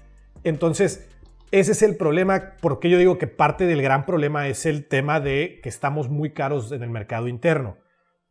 Entonces, 0.45 1.09
ese 1.51 1.73
es 1.73 1.83
el 1.83 1.97
problema, 1.97 2.57
porque 2.61 2.91
yo 2.91 2.99
digo 2.99 3.19
que 3.19 3.27
parte 3.27 3.65
del 3.65 3.81
gran 3.81 4.05
problema 4.05 4.49
es 4.49 4.67
el 4.67 4.87
tema 4.87 5.21
de 5.21 5.61
que 5.63 5.69
estamos 5.69 6.09
muy 6.09 6.33
caros 6.33 6.73
en 6.73 6.83
el 6.83 6.91
mercado 6.91 7.29
interno. 7.29 7.79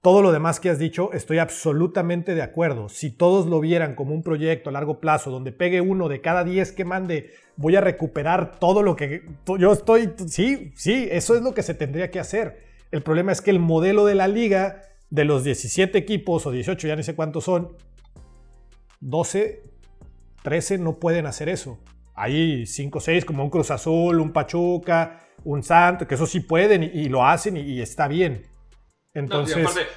Todo 0.01 0.21
lo 0.21 0.31
demás 0.31 0.59
que 0.59 0.69
has 0.69 0.77
dicho, 0.77 1.11
estoy 1.11 1.39
absolutamente 1.39 2.35
de 2.35 2.43
acuerdo. 2.43 2.87
Si 2.87 3.09
todos 3.09 3.47
lo 3.47 3.59
vieran 3.59 3.95
como 3.95 4.13
un 4.13 4.21
proyecto 4.21 4.69
a 4.69 4.73
largo 4.73 4.99
plazo, 4.99 5.31
donde 5.31 5.51
pegue 5.51 5.81
uno 5.81 6.07
de 6.07 6.21
cada 6.21 6.43
10 6.43 6.71
que 6.71 6.85
mande, 6.85 7.31
voy 7.55 7.75
a 7.75 7.81
recuperar 7.81 8.59
todo 8.59 8.83
lo 8.83 8.95
que 8.95 9.23
yo 9.57 9.73
estoy... 9.73 10.13
Sí, 10.27 10.71
sí, 10.75 11.09
eso 11.11 11.35
es 11.35 11.41
lo 11.41 11.55
que 11.55 11.63
se 11.63 11.73
tendría 11.73 12.11
que 12.11 12.19
hacer. 12.19 12.63
El 12.91 13.01
problema 13.01 13.31
es 13.31 13.41
que 13.41 13.49
el 13.49 13.59
modelo 13.59 14.05
de 14.05 14.15
la 14.15 14.27
liga, 14.27 14.83
de 15.09 15.25
los 15.25 15.43
17 15.43 15.97
equipos 15.97 16.45
o 16.45 16.51
18, 16.51 16.87
ya 16.87 16.95
ni 16.95 17.03
sé 17.03 17.15
cuántos 17.15 17.45
son, 17.45 17.75
12, 19.01 19.63
13 20.43 20.77
no 20.77 20.99
pueden 20.99 21.25
hacer 21.25 21.49
eso. 21.49 21.79
Hay 22.17 22.65
5 22.65 22.97
o 22.97 23.01
6 23.01 23.25
como 23.25 23.43
un 23.43 23.51
Cruz 23.51 23.69
Azul, 23.69 24.19
un 24.19 24.33
Pachuca, 24.33 25.19
un 25.43 25.61
Santo, 25.61 26.07
que 26.07 26.15
eso 26.15 26.25
sí 26.25 26.39
pueden 26.39 26.81
y, 26.81 27.09
lo 27.09 27.23
hacen 27.23 27.57
y, 27.57 27.79
está 27.79 28.07
bien. 28.07 28.43
Entonces, 29.13 29.57
aparte, 29.57 29.87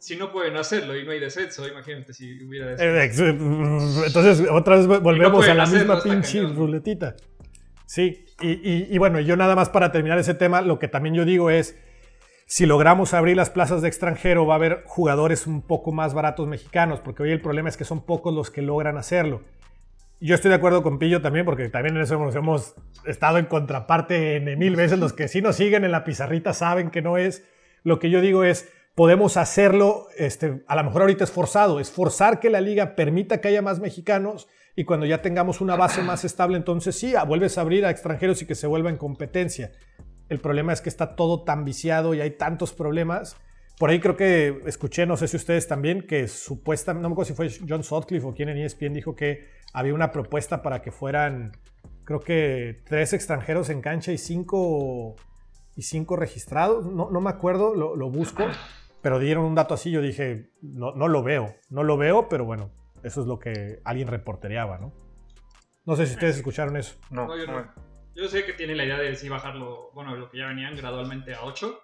si 0.00 0.16
no 0.16 0.32
pueden 0.32 0.56
hacerlo 0.56 0.96
y 0.96 1.04
no 1.04 1.12
hay 1.12 1.20
descenso, 1.20 1.68
imagínate 1.68 2.12
si 2.12 2.44
hubiera 2.44 2.72
eh, 2.72 2.74
descenso. 2.74 4.04
Entonces, 4.04 4.48
otra 4.50 4.76
vez 4.76 4.86
volvemos 4.88 5.46
a 5.46 5.54
la 5.54 5.66
misma 5.66 6.02
pinche 6.02 6.42
ruletita. 6.42 7.14
Sí, 7.86 8.26
y, 8.42 8.92
y, 8.92 8.98
bueno, 8.98 9.20
yo 9.20 9.36
nada 9.36 9.54
más 9.54 9.68
para 9.68 9.92
terminar 9.92 10.18
ese 10.18 10.34
tema, 10.34 10.60
lo 10.60 10.80
que 10.80 10.88
también 10.88 11.14
yo 11.14 11.24
digo 11.24 11.48
es, 11.48 11.78
si 12.46 12.66
logramos 12.66 13.14
abrir 13.14 13.36
las 13.36 13.50
plazas 13.50 13.82
de 13.82 13.88
extranjero, 13.88 14.46
va 14.46 14.54
a 14.54 14.56
haber 14.56 14.82
jugadores 14.84 15.46
un 15.46 15.62
poco 15.62 15.92
más 15.92 16.12
baratos 16.12 16.48
mexicanos, 16.48 16.98
porque 17.00 17.22
hoy 17.22 17.30
el 17.30 17.40
problema 17.40 17.68
es 17.68 17.76
que 17.76 17.84
son 17.84 18.04
pocos 18.04 18.34
los 18.34 18.50
que 18.50 18.62
logran 18.62 18.98
hacerlo. 18.98 19.42
Yo 20.20 20.34
estoy 20.34 20.48
de 20.48 20.56
acuerdo 20.56 20.82
con 20.82 20.98
Pillo 20.98 21.22
también, 21.22 21.44
porque 21.44 21.68
también 21.68 21.96
en 21.96 22.02
eso 22.02 22.18
nos 22.18 22.34
hemos 22.34 22.74
estado 23.06 23.38
en 23.38 23.46
contraparte 23.46 24.36
en 24.36 24.58
mil 24.58 24.74
veces. 24.74 24.98
Los 24.98 25.12
que 25.12 25.28
sí 25.28 25.40
nos 25.40 25.56
siguen 25.56 25.84
en 25.84 25.92
la 25.92 26.02
pizarrita 26.02 26.52
saben 26.52 26.90
que 26.90 27.02
no 27.02 27.18
es. 27.18 27.44
Lo 27.84 28.00
que 28.00 28.10
yo 28.10 28.20
digo 28.20 28.42
es, 28.42 28.68
podemos 28.96 29.36
hacerlo, 29.36 30.08
este, 30.16 30.64
a 30.66 30.74
lo 30.74 30.82
mejor 30.82 31.02
ahorita 31.02 31.22
es 31.22 31.30
forzado, 31.30 31.78
es 31.78 31.92
forzar 31.92 32.40
que 32.40 32.50
la 32.50 32.60
liga 32.60 32.96
permita 32.96 33.40
que 33.40 33.46
haya 33.46 33.62
más 33.62 33.78
mexicanos 33.78 34.48
y 34.74 34.84
cuando 34.84 35.06
ya 35.06 35.22
tengamos 35.22 35.60
una 35.60 35.76
base 35.76 36.02
más 36.02 36.24
estable, 36.24 36.56
entonces 36.56 36.96
sí, 36.98 37.12
vuelves 37.26 37.56
a 37.56 37.60
abrir 37.60 37.86
a 37.86 37.90
extranjeros 37.90 38.42
y 38.42 38.46
que 38.46 38.56
se 38.56 38.66
vuelva 38.66 38.90
en 38.90 38.96
competencia. 38.96 39.70
El 40.28 40.40
problema 40.40 40.72
es 40.72 40.80
que 40.80 40.88
está 40.88 41.14
todo 41.14 41.44
tan 41.44 41.64
viciado 41.64 42.12
y 42.12 42.20
hay 42.20 42.32
tantos 42.32 42.72
problemas. 42.72 43.36
Por 43.78 43.90
ahí 43.90 44.00
creo 44.00 44.16
que 44.16 44.60
escuché, 44.66 45.06
no 45.06 45.16
sé 45.16 45.28
si 45.28 45.36
ustedes 45.36 45.68
también, 45.68 46.02
que 46.02 46.26
supuestamente, 46.26 47.02
no 47.02 47.10
me 47.10 47.12
acuerdo 47.12 47.28
si 47.28 47.34
fue 47.34 47.48
John 47.68 47.84
Sutcliffe 47.84 48.26
o 48.26 48.34
quien 48.34 48.48
en 48.48 48.58
ESPN 48.58 48.92
dijo 48.92 49.14
que 49.14 49.50
había 49.72 49.94
una 49.94 50.10
propuesta 50.10 50.62
para 50.62 50.82
que 50.82 50.90
fueran, 50.90 51.52
creo 52.04 52.18
que 52.18 52.82
tres 52.84 53.12
extranjeros 53.12 53.70
en 53.70 53.80
cancha 53.80 54.10
y 54.10 54.18
cinco, 54.18 55.14
y 55.76 55.82
cinco 55.82 56.16
registrados. 56.16 56.86
No, 56.86 57.08
no 57.10 57.20
me 57.20 57.30
acuerdo, 57.30 57.72
lo, 57.74 57.94
lo, 57.94 58.10
busco, 58.10 58.44
pero 59.00 59.20
dieron 59.20 59.44
un 59.44 59.54
dato 59.54 59.74
así. 59.74 59.92
Yo 59.92 60.02
dije, 60.02 60.50
no, 60.60 60.92
no 60.96 61.06
lo 61.06 61.22
veo, 61.22 61.54
no 61.70 61.84
lo 61.84 61.96
veo, 61.96 62.28
pero 62.28 62.44
bueno, 62.44 62.72
eso 63.04 63.20
es 63.20 63.28
lo 63.28 63.38
que 63.38 63.80
alguien 63.84 64.08
reportereaba, 64.08 64.78
¿no? 64.78 64.92
No 65.86 65.94
sé 65.94 66.06
si 66.06 66.14
ustedes 66.14 66.36
escucharon 66.36 66.76
eso. 66.76 66.96
No, 67.10 67.28
yo 67.36 67.46
no. 67.46 67.64
Yo 68.16 68.26
sé 68.26 68.44
que 68.44 68.54
tiene 68.54 68.74
la 68.74 68.84
idea 68.84 68.98
de 68.98 69.14
sí 69.14 69.28
bajarlo, 69.28 69.92
bueno, 69.94 70.16
lo 70.16 70.28
que 70.28 70.38
ya 70.38 70.48
venían 70.48 70.74
gradualmente 70.74 71.32
a 71.34 71.44
8. 71.44 71.80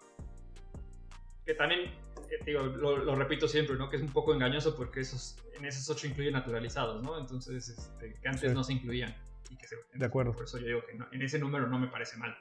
Que 1.47 1.55
también 1.55 1.91
digo, 2.47 2.63
lo, 2.63 3.15
repito 3.17 3.47
siempre, 3.47 3.77
¿no? 3.77 3.89
Que 3.91 3.97
es 3.97 4.03
un 4.03 4.13
poco 4.13 4.33
engañoso 4.35 4.75
porque 4.77 5.01
esos, 5.01 5.37
en 5.55 5.65
esos 5.67 5.89
ocho 5.91 6.07
incluyen 6.07 6.33
naturalizados, 6.33 7.03
¿no? 7.03 7.19
Entonces, 7.19 7.69
este, 7.69 8.15
que 8.21 8.29
antes 8.29 8.53
no 8.55 8.65
se 8.65 8.73
incluían. 8.73 9.15
Y 9.51 9.57
que 9.57 9.67
de 9.93 10.05
acuerdo. 10.07 10.33
Por 10.33 10.45
eso 10.45 10.59
yo 10.59 10.67
digo 10.67 10.83
que 10.87 10.93
en 11.15 11.23
ese 11.23 11.39
número 11.39 11.67
no 11.67 11.79
me 11.79 11.89
parece 11.89 12.17
mal. 12.17 12.35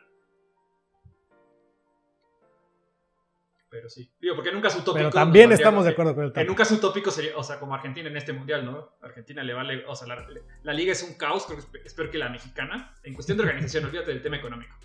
pero 3.70 3.90
sí. 3.90 4.08
Digo, 4.22 4.36
porque 4.36 4.52
nunca 4.52 4.68
es 4.68 4.76
utópico. 4.76 4.94
Pero 4.94 5.10
también 5.10 5.52
estamos 5.52 5.84
de 5.84 5.90
que- 5.90 5.94
acuerdo 5.94 6.14
con 6.14 6.24
el 6.26 6.30
Que 6.30 6.36
Tata. 6.36 6.46
nunca 6.48 6.62
es 6.62 6.72
utópico 6.72 7.10
sería, 7.10 7.36
o 7.36 7.44
sea, 7.44 7.60
como 7.60 7.74
Argentina 7.74 8.08
en 8.08 8.16
este 8.16 8.32
mundial, 8.32 8.64
¿no? 8.66 8.92
Argentina 9.02 9.44
le 9.44 9.52
vale, 9.56 9.84
o 9.88 9.96
sea, 9.96 10.08
la, 10.08 10.28
la 10.62 10.74
liga 10.74 10.92
es 10.92 11.02
un 11.02 11.16
caos, 11.16 11.46
creo 11.48 11.58
que 11.58 11.64
es 11.64 11.70
pe- 11.72 11.82
es 11.84 11.94
peor 11.96 12.12
que 12.12 12.20
la 12.20 12.30
mexicana. 12.30 12.94
En 13.02 13.16
cuestión 13.16 13.36
de 13.40 13.46
organización, 13.46 13.86
olvídate 13.86 14.12
del 14.12 14.22
tema 14.22 14.38
económico. 14.38 14.76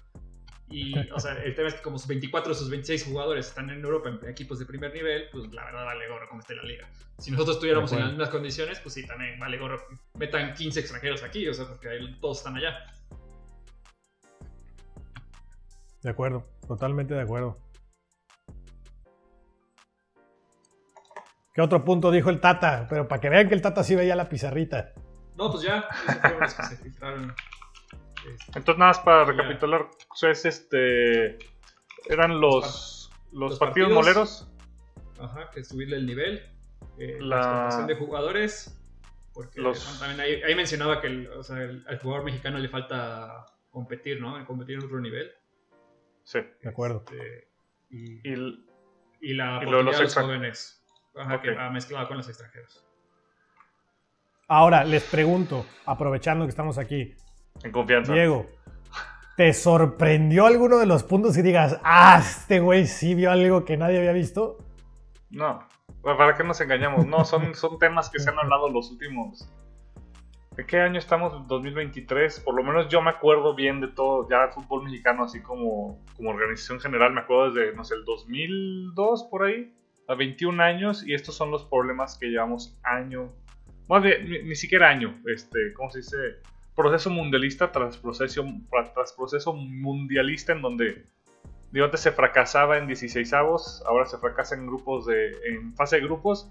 Y, 0.71 0.95
o 1.13 1.19
sea, 1.19 1.33
el 1.43 1.55
tema 1.55 1.69
es 1.69 1.75
que 1.75 1.83
como 1.83 1.99
sus 1.99 2.09
24 2.09 2.53
de 2.53 2.59
sus 2.59 2.69
26 2.69 3.07
jugadores 3.07 3.49
están 3.49 3.71
en 3.71 3.83
Europa 3.83 4.11
en 4.11 4.29
equipos 4.29 4.59
de 4.59 4.67
primer 4.67 4.93
nivel, 4.93 5.29
pues 5.33 5.51
la 5.53 5.65
verdad 5.65 5.85
vale 5.85 6.09
gorro 6.09 6.29
como 6.29 6.41
esté 6.41 6.55
la 6.55 6.63
liga. 6.63 6.87
Si 7.19 7.31
nosotros 7.31 7.57
estuviéramos 7.57 7.91
en 7.93 8.01
las 8.01 8.09
mismas 8.11 8.29
condiciones, 8.29 8.79
pues 8.81 8.95
sí, 8.95 9.07
también 9.07 9.39
vale 9.39 9.57
gorro. 9.57 9.83
Metan 10.15 10.53
15 10.53 10.81
extranjeros 10.81 11.23
aquí, 11.23 11.49
o 11.49 11.55
sea, 11.55 11.67
porque 11.67 11.89
todos 12.21 12.39
están 12.39 12.57
allá. 12.57 12.87
De 16.03 16.11
acuerdo, 16.11 16.47
totalmente 16.67 17.15
de 17.15 17.23
acuerdo. 17.23 17.59
¿Qué 21.55 21.63
otro 21.63 21.85
punto 21.85 22.11
dijo 22.11 22.31
el 22.31 22.41
Tata? 22.41 22.87
Pero 22.89 23.09
para 23.09 23.21
que 23.21 23.31
vean 23.31 23.49
que 23.49 23.55
el 23.55 23.63
Tata 23.63 23.83
sí 23.83 23.97
veía 23.97 24.15
la 24.15 24.29
pizarrita. 24.29 24.93
No, 25.37 25.51
pues 25.51 25.65
ya, 25.65 25.89
esos 26.07 26.21
fueron 26.21 26.41
los 26.41 26.55
que 26.55 26.63
se 26.63 26.77
filtraron. 26.77 27.35
Entonces, 28.49 28.79
nada 28.79 28.91
más 28.91 28.99
para 29.01 29.25
recapitular, 29.25 29.89
pues, 30.21 30.45
este, 30.45 31.39
eran 32.09 32.41
los, 32.41 33.11
los, 33.33 33.51
los 33.51 33.59
partidos, 33.59 33.93
partidos. 33.93 33.93
moleros. 33.93 34.49
Ajá, 35.21 35.51
que 35.51 35.65
subirle 35.65 35.97
el 35.97 36.07
nivel. 36.07 36.43
eh, 36.99 37.17
La- 37.21 37.85
de 37.87 37.95
jugadores. 37.97 38.75
Porque 39.35 39.61
Los- 39.61 39.99
también 40.01 40.21
ahí, 40.21 40.43
ahí 40.43 40.55
mencionaba 40.57 41.01
que 41.01 41.07
el- 41.07 41.29
o 41.29 41.43
sea, 41.45 41.63
el- 41.63 41.85
al 41.89 41.99
jugador 42.01 42.25
mexicano 42.25 42.59
le 42.59 42.69
falta 42.69 43.47
competir, 43.71 44.21
¿no? 44.21 44.45
Competir 44.47 44.79
en 44.79 44.85
otro 44.85 45.01
nivel. 45.01 45.31
Sí. 46.25 46.41
De 46.63 46.69
acuerdo. 46.69 47.05
Este, 47.11 47.49
y, 47.91 48.29
Y 48.29 48.33
el- 48.33 48.67
y 49.21 49.35
la 49.35 49.61
y 49.63 49.71
lo 49.71 49.79
de 49.79 49.85
los 49.85 49.97
de 49.97 50.03
los 50.03 50.11
extra- 50.11 50.23
jóvenes. 50.25 50.85
Ajá, 51.17 51.41
que 51.41 51.53
va 51.53 51.71
mezclado 51.71 52.07
con 52.09 52.17
los 52.17 52.29
extranjeros. 52.29 52.85
Ahora, 54.49 54.83
les 54.85 55.05
pregunto, 55.05 55.67
aprovechando 55.85 56.45
que 56.47 56.51
estamos 56.51 56.79
aquí, 56.79 57.15
en 57.63 57.73
confianza. 57.73 58.13
Diego, 58.13 58.47
¿te 59.37 59.53
sorprendió 59.53 60.47
alguno 60.47 60.79
de 60.79 60.87
los 60.87 61.05
puntos 61.05 61.37
que 61.37 61.43
digas, 61.43 61.81
ah, 61.85 62.19
este 62.21 62.61
güey 62.61 62.87
sí 62.87 63.15
vio 63.15 63.31
algo 63.31 63.65
que 63.65 63.77
nadie 63.77 63.99
había 63.99 64.13
visto? 64.13 64.59
No, 65.31 65.67
¿para 66.03 66.37
qué 66.37 66.45
nos 66.45 66.61
engañamos? 66.61 67.07
No, 67.07 67.25
son, 67.25 67.55
son 67.55 67.79
temas 67.79 68.11
que 68.11 68.19
se 68.19 68.31
han 68.31 68.39
hablado 68.39 68.69
los 68.69 68.91
últimos... 68.91 69.53
¿De 70.57 70.67
qué 70.67 70.81
año 70.81 70.99
estamos? 70.99 71.47
2023. 71.47 72.41
Por 72.41 72.57
lo 72.57 72.65
menos 72.65 72.89
yo 72.89 73.01
me 73.01 73.11
acuerdo 73.11 73.55
bien 73.55 73.81
de 73.81 73.87
todo, 73.87 74.29
ya 74.29 74.43
el 74.43 74.51
fútbol 74.51 74.83
mexicano, 74.83 75.23
así 75.23 75.41
como, 75.41 76.05
como 76.17 76.31
organización 76.31 76.81
general, 76.81 77.13
me 77.13 77.21
acuerdo 77.21 77.53
desde, 77.53 77.77
no 77.77 77.85
sé, 77.85 77.95
el 77.95 78.05
2002 78.05 79.29
por 79.31 79.45
ahí, 79.45 79.73
a 80.09 80.17
21 80.17 80.61
años, 80.61 81.07
y 81.07 81.15
estos 81.15 81.37
son 81.37 81.53
los 81.53 81.65
problemas 81.67 82.19
que 82.19 82.27
llevamos 82.27 82.77
año, 82.83 83.33
más 83.89 84.03
bien, 84.03 84.29
ni, 84.29 84.43
ni 84.43 84.55
siquiera 84.55 84.89
año, 84.89 85.21
este, 85.33 85.73
¿cómo 85.75 85.91
se 85.91 85.99
dice? 85.99 86.17
Proceso 86.79 87.11
mundialista 87.11 87.73
tras 87.73 87.97
proceso, 87.97 88.45
tras 88.95 89.13
proceso 89.13 89.53
mundialista 89.53 90.53
en 90.53 90.63
donde 90.63 91.07
Digo, 91.73 91.85
antes 91.85 92.01
se 92.01 92.13
fracasaba 92.13 92.79
en 92.79 92.87
16 92.87 93.33
avos, 93.35 93.83
ahora 93.85 94.07
se 94.07 94.17
fracasa 94.19 94.55
en 94.55 94.67
grupos 94.67 95.07
de. 95.07 95.33
en 95.45 95.75
fase 95.75 95.97
de 95.97 96.03
grupos. 96.03 96.49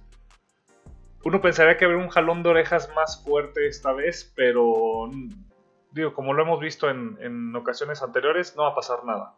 Uno 1.24 1.40
pensaría 1.40 1.78
que 1.78 1.86
habría 1.86 2.04
un 2.04 2.10
jalón 2.10 2.44
de 2.44 2.50
orejas 2.50 2.92
más 2.94 3.24
fuerte 3.24 3.68
esta 3.68 3.94
vez, 3.94 4.32
pero 4.36 5.10
digo, 5.92 6.14
como 6.14 6.34
lo 6.34 6.44
hemos 6.44 6.60
visto 6.60 6.90
en, 6.90 7.18
en 7.22 7.56
ocasiones 7.56 8.04
anteriores, 8.04 8.56
no 8.58 8.64
va 8.64 8.70
a 8.70 8.76
pasar 8.76 9.06
nada. 9.06 9.34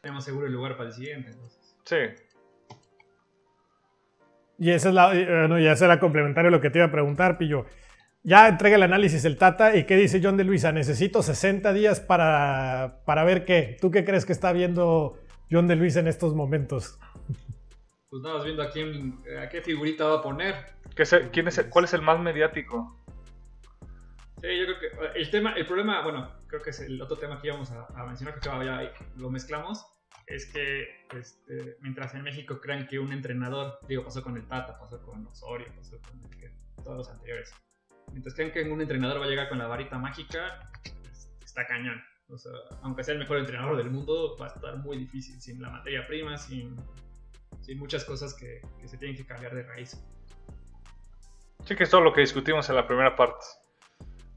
Tenemos 0.00 0.24
seguro 0.24 0.46
el 0.46 0.52
lugar 0.54 0.78
para 0.78 0.88
el 0.88 0.94
siguiente. 0.94 1.30
Entonces. 1.30 1.76
Sí. 1.84 1.96
Y 4.58 4.70
esa 4.72 4.88
es 4.88 4.94
la, 4.94 5.14
eh, 5.14 5.26
bueno, 5.26 5.60
ya 5.60 5.76
será 5.76 6.00
complementario 6.00 6.48
a 6.48 6.50
lo 6.50 6.60
que 6.62 6.70
te 6.70 6.78
iba 6.78 6.86
a 6.86 6.90
preguntar, 6.90 7.38
Pillo. 7.38 7.66
Ya 8.22 8.48
entrega 8.48 8.76
el 8.76 8.82
análisis 8.82 9.24
el 9.24 9.38
Tata 9.38 9.76
y 9.76 9.84
qué 9.84 9.96
dice 9.96 10.20
John 10.22 10.36
de 10.36 10.44
Luisa. 10.44 10.72
Necesito 10.72 11.22
60 11.22 11.72
días 11.72 12.00
para, 12.00 13.02
para 13.06 13.24
ver 13.24 13.44
qué. 13.44 13.76
¿Tú 13.80 13.90
qué 13.90 14.04
crees 14.04 14.26
que 14.26 14.32
está 14.32 14.52
viendo 14.52 15.18
John 15.50 15.66
de 15.68 15.76
Luisa 15.76 16.00
en 16.00 16.08
estos 16.08 16.34
momentos? 16.34 16.98
Pues 18.10 18.22
nada, 18.22 18.36
más 18.36 18.44
viendo 18.44 18.62
a 18.62 18.70
quién, 18.70 19.22
a 19.40 19.48
qué 19.48 19.62
figurita 19.62 20.04
va 20.04 20.18
a 20.18 20.22
poner. 20.22 20.54
¿Qué 20.96 21.06
se- 21.06 21.30
quién 21.30 21.48
es 21.48 21.58
el- 21.58 21.68
¿Cuál 21.70 21.84
es 21.84 21.94
el 21.94 22.02
más 22.02 22.18
mediático? 22.20 22.98
Sí, 24.40 24.46
yo 24.58 24.66
creo 24.66 24.78
que 24.80 24.86
eh, 24.86 25.10
el 25.16 25.30
tema, 25.30 25.52
el 25.54 25.66
problema, 25.66 26.02
bueno, 26.02 26.30
creo 26.46 26.62
que 26.62 26.70
es 26.70 26.80
el 26.80 27.00
otro 27.00 27.16
tema 27.18 27.40
que 27.40 27.48
íbamos 27.48 27.70
a, 27.72 27.86
a 27.94 28.06
mencionar, 28.06 28.34
que 28.34 28.40
todavía 28.40 28.78
ahí 28.78 28.88
lo 29.16 29.30
mezclamos, 29.30 29.84
es 30.26 30.46
que 30.52 30.86
este, 31.18 31.76
mientras 31.80 32.14
en 32.14 32.22
México 32.22 32.60
crean 32.60 32.86
que 32.86 32.98
un 32.98 33.12
entrenador, 33.12 33.78
digo, 33.88 34.04
pasó 34.04 34.22
con 34.22 34.36
el 34.36 34.46
Tata, 34.46 34.78
pasó 34.78 35.02
con 35.02 35.26
Osorio, 35.26 35.66
pasó 35.76 35.98
con 36.00 36.20
el 36.20 36.52
todos 36.84 36.96
los 36.98 37.10
anteriores, 37.10 37.52
mientras 38.18 38.34
crean 38.34 38.50
que 38.50 38.62
un 38.64 38.80
entrenador 38.80 39.20
va 39.20 39.26
a 39.26 39.28
llegar 39.28 39.48
con 39.48 39.58
la 39.58 39.68
varita 39.68 39.96
mágica, 39.96 40.68
está 41.44 41.64
cañón. 41.68 42.02
O 42.28 42.36
sea, 42.36 42.50
aunque 42.82 43.04
sea 43.04 43.14
el 43.14 43.20
mejor 43.20 43.38
entrenador 43.38 43.76
del 43.76 43.90
mundo, 43.90 44.36
va 44.40 44.46
a 44.46 44.48
estar 44.48 44.76
muy 44.78 44.98
difícil, 44.98 45.40
sin 45.40 45.62
la 45.62 45.70
materia 45.70 46.04
prima, 46.08 46.36
sin, 46.36 46.74
sin 47.60 47.78
muchas 47.78 48.04
cosas 48.04 48.34
que, 48.34 48.60
que 48.80 48.88
se 48.88 48.98
tienen 48.98 49.16
que 49.16 49.24
cambiar 49.24 49.54
de 49.54 49.62
raíz. 49.62 49.96
Sí, 51.64 51.76
que 51.76 51.84
es 51.84 51.90
todo 51.90 52.00
lo 52.00 52.12
que 52.12 52.20
discutimos 52.22 52.68
en 52.70 52.74
la 52.76 52.88
primera 52.88 53.14
parte. 53.14 53.46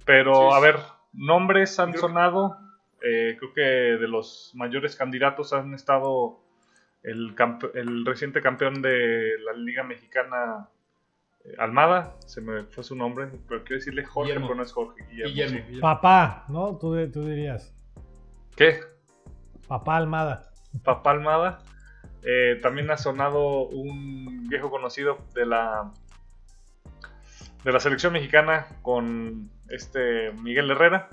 Pero, 0.05 0.51
Sí, 0.51 0.55
a 0.57 0.59
ver, 0.59 0.75
nombres 1.13 1.79
han 1.79 1.89
Creo 1.91 2.01
que- 2.01 2.07
sonado. 2.07 2.57
Eh, 3.03 3.35
creo 3.39 3.51
que 3.53 3.61
de 3.61 4.07
los 4.07 4.51
mayores 4.53 4.95
candidatos 4.95 5.53
han 5.53 5.73
estado 5.73 6.39
el, 7.01 7.33
el 7.73 8.05
reciente 8.05 8.43
campeón 8.43 8.79
de 8.83 9.39
la 9.43 9.53
Liga 9.53 9.83
Mexicana, 9.83 10.69
Almada, 11.57 12.15
se 12.25 12.39
me 12.41 12.63
fue 12.63 12.83
su 12.83 12.95
nombre, 12.95 13.29
pero 13.47 13.63
quiero 13.63 13.79
decirle 13.79 14.05
Jorge, 14.05 14.29
Guillermo. 14.29 14.47
pero 14.47 14.57
no 14.57 14.63
es 14.63 14.71
Jorge. 14.71 15.03
Guillermo, 15.09 15.29
Guillermo, 15.29 15.57
sí. 15.57 15.63
Guillermo. 15.63 15.81
Papá, 15.81 16.45
¿no? 16.49 16.77
Tú, 16.77 17.11
tú 17.11 17.25
dirías. 17.25 17.73
¿Qué? 18.55 18.79
Papá 19.67 19.97
Almada. 19.97 20.51
Papá 20.83 21.11
Almada. 21.11 21.59
Eh, 22.23 22.59
también 22.61 22.91
ha 22.91 22.97
sonado 22.97 23.67
un 23.69 24.47
viejo 24.47 24.69
conocido 24.69 25.17
de 25.33 25.45
la 25.45 25.91
de 27.63 27.71
la 27.71 27.79
selección 27.79 28.13
mexicana 28.13 28.67
con 28.81 29.49
este 29.69 30.31
Miguel 30.41 30.69
Herrera. 30.71 31.09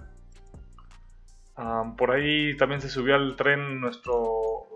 Ah, 1.56 1.94
por 1.96 2.10
ahí 2.10 2.56
también 2.56 2.80
se 2.80 2.88
subió 2.88 3.14
al 3.16 3.36
tren 3.36 3.80
nuestro 3.80 4.67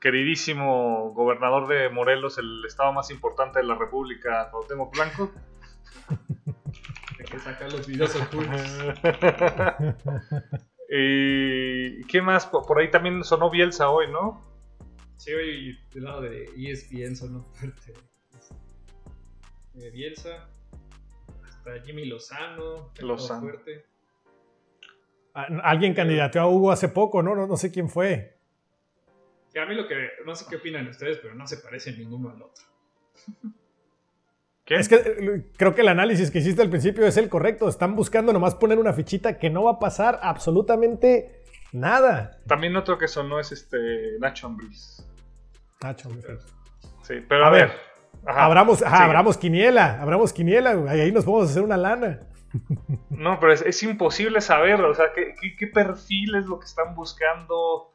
queridísimo 0.00 1.12
gobernador 1.12 1.68
de 1.68 1.90
Morelos, 1.90 2.38
el 2.38 2.64
estado 2.66 2.92
más 2.92 3.10
importante 3.10 3.60
de 3.60 3.66
la 3.66 3.74
República, 3.74 4.50
Cuauhtémoc 4.50 4.94
Blanco. 4.94 5.30
Hay 7.18 7.24
que 7.26 7.38
sacar 7.38 7.70
los 7.70 7.86
videos 7.86 8.16
ocultos. 8.16 8.62
y 10.88 12.02
¿qué 12.04 12.22
más? 12.22 12.46
Por 12.46 12.78
ahí 12.80 12.90
también 12.90 13.22
sonó 13.22 13.50
Bielsa 13.50 13.90
hoy, 13.90 14.10
¿no? 14.10 14.42
Sí, 15.16 15.32
hoy 15.34 15.78
del 15.92 16.04
lado 16.04 16.22
de 16.22 16.44
ESPN 16.56 17.14
sonó 17.14 17.44
fuerte. 17.52 17.92
Bielsa, 19.92 20.48
hasta 21.44 21.80
Jimmy 21.84 22.06
Lozano, 22.06 22.90
Lozano. 23.00 23.40
fuerte. 23.40 23.86
Ah, 25.34 25.46
Alguien 25.62 25.94
candidateó 25.94 26.42
a 26.42 26.48
Hugo 26.48 26.70
hace 26.70 26.88
poco, 26.88 27.22
¿no? 27.22 27.34
No, 27.34 27.46
no 27.46 27.56
sé 27.56 27.70
quién 27.70 27.88
fue. 27.88 28.39
Que 29.52 29.60
a 29.60 29.66
mí 29.66 29.74
lo 29.74 29.86
que, 29.88 30.10
no 30.24 30.34
sé 30.34 30.46
qué 30.48 30.56
opinan 30.56 30.86
ustedes, 30.88 31.18
pero 31.18 31.34
no 31.34 31.46
se 31.46 31.56
parecen 31.58 31.98
ninguno 31.98 32.30
al 32.30 32.42
otro. 32.42 32.64
¿Qué? 34.64 34.76
Es 34.76 34.88
que 34.88 34.94
eh, 34.96 35.50
creo 35.56 35.74
que 35.74 35.80
el 35.80 35.88
análisis 35.88 36.30
que 36.30 36.38
hiciste 36.38 36.62
al 36.62 36.70
principio 36.70 37.04
es 37.06 37.16
el 37.16 37.28
correcto. 37.28 37.68
Están 37.68 37.96
buscando 37.96 38.32
nomás 38.32 38.54
poner 38.54 38.78
una 38.78 38.92
fichita 38.92 39.38
que 39.38 39.50
no 39.50 39.64
va 39.64 39.72
a 39.72 39.78
pasar 39.80 40.20
absolutamente 40.22 41.42
nada. 41.72 42.38
También 42.46 42.76
otro 42.76 42.96
que 42.98 43.08
sonó 43.08 43.40
es 43.40 43.50
este 43.52 43.78
Nacho 44.20 44.46
Ambriz. 44.46 45.04
Nacho, 45.82 46.08
perfecto. 46.10 46.52
Sí, 47.02 47.14
pero 47.28 47.44
a, 47.44 47.48
A 47.48 47.50
ver. 47.50 47.68
ver, 47.68 47.76
Ajá, 48.26 48.44
Abramos, 48.44 48.82
ajá, 48.82 49.04
abramos 49.04 49.38
quiniela, 49.38 50.00
abramos 50.00 50.32
quiniela, 50.32 50.74
güey, 50.74 51.00
ahí 51.00 51.10
nos 51.10 51.24
podemos 51.24 51.50
hacer 51.50 51.62
una 51.62 51.78
lana. 51.78 52.20
No, 53.08 53.40
pero 53.40 53.52
es, 53.52 53.62
es 53.62 53.82
imposible 53.82 54.40
saber, 54.42 54.80
o 54.82 54.94
sea, 54.94 55.06
¿qué, 55.14 55.34
qué, 55.40 55.56
qué 55.56 55.66
perfil 55.68 56.34
es 56.34 56.44
lo 56.46 56.58
que 56.58 56.66
están 56.66 56.94
buscando? 56.94 57.92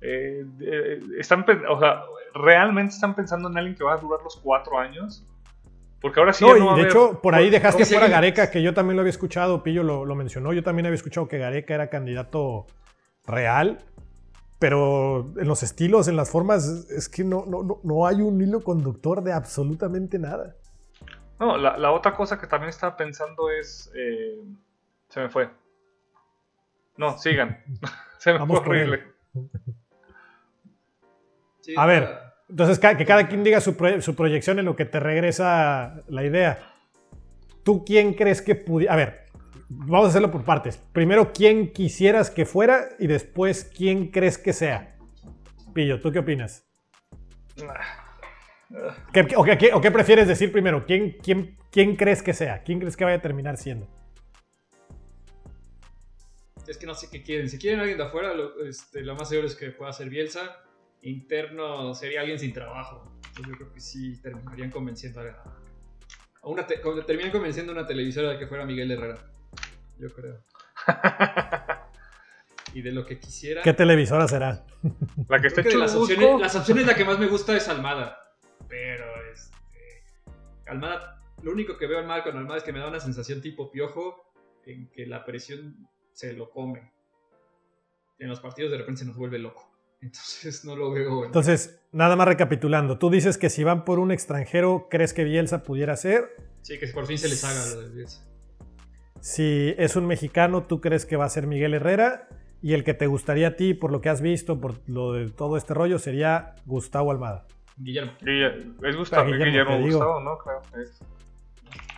Eh, 0.00 0.44
eh, 0.60 1.00
están, 1.18 1.44
o 1.68 1.80
sea, 1.80 2.02
¿realmente 2.34 2.94
están 2.94 3.14
pensando 3.14 3.48
en 3.48 3.58
alguien 3.58 3.76
que 3.76 3.84
va 3.84 3.94
a 3.94 3.96
durar 3.98 4.22
los 4.22 4.36
cuatro 4.36 4.78
años? 4.78 5.24
Porque 6.00 6.20
ahora 6.20 6.32
sí 6.32 6.44
No, 6.44 6.52
ya 6.54 6.58
no 6.60 6.66
va 6.66 6.70
y 6.70 6.74
a 6.74 6.76
de 6.76 6.80
haber- 6.82 6.92
hecho, 6.92 7.20
por 7.20 7.34
ahí 7.34 7.50
dejaste 7.50 7.82
¿cómo 7.82 7.90
fuera 7.90 8.06
a? 8.06 8.08
Gareca, 8.08 8.50
que 8.50 8.62
yo 8.62 8.72
también 8.72 8.96
lo 8.96 9.00
había 9.00 9.10
escuchado, 9.10 9.62
Pillo 9.64 9.82
lo, 9.82 10.04
lo 10.04 10.14
mencionó, 10.14 10.52
yo 10.52 10.62
también 10.62 10.86
había 10.86 10.94
escuchado 10.96 11.26
que 11.26 11.38
Gareca 11.38 11.74
era 11.74 11.88
candidato 11.90 12.66
real, 13.26 13.78
pero 14.60 15.32
en 15.36 15.48
los 15.48 15.62
estilos, 15.64 16.06
en 16.06 16.14
las 16.16 16.30
formas, 16.30 16.64
es 16.90 17.08
que 17.08 17.24
no, 17.24 17.44
no, 17.46 17.80
no, 17.82 18.06
hay 18.06 18.22
un 18.22 18.40
hilo 18.40 18.60
conductor 18.62 19.22
de 19.22 19.32
absolutamente 19.32 20.18
nada. 20.20 20.54
No, 21.40 21.56
la, 21.56 21.76
la 21.76 21.90
otra 21.92 22.14
cosa 22.14 22.38
que 22.40 22.46
también 22.46 22.70
estaba 22.70 22.96
pensando 22.96 23.50
es... 23.50 23.90
eh, 23.96 24.40
se 25.08 25.20
me 25.20 25.28
fue. 25.28 25.48
No, 26.96 27.18
sigan. 27.18 27.62
se 28.18 28.32
me 28.32 28.38
Vamos 28.38 28.60
fue 28.64 28.82
él. 28.82 29.02
Sí, 31.68 31.74
A 31.76 31.84
ver. 31.84 32.08
Entonces, 32.48 32.78
que 32.78 33.04
cada 33.04 33.28
quien 33.28 33.44
diga 33.44 33.60
su, 33.60 33.76
pro- 33.76 34.00
su 34.00 34.14
proyección 34.14 34.58
en 34.58 34.64
lo 34.64 34.74
que 34.74 34.86
te 34.86 34.98
regresa 35.00 36.02
la 36.08 36.24
idea. 36.24 36.72
¿Tú 37.62 37.84
quién 37.84 38.14
crees 38.14 38.40
que 38.40 38.54
pudiera... 38.54 38.94
A 38.94 38.96
ver, 38.96 39.26
vamos 39.68 40.06
a 40.06 40.08
hacerlo 40.08 40.30
por 40.30 40.44
partes. 40.46 40.78
Primero, 40.78 41.30
¿quién 41.34 41.70
quisieras 41.74 42.30
que 42.30 42.46
fuera? 42.46 42.88
Y 42.98 43.06
después, 43.06 43.70
¿quién 43.76 44.10
crees 44.10 44.38
que 44.38 44.54
sea? 44.54 44.96
Pillo, 45.74 46.00
¿tú 46.00 46.10
qué 46.10 46.20
opinas? 46.20 46.66
¿Qué- 49.12 49.26
qué- 49.26 49.36
o, 49.36 49.44
qué, 49.44 49.58
qué- 49.58 49.74
o 49.74 49.80
qué 49.82 49.90
prefieres 49.90 50.26
decir 50.26 50.50
primero? 50.50 50.86
¿Quién, 50.86 51.18
quién, 51.22 51.58
¿Quién 51.70 51.96
crees 51.96 52.22
que 52.22 52.32
sea? 52.32 52.62
¿Quién 52.62 52.78
crees 52.80 52.96
que 52.96 53.04
vaya 53.04 53.18
a 53.18 53.22
terminar 53.22 53.58
siendo? 53.58 53.86
Es 56.66 56.78
que 56.78 56.86
no 56.86 56.94
sé 56.94 57.08
qué 57.10 57.22
quieren. 57.22 57.50
Si 57.50 57.58
quieren 57.58 57.80
a 57.80 57.82
alguien 57.82 57.98
de 57.98 58.04
afuera, 58.04 58.32
lo, 58.32 58.64
este, 58.64 59.02
lo 59.02 59.14
más 59.16 59.28
seguro 59.28 59.46
es 59.46 59.54
que 59.54 59.68
pueda 59.70 59.92
ser 59.92 60.08
Bielsa. 60.08 60.62
Interno 61.02 61.94
sería 61.94 62.20
alguien 62.20 62.38
sin 62.38 62.52
trabajo. 62.52 63.12
Entonces 63.28 63.46
yo 63.46 63.52
creo 63.56 63.72
que 63.72 63.80
sí 63.80 64.20
terminarían 64.20 64.70
convenciendo 64.70 65.20
a, 65.20 65.44
a 66.42 66.48
una 66.48 66.66
te- 66.66 66.80
como 66.80 67.04
terminan 67.04 67.30
convenciendo 67.30 67.72
a 67.72 67.76
una 67.76 67.86
televisora 67.86 68.30
de 68.30 68.38
que 68.38 68.46
fuera 68.46 68.64
Miguel 68.64 68.90
Herrera. 68.90 69.18
Yo 69.98 70.08
creo. 70.12 70.42
y 72.74 72.82
de 72.82 72.92
lo 72.92 73.04
que 73.06 73.18
quisiera. 73.18 73.62
¿Qué 73.62 73.72
televisora 73.72 74.28
será? 74.28 74.64
La 75.28 75.40
que 75.40 75.48
de 75.48 75.74
las 75.76 75.94
opciones, 75.94 76.40
las 76.40 76.56
opciones 76.56 76.86
la 76.86 76.94
que 76.94 77.04
más 77.04 77.18
me 77.18 77.26
gusta 77.26 77.56
es 77.56 77.68
Almada. 77.68 78.18
Pero 78.68 79.04
este. 79.32 79.52
Almada. 80.66 81.22
Lo 81.42 81.52
único 81.52 81.76
que 81.78 81.86
veo 81.86 82.02
mal 82.04 82.24
con 82.24 82.36
Almada 82.36 82.58
es 82.58 82.64
que 82.64 82.72
me 82.72 82.80
da 82.80 82.88
una 82.88 83.00
sensación 83.00 83.40
tipo 83.40 83.70
piojo 83.70 84.32
en 84.66 84.88
que 84.90 85.06
la 85.06 85.24
presión 85.24 85.88
se 86.12 86.32
lo 86.32 86.50
come. 86.50 86.92
En 88.18 88.28
los 88.28 88.40
partidos 88.40 88.72
de 88.72 88.78
repente 88.78 89.00
se 89.00 89.06
nos 89.06 89.16
vuelve 89.16 89.38
loco. 89.38 89.70
Entonces 90.00 90.64
no 90.64 90.76
lo 90.76 90.92
veo. 90.92 91.24
Entonces, 91.24 91.80
nada 91.92 92.14
más 92.16 92.28
recapitulando. 92.28 92.98
Tú 92.98 93.10
dices 93.10 93.36
que 93.38 93.50
si 93.50 93.64
van 93.64 93.84
por 93.84 93.98
un 93.98 94.12
extranjero, 94.12 94.86
¿crees 94.90 95.12
que 95.12 95.24
Bielsa 95.24 95.62
pudiera 95.62 95.96
ser? 95.96 96.36
Sí, 96.62 96.78
que 96.78 96.86
por 96.88 97.06
fin 97.06 97.18
se 97.18 97.28
les 97.28 97.42
haga 97.44 97.66
lo 97.74 97.80
de 97.82 97.88
Bielsa. 97.94 98.24
Si 99.20 99.74
es 99.76 99.96
un 99.96 100.06
mexicano, 100.06 100.62
¿tú 100.64 100.80
crees 100.80 101.04
que 101.04 101.16
va 101.16 101.24
a 101.24 101.28
ser 101.28 101.46
Miguel 101.48 101.74
Herrera? 101.74 102.28
Y 102.62 102.74
el 102.74 102.84
que 102.84 102.94
te 102.94 103.06
gustaría 103.06 103.48
a 103.48 103.56
ti, 103.56 103.74
por 103.74 103.90
lo 103.92 104.00
que 104.00 104.08
has 104.08 104.20
visto, 104.20 104.60
por 104.60 104.74
lo 104.88 105.12
de 105.12 105.30
todo 105.30 105.56
este 105.56 105.74
rollo, 105.74 105.98
sería 105.98 106.54
Gustavo 106.66 107.10
Almada. 107.10 107.46
Guillermo. 107.76 108.12
Guille- 108.20 108.74
Es 108.88 108.96
Gustavo, 108.96 109.22
Ah, 109.22 109.26
Guillermo, 109.26 109.78
Guillermo. 109.78 109.80
Gustavo, 109.86 110.20
¿no? 110.20 110.38
Es- 110.80 111.00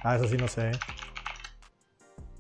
Ah, 0.03 0.17
eso 0.17 0.27
sí 0.29 0.37
no 0.39 0.49
sé. 0.49 0.71
¿eh? 0.71 0.73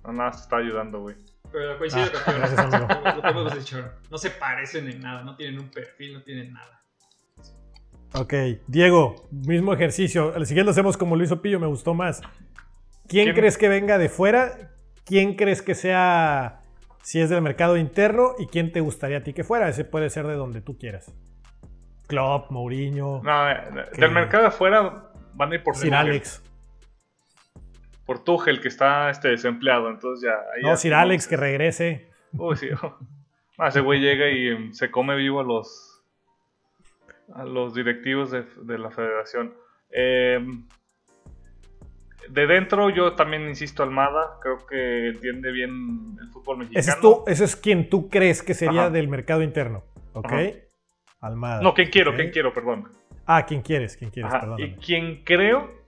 No, 0.04 0.12
nada, 0.14 0.32
se 0.32 0.42
está 0.42 0.56
ayudando, 0.56 1.00
güey. 1.00 1.16
Pero 1.52 1.78
coincido 1.78 2.04
Ah, 2.04 2.22
con 2.24 2.34
gracias, 2.36 2.58
amigo. 2.60 2.86
lo 3.16 3.22
que 3.22 3.28
hemos 3.28 3.54
dicho. 3.58 3.84
No 4.10 4.18
se 4.18 4.30
parecen 4.30 4.88
en 4.88 5.00
nada, 5.00 5.22
no 5.22 5.34
tienen 5.36 5.58
un 5.60 5.68
perfil, 5.70 6.14
no 6.14 6.22
tienen 6.22 6.52
nada. 6.52 6.80
Ok, 8.14 8.34
Diego, 8.66 9.28
mismo 9.30 9.72
ejercicio. 9.72 10.34
El 10.34 10.46
siguiente 10.46 10.66
lo 10.66 10.70
hacemos 10.72 10.96
como 10.96 11.16
Luis 11.16 11.30
Opillo, 11.30 11.60
me 11.60 11.66
gustó 11.68 11.94
más. 11.94 12.20
¿Quién, 13.06 13.24
¿Quién? 13.26 13.36
crees 13.36 13.56
que 13.58 13.68
venga 13.68 13.98
de 13.98 14.08
fuera? 14.08 14.72
¿Quién 15.04 15.34
crees 15.34 15.62
que 15.62 15.74
sea, 15.74 16.60
si 17.02 17.20
es 17.20 17.30
del 17.30 17.42
mercado 17.42 17.76
interno? 17.76 18.34
¿Y 18.38 18.46
quién 18.46 18.72
te 18.72 18.80
gustaría 18.80 19.18
a 19.18 19.22
ti 19.22 19.32
que 19.32 19.44
fuera? 19.44 19.68
Ese 19.68 19.84
puede 19.84 20.10
ser 20.10 20.26
de 20.26 20.34
donde 20.34 20.60
tú 20.60 20.76
quieras. 20.78 21.12
Klopp, 22.08 22.50
Mourinho, 22.50 23.20
No, 23.22 23.50
eh, 23.50 23.56
del 23.96 24.10
mercado 24.10 24.42
de 24.44 24.48
afuera 24.48 25.10
van 25.34 25.52
a 25.52 25.54
ir 25.54 25.62
por 25.62 25.76
Sir. 25.76 25.94
Alex. 25.94 26.42
Por 28.10 28.24
Tuchel, 28.24 28.60
que 28.60 28.66
está 28.66 29.08
este, 29.08 29.28
desempleado. 29.28 29.88
Entonces 29.88 30.28
ya. 30.28 30.34
ahí 30.52 30.62
No, 30.62 30.70
ya 30.70 30.76
Sir 30.76 30.94
Alex, 30.94 31.28
que 31.28 31.36
regrese. 31.36 32.10
Uy, 32.32 32.56
sí. 32.56 32.68
No, 33.56 33.66
ese 33.68 33.78
güey 33.82 34.00
llega 34.00 34.28
y 34.28 34.48
em, 34.48 34.72
se 34.72 34.90
come 34.90 35.14
vivo 35.14 35.38
a 35.38 35.44
los. 35.44 36.02
a 37.32 37.44
los 37.44 37.72
directivos 37.72 38.32
de, 38.32 38.42
de 38.62 38.78
la 38.78 38.90
federación. 38.90 39.54
Em, 39.90 40.66
de 42.28 42.46
dentro, 42.48 42.90
yo 42.90 43.12
también 43.12 43.48
insisto, 43.48 43.84
Almada. 43.84 44.40
Creo 44.42 44.66
que 44.66 45.10
entiende 45.10 45.52
bien 45.52 46.16
el 46.20 46.30
fútbol 46.30 46.58
mexicano. 46.58 46.80
Ese 46.80 46.90
es, 46.90 47.00
tú, 47.00 47.22
ese 47.28 47.44
es 47.44 47.54
quien 47.54 47.88
tú 47.88 48.08
crees 48.08 48.42
que 48.42 48.54
sería 48.54 48.86
Ajá. 48.86 48.90
del 48.90 49.06
mercado 49.06 49.42
interno. 49.42 49.84
¿Ok? 50.14 50.32
Ajá. 50.32 50.50
Almada. 51.20 51.62
No, 51.62 51.74
¿quién 51.74 51.90
quiero? 51.90 52.10
Ok. 52.10 52.16
¿Quién 52.16 52.30
quiero? 52.32 52.52
Perdón. 52.52 52.88
Ah, 53.24 53.46
¿quién 53.46 53.62
quieres? 53.62 53.96
¿Quién 53.96 54.10
quieres? 54.10 54.34
Ajá, 54.34 54.56
Y 54.58 54.72
quien 54.74 55.22
creo. 55.22 55.78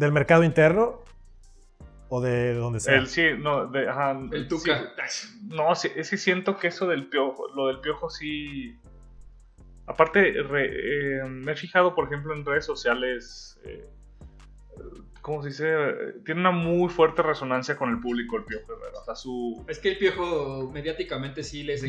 ¿Del 0.00 0.12
mercado 0.12 0.44
interno? 0.44 1.02
¿O 2.08 2.22
de 2.22 2.54
donde 2.54 2.80
sea? 2.80 2.94
El 2.96 3.06
sí, 3.06 3.22
no, 3.38 3.66
de, 3.66 3.86
ajá, 3.86 4.12
El 4.32 4.44
sí, 4.44 4.48
Tuca. 4.48 4.92
No, 5.44 5.74
sí, 5.74 5.88
es 5.94 6.08
que 6.08 6.16
siento 6.16 6.56
que 6.56 6.68
eso 6.68 6.86
del 6.88 7.06
piojo, 7.08 7.48
lo 7.54 7.66
del 7.66 7.80
piojo 7.80 8.08
sí. 8.08 8.74
Aparte, 9.86 10.32
re- 10.42 11.18
eh, 11.18 11.24
me 11.28 11.52
he 11.52 11.56
fijado, 11.56 11.94
por 11.94 12.06
ejemplo, 12.06 12.34
en 12.34 12.46
redes 12.46 12.64
sociales. 12.64 13.60
eh, 13.64 13.84
¿Cómo 15.20 15.42
se 15.42 15.50
dice? 15.50 15.66
Tiene 16.24 16.40
una 16.40 16.50
muy 16.50 16.88
fuerte 16.88 17.20
resonancia 17.22 17.76
con 17.76 17.90
el 17.90 18.00
público, 18.00 18.38
el 18.38 18.44
piojo 18.44 18.72
Herrera. 18.72 19.00
O 19.00 19.04
sea, 19.04 19.14
su. 19.14 19.62
Es 19.68 19.78
que 19.78 19.90
el 19.90 19.98
piojo 19.98 20.70
mediáticamente 20.72 21.44
sí 21.44 21.62
les, 21.62 21.82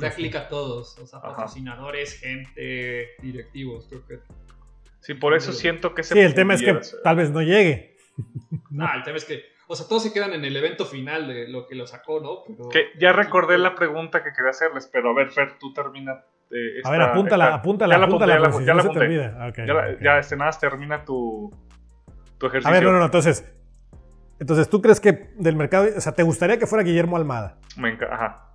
da 0.00 0.10
sí. 0.10 0.16
clic 0.22 0.34
a 0.36 0.48
todos. 0.48 0.98
O 0.98 1.06
sea, 1.06 1.18
Ajá. 1.18 1.28
patrocinadores, 1.36 2.14
gente, 2.18 3.08
directivos, 3.20 3.86
creo 3.90 4.06
que. 4.06 4.20
Sí, 5.00 5.14
por 5.14 5.34
eso 5.34 5.52
siento 5.52 5.94
que 5.94 6.00
ese 6.02 6.14
Sí, 6.14 6.20
el 6.20 6.34
tema 6.34 6.54
es 6.54 6.62
que 6.62 6.78
tal 7.04 7.16
vez 7.16 7.30
no 7.30 7.42
llegue. 7.42 7.96
Ah, 8.80 8.94
el 8.96 9.02
tema 9.04 9.16
es 9.16 9.24
que. 9.24 9.42
O 9.68 9.76
sea, 9.76 9.86
todos 9.86 10.02
se 10.02 10.12
quedan 10.12 10.32
en 10.32 10.44
el 10.44 10.56
evento 10.56 10.84
final 10.86 11.28
de 11.28 11.46
lo 11.48 11.66
que 11.66 11.74
lo 11.74 11.86
sacó, 11.86 12.20
¿no? 12.20 12.42
Pero, 12.46 12.68
Que 12.70 12.86
ya 12.98 13.12
recordé 13.12 13.58
la 13.58 13.74
pregunta 13.74 14.24
que 14.24 14.32
quería 14.32 14.50
hacerles, 14.50 14.88
pero 14.92 15.10
a 15.10 15.14
ver, 15.14 15.28
Fer, 15.28 15.58
tú 15.58 15.72
termina. 15.74 16.24
eh, 16.50 16.80
A 16.84 16.90
ver, 16.90 17.00
esta- 17.02 17.12
apúntala, 17.12 17.44
esta- 17.44 17.56
apúntala, 17.56 17.94
ya 17.94 17.98
la 17.98 18.06
apúntala. 18.06 18.34
apunté, 18.34 18.38
ya 18.38 18.40
la 18.40 18.48
apunté, 18.48 18.66
ya 18.66 18.72
no 18.72 18.76
la 18.76 18.82
se 18.82 18.88
te 18.88 18.90
apunté. 18.90 19.06
olvida. 19.06 19.48
Ok, 19.48 19.56
Ya, 19.58 19.74
la- 19.74 19.94
ok. 19.94 20.02
ya, 20.02 20.18
este, 20.18 20.36
nada, 20.36 20.50
termina 20.58 21.04
tu, 21.04 21.54
tu 22.38 22.46
ejercicio. 22.46 22.70
A 22.70 22.72
ver, 22.72 22.82
no, 22.82 22.92
no, 22.92 22.98
no. 22.98 23.04
Entonces, 23.04 23.44
entonces, 24.40 24.68
¿tú 24.70 24.80
crees 24.80 25.00
que 25.00 25.30
del 25.36 25.54
mercado, 25.56 25.86
o 25.96 26.00
sea, 26.00 26.12
te 26.12 26.22
gustaría 26.22 26.58
que 26.58 26.66
fuera 26.66 26.82
Guillermo 26.82 27.16
Almada? 27.18 27.58
Me 27.76 27.90
enca- 27.96 28.08
Ajá. 28.10 28.47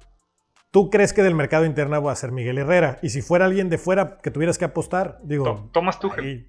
¿Tú 0.73 0.89
crees 0.89 1.13
que 1.13 1.21
del 1.21 1.35
mercado 1.35 1.65
interno 1.65 2.01
va 2.01 2.11
a 2.11 2.15
ser 2.15 2.31
Miguel 2.31 2.57
Herrera? 2.57 2.97
Y 3.03 3.09
si 3.09 3.21
fuera 3.21 3.45
alguien 3.45 3.69
de 3.69 3.77
fuera 3.77 4.17
que 4.23 4.31
tuvieras 4.31 4.57
que 4.57 4.65
apostar, 4.65 5.19
digo. 5.21 5.43
To- 5.45 5.69
Tomas 5.71 5.99
tú, 5.99 6.11
ahí- 6.17 6.47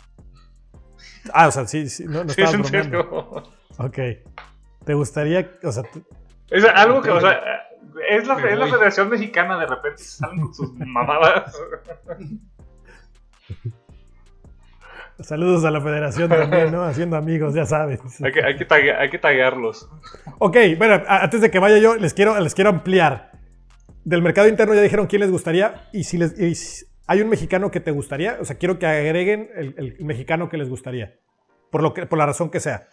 Ah, 1.30 1.48
o 1.48 1.50
sea, 1.50 1.66
sí, 1.66 1.90
sí, 1.90 2.06
no, 2.08 2.24
no 2.24 2.30
Sí, 2.30 2.40
es 2.40 2.54
en 2.54 2.64
serio. 2.64 3.06
Ok. 3.76 3.98
¿Te 4.86 4.94
gustaría, 4.94 5.50
o 5.62 5.70
sea, 5.70 5.82
Es 6.50 6.64
algo 6.64 7.02
que, 7.02 7.10
o 7.10 7.20
sea, 7.20 7.38
es 8.08 8.26
la, 8.26 8.38
es 8.48 8.58
la. 8.58 8.66
Federación 8.66 9.10
Mexicana, 9.10 9.58
de 9.58 9.66
repente 9.66 10.02
salen 10.02 10.40
con 10.40 10.54
sus 10.54 10.72
mamadas. 10.72 11.54
saludos 15.20 15.64
a 15.66 15.70
la 15.70 15.82
federación 15.82 16.30
también, 16.30 16.72
¿no? 16.72 16.82
Haciendo 16.82 17.16
amigos, 17.18 17.52
ya 17.54 17.66
sabes. 17.66 18.00
hay, 18.22 18.32
que, 18.32 18.42
hay, 18.42 18.56
que 18.56 18.66
tague- 18.66 18.96
hay 18.96 19.10
que 19.10 19.18
taguearlos. 19.18 19.88
Ok, 20.38 20.56
bueno, 20.78 21.02
antes 21.06 21.40
de 21.40 21.50
que 21.50 21.58
vaya 21.58 21.78
yo, 21.78 21.96
les 21.96 22.14
quiero, 22.14 22.38
les 22.40 22.54
quiero 22.54 22.70
ampliar. 22.70 23.33
Del 24.04 24.22
mercado 24.22 24.48
interno 24.48 24.74
ya 24.74 24.82
dijeron 24.82 25.06
quién 25.06 25.20
les 25.20 25.30
gustaría 25.30 25.88
y 25.92 26.04
si 26.04 26.18
les 26.18 26.38
y 26.38 26.54
si 26.54 26.84
hay 27.06 27.20
un 27.22 27.28
mexicano 27.28 27.70
que 27.70 27.80
te 27.80 27.90
gustaría, 27.90 28.38
o 28.40 28.44
sea, 28.44 28.56
quiero 28.56 28.78
que 28.78 28.86
agreguen 28.86 29.50
el, 29.56 29.74
el 29.98 30.04
mexicano 30.04 30.48
que 30.48 30.56
les 30.58 30.68
gustaría, 30.68 31.16
por 31.70 31.82
lo 31.82 31.92
que, 31.94 32.06
por 32.06 32.18
la 32.18 32.26
razón 32.26 32.50
que 32.50 32.60
sea. 32.60 32.86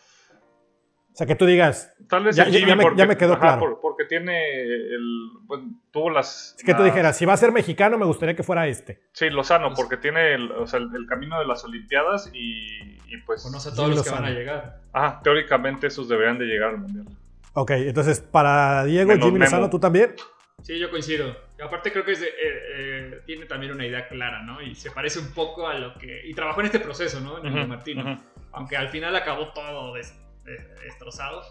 O 1.13 1.15
sea, 1.15 1.27
que 1.27 1.35
tú 1.35 1.45
digas, 1.45 1.93
Tal 2.07 2.23
vez 2.23 2.37
Ya- 2.37 2.45
me- 2.45 2.81
porque, 2.81 2.97
ya 2.97 3.05
me 3.05 3.17
quedó 3.17 3.33
ajá, 3.33 3.41
claro. 3.41 3.59
por- 3.59 3.81
porque 3.81 4.05
tiene 4.05 4.45
el. 4.47 5.29
bueno, 5.43 5.65
tuvo 5.91 6.09
las. 6.09 6.55
que 6.65 6.73
tú 6.73 6.83
las- 6.83 6.85
dijeras, 6.93 7.17
si 7.17 7.25
va 7.25 7.33
a 7.33 7.37
ser 7.37 7.51
mexicano, 7.51 7.97
me 7.97 8.05
gustaría 8.05 8.33
que 8.35 8.43
fuera 8.43 8.65
este. 8.67 9.01
Sí, 9.11 9.29
Lozano, 9.29 9.73
porque 9.75 9.97
tiene 9.97 10.33
el, 10.35 10.49
o 10.53 10.65
sea, 10.67 10.79
el, 10.79 10.87
el 10.95 11.05
camino 11.07 11.37
de 11.39 11.45
las 11.45 11.65
Olimpiadas 11.65 12.31
y, 12.33 12.97
y 13.07 13.17
pues. 13.25 13.43
conoce 13.43 13.67
a 13.67 13.71
Sí, 13.71 13.75
todos 13.77 13.89
los 13.89 13.97
lo 13.97 14.03
que 14.05 14.09
van 14.11 14.23
a 14.25 14.29
llegar. 14.29 14.81
Ajá, 14.93 15.19
teóricamente 15.21 15.87
esos 15.87 16.07
deberían 16.07 16.37
de 16.39 16.45
llegar 16.45 16.69
al 16.69 16.77
mundial. 16.77 17.05
Ok, 17.53 17.71
entonces 17.71 18.21
para 18.21 18.85
Diego, 18.85 19.09
Menos 19.09 19.25
Jimmy 19.25 19.39
Memo. 19.39 19.45
Lozano, 19.51 19.69
¿tú 19.69 19.79
también? 19.81 20.15
Sí, 20.63 20.77
yo 20.79 20.89
coincido. 20.91 21.35
Y 21.57 21.61
aparte 21.61 21.91
creo 21.91 22.05
que 22.05 22.11
es 22.11 22.19
de- 22.21 22.27
eh, 22.27 22.31
eh, 22.39 23.21
tiene 23.25 23.45
también 23.45 23.71
una 23.71 23.85
idea 23.85 24.07
clara, 24.07 24.43
¿no? 24.43 24.61
Y 24.61 24.75
se 24.75 24.91
parece 24.91 25.19
un 25.19 25.31
poco 25.33 25.67
a 25.67 25.73
lo 25.75 25.95
que... 25.97 26.21
Y 26.27 26.33
trabajó 26.33 26.59
en 26.61 26.67
este 26.67 26.79
proceso, 26.79 27.19
¿no? 27.19 27.39
En 27.39 27.47
el 27.47 27.53
de 27.55 27.65
Martino. 27.67 28.21
Aunque 28.51 28.77
al 28.77 28.89
final 28.89 29.15
acabó 29.15 29.51
todo 29.53 29.93
des- 29.95 30.13
des- 30.43 30.67
destrozado. 30.81 31.41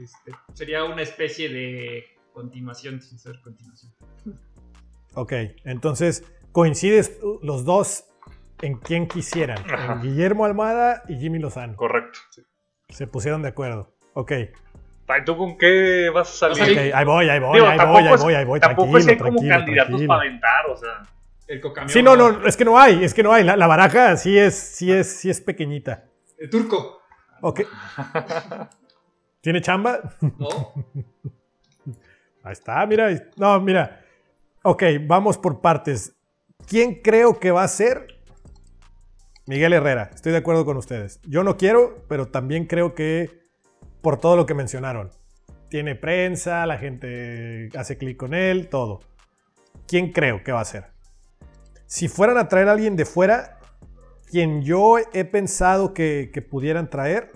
Este, 0.00 0.32
sería 0.52 0.84
una 0.84 1.02
especie 1.02 1.48
de 1.48 2.04
continuación 2.32 3.00
sin 3.00 3.18
ser 3.18 3.40
continuación. 3.40 3.92
Ok, 5.14 5.32
entonces 5.64 6.24
coincides 6.52 7.18
los 7.42 7.64
dos 7.64 8.04
en 8.62 8.76
quién 8.78 9.06
quisieran. 9.08 9.58
en. 9.66 10.02
Guillermo 10.02 10.44
Almada 10.44 11.02
y 11.08 11.16
Jimmy 11.18 11.38
Lozano. 11.38 11.76
Correcto. 11.76 12.18
Se 12.88 13.06
pusieron 13.06 13.42
de 13.42 13.48
acuerdo. 13.48 13.94
Ok, 14.14 14.32
¿Tú 15.24 15.36
con 15.36 15.56
qué 15.56 16.10
vas 16.12 16.42
a 16.42 16.54
salir? 16.54 16.92
ahí 16.94 17.04
voy, 17.04 17.28
ahí 17.28 17.38
voy, 17.40 17.54
Digo, 17.54 17.66
ahí 17.68 17.78
voy, 17.78 18.02
ahí 18.02 18.14
es- 18.14 18.22
voy, 18.22 18.34
ahí 18.34 18.44
voy. 18.44 18.60
Tampoco 18.60 18.98
es 18.98 19.04
que 19.06 19.12
hay 19.12 19.18
tranquilo, 19.18 19.40
como 19.40 19.48
candidatos 19.58 19.88
tranquilo. 19.88 20.08
para 20.08 20.20
aventar, 20.20 20.66
o 20.70 20.76
sea. 20.76 21.02
El 21.46 21.60
cocamión. 21.60 21.90
Sí, 21.90 22.02
no, 22.02 22.16
no, 22.16 22.44
es 22.46 22.56
que 22.56 22.64
no 22.64 22.78
hay, 22.78 23.04
es 23.04 23.14
que 23.14 23.22
no 23.22 23.32
hay. 23.32 23.44
La, 23.44 23.56
la 23.56 23.66
baraja 23.68 24.16
sí 24.16 24.36
es, 24.36 24.54
sí 24.56 24.90
es, 24.92 25.06
sí 25.20 25.30
es 25.30 25.40
pequeñita. 25.40 26.04
El 26.38 26.50
turco. 26.50 27.02
Ok. 27.40 27.60
¿Tiene 29.40 29.60
chamba? 29.60 30.00
¿No? 30.20 30.72
Ahí 32.42 32.52
está, 32.52 32.84
mira. 32.86 33.08
No, 33.36 33.60
mira. 33.60 34.00
Ok, 34.62 34.82
vamos 35.02 35.38
por 35.38 35.60
partes. 35.60 36.16
¿Quién 36.66 37.00
creo 37.00 37.38
que 37.38 37.52
va 37.52 37.62
a 37.62 37.68
ser? 37.68 38.08
Miguel 39.46 39.72
Herrera, 39.72 40.10
estoy 40.12 40.32
de 40.32 40.38
acuerdo 40.38 40.64
con 40.64 40.76
ustedes. 40.76 41.20
Yo 41.22 41.44
no 41.44 41.56
quiero, 41.56 42.04
pero 42.08 42.26
también 42.26 42.66
creo 42.66 42.96
que 42.96 43.45
por 44.06 44.20
todo 44.20 44.36
lo 44.36 44.46
que 44.46 44.54
mencionaron. 44.54 45.10
Tiene 45.68 45.96
prensa, 45.96 46.64
la 46.64 46.78
gente 46.78 47.70
hace 47.76 47.98
clic 47.98 48.16
con 48.16 48.34
él, 48.34 48.68
todo. 48.68 49.00
¿Quién 49.88 50.12
creo 50.12 50.44
que 50.44 50.52
va 50.52 50.60
a 50.60 50.64
ser? 50.64 50.92
Si 51.86 52.06
fueran 52.06 52.38
a 52.38 52.46
traer 52.46 52.68
a 52.68 52.72
alguien 52.74 52.94
de 52.94 53.04
fuera, 53.04 53.58
quien 54.30 54.62
yo 54.62 54.98
he 55.12 55.24
pensado 55.24 55.92
que, 55.92 56.30
pudieran 56.48 56.88
traer, 56.88 57.32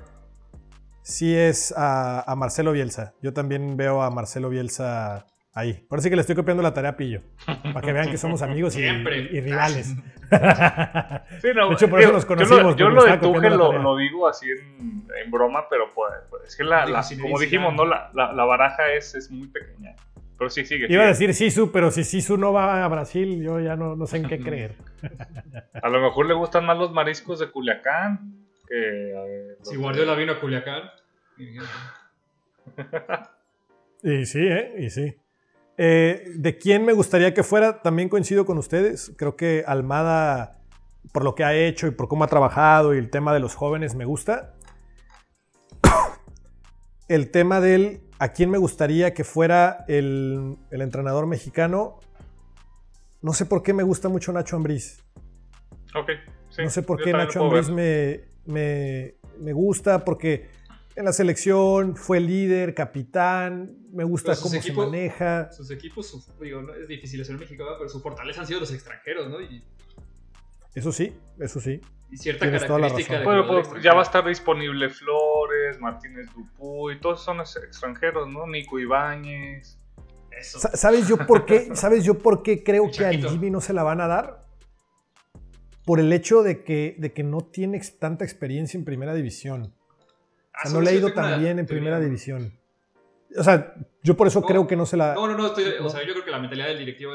sí 1.03 1.35
es 1.35 1.75
a, 1.77 2.33
Marcelo 2.37 2.71
Bielsa. 2.71 3.15
Yo 3.21 3.33
también 3.33 3.77
veo 3.77 4.03
a 4.03 4.11
Marcelo 4.13 4.49
Bielsa 4.49 5.27
ahí. 5.53 5.85
Por 5.89 5.99
eso 5.99 6.09
que 6.09 6.17
le 6.17 6.21
estoy 6.21 6.37
copiando 6.37 6.63
la 6.63 6.75
tarea 6.75 6.93
a 6.93 6.97
Pillo. 6.97 7.23
Para 7.45 7.81
que 7.81 7.93
vean 7.93 8.11
que 8.11 8.19
somos 8.19 8.43
amigos 8.43 8.77
y, 8.77 8.89
rivales. 8.89 9.87
sí, 11.41 11.49
no, 11.55 11.69
de 11.69 11.75
hecho, 11.75 11.89
por 11.89 12.01
eso 12.01 12.13
nos 12.13 12.25
conocimos. 12.25 12.77
Yo, 12.77 12.91
lo, 12.91 13.05
de 13.05 13.19
Tuchel 13.19 13.57
lo, 13.57 13.97
digo 13.97 14.29
así 14.29 14.47
en, 14.51 15.31
broma, 15.31 15.69
pero 15.69 15.93
pues, 15.95 16.13
pues 16.29 16.45
es 16.45 16.57
que 16.57 16.65
la, 16.65 16.87
como 17.21 17.39
dijimos, 17.39 17.75
¿no? 17.75 17.85
La, 17.85 18.45
baraja 18.45 18.93
es, 18.93 19.15
es 19.15 19.31
muy 19.31 19.49
pequeña. 19.49 19.95
Pero 20.39 20.49
sí, 20.49 20.65
sigue. 20.65 20.87
Iba 20.89 21.03
a 21.05 21.09
decir 21.09 21.35
Sisu, 21.35 21.71
pero 21.71 21.91
si 21.91 22.03
Sisu 22.03 22.39
no 22.39 22.51
va 22.51 22.83
a 22.83 22.89
Brasil, 22.89 23.43
yo 23.43 23.61
ya 23.61 23.77
no, 23.77 23.95
no 23.95 24.07
sé 24.07 24.17
en 24.17 24.27
qué 24.27 24.39
creer. 24.43 24.75
a 25.83 25.89
lo 25.91 26.01
mejor 26.01 26.25
le 26.25 26.33
gustan 26.33 26.65
más 26.65 26.79
los 26.79 26.93
mariscos 26.93 27.41
de 27.41 27.51
Culiacán 27.51 28.47
que. 28.67 29.57
si 29.61 29.77
Guardiola 29.77 30.15
vino 30.15 30.33
a 30.33 30.41
Culiacán. 30.41 30.85
y 34.03 34.25
sí, 34.25 34.47
¿eh? 34.47 34.77
Y 34.79 34.89
sí. 34.89 35.15
Eh, 35.83 36.33
¿De 36.35 36.59
quién 36.59 36.85
me 36.85 36.93
gustaría 36.93 37.33
que 37.33 37.43
fuera? 37.43 37.81
También 37.81 38.11
coincido 38.11 38.45
con 38.45 38.59
ustedes. 38.59 39.15
Creo 39.17 39.35
que 39.35 39.65
Almada, 39.67 40.61
por 41.11 41.25
lo 41.25 41.35
que 41.35 41.43
ha 41.43 41.55
hecho 41.55 41.87
y 41.87 41.91
por 41.91 42.07
cómo 42.07 42.23
ha 42.25 42.27
trabajado 42.27 42.95
y 42.95 42.99
el 42.99 43.09
tema 43.09 43.33
de 43.33 43.41
los 43.41 43.55
jóvenes, 43.55 43.95
me 43.95 44.05
gusta. 44.05 44.53
el 47.09 47.31
tema 47.31 47.63
del 47.63 48.03
¿A 48.19 48.35
quién 48.35 48.51
me 48.51 48.59
gustaría 48.59 49.15
que 49.15 49.25
fuera 49.25 49.87
el, 49.89 50.59
entrenador 50.71 51.27
mexicano? 51.27 51.99
No 53.23 53.33
sé 53.33 53.47
por 53.47 53.63
qué 53.63 53.73
me 53.73 53.83
gusta 53.83 54.11
mucho 54.11 54.31
Nacho 54.35 54.57
Ambriz. 54.57 55.03
Ok, 55.95 56.11
No 56.59 56.69
sé 56.69 56.83
por 56.83 57.03
qué 57.03 57.15
Nacho 57.15 57.43
Ambriz 57.43 57.71
me, 57.71 58.25
me, 58.45 59.53
gusta, 59.55 60.05
porque 60.05 60.50
en 61.01 61.07
la 61.07 61.13
selección 61.13 61.97
fue 61.97 62.21
líder, 62.21 62.75
capitán, 62.75 63.77
me 63.93 64.05
gusta 64.05 64.37
cómo 64.37 64.61
se 64.61 64.73
maneja. 64.73 65.51
Sus 65.53 65.71
equipos, 65.71 66.31
digo, 66.41 66.63
es 66.75 66.89
difícil 66.89 67.25
ser 67.25 67.37
México, 67.39 67.65
pero 67.79 67.89
su 67.89 68.01
fortaleza 68.01 68.43
han 68.43 68.47
sido 68.47 68.61
los 68.61 68.73
extranjeros, 68.73 69.29
¿no? 69.29 69.39
Eso 70.75 70.93
sí, 70.93 71.13
eso 71.39 71.61
sí 71.61 71.81
y 72.11 72.17
cierta 72.17 72.51
característica 72.51 73.21
de 73.21 73.83
ya 73.83 73.95
va 73.95 74.01
a 74.01 74.03
estar 74.03 74.27
disponible 74.27 74.91
Flores, 74.91 75.81
Martínez 75.81 76.29
Dupuy, 76.35 77.01
todos 77.01 77.23
son 77.23 77.41
extranjeros, 77.41 78.29
¿no? 78.29 78.47
Nico 78.47 78.79
Ibáñez. 78.79 79.79
¿Sabes 80.43 81.07
yo 81.07 81.19
por 81.27 81.45
qué? 81.45 81.71
¿Sabes 81.75 82.05
yo 82.05 82.19
por 82.19 82.43
qué 82.43 82.65
creo 82.65 82.91
que 82.91 83.07
a 83.07 83.13
Jimmy 83.13 83.51
no 83.51 83.61
se 83.61 83.73
la 83.73 83.83
van 83.83 84.01
a 84.01 84.09
dar? 84.09 84.45
Por 85.85 86.01
el 86.01 86.13
hecho 86.13 86.43
de 86.43 86.65
que, 86.65 86.97
de 86.99 87.13
que 87.13 87.23
no 87.23 87.41
tiene 87.41 87.81
tanta 87.99 88.25
experiencia 88.25 88.77
en 88.79 88.85
primera 88.85 89.15
división. 89.15 89.75
O 90.63 90.69
sea, 90.69 90.71
ah, 90.71 90.75
no 90.75 90.81
le 90.83 90.91
ha 90.91 90.95
ido 90.95 91.13
tan 91.13 91.41
bien 91.41 91.59
en 91.59 91.67
primera 91.67 91.99
división. 92.01 92.60
O 93.37 93.45
sea, 93.45 93.75
yo 94.03 94.17
por 94.17 94.27
eso 94.27 94.43
creo 94.43 94.67
que 94.67 94.77
no 94.77 94.87
se 94.87 94.97
la. 94.97 95.15
No, 95.15 95.27
no, 95.27 95.37
no, 95.37 95.47
estoy, 95.47 95.65
o 95.81 95.89
sea, 95.89 96.05
yo 96.05 96.13
creo 96.13 96.25
que 96.25 96.31
la 96.31 96.39
mentalidad 96.39 96.69
del 96.69 96.79
directivo 96.79 97.13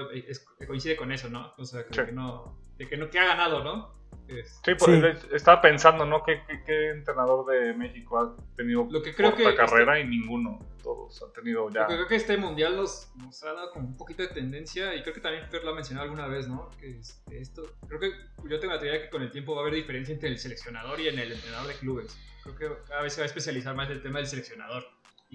coincide 0.68 0.96
con 0.96 1.12
eso, 1.12 1.30
¿no? 1.30 1.54
O 1.58 1.66
sea, 1.66 1.86
que, 1.86 2.12
no, 2.12 2.58
de 2.78 2.88
que 2.88 2.98
no, 2.98 3.10
que 3.10 3.20
ha 3.20 3.26
ganado, 3.26 3.64
¿no? 3.64 3.96
Sí, 4.28 4.74
pues, 4.78 5.24
estaba 5.34 5.62
pensando, 5.62 6.06
¿no? 6.06 6.24
¿Qué, 6.24 6.42
entrenador 6.90 7.46
de 7.46 7.74
México 7.74 8.18
ha 8.18 8.56
tenido 8.56 8.88
lo 8.90 9.02
que 9.02 9.14
creo 9.14 9.36
que 9.36 9.54
carrera 9.56 10.00
y 10.00 10.08
ninguno? 10.08 10.60
Todos 10.82 11.22
han 11.22 11.34
tenido 11.34 11.70
ya. 11.70 11.82
Lo 11.82 11.88
que 11.88 11.94
creo 11.96 12.08
que 12.08 12.16
este 12.16 12.38
mundial 12.38 12.76
nos, 12.76 13.12
ha 13.44 13.54
dado 13.54 13.72
como 13.72 13.88
un 13.88 13.98
poquito 13.98 14.24
de 14.24 14.30
tendencia 14.30 14.96
y 14.96 15.02
creo 15.02 15.14
que 15.14 15.22
también 15.22 15.48
Fer 15.50 15.64
lo 15.64 15.72
ha 15.72 15.76
mencionado 15.76 16.06
alguna 16.06 16.28
vez, 16.28 16.48
¿no? 16.48 16.70
Que 16.80 17.00
esto, 17.32 17.64
creo 17.88 18.00
que 18.00 18.12
yo 18.50 18.60
tengo 18.60 18.74
la 18.74 18.80
teoría 18.80 19.02
que 19.02 19.10
con 19.10 19.22
el 19.22 19.32
tiempo 19.32 19.54
va 19.54 19.60
a 19.60 19.62
haber 19.62 19.76
diferencia 19.76 20.14
entre 20.14 20.30
el 20.30 20.40
seleccionador 20.40 21.00
y 21.00 21.08
en 21.08 21.20
el 21.20 21.32
entrenador 21.32 21.68
de 21.68 21.74
clubes. 21.76 22.18
Creo 22.44 22.56
que 22.56 22.84
cada 22.88 23.02
vez 23.02 23.14
se 23.14 23.22
va 23.22 23.24
a 23.24 23.28
especializar 23.28 23.76
más 23.76 23.90
el 23.90 24.02
tema 24.02 24.20
del 24.20 24.28
seleccionador 24.28 24.86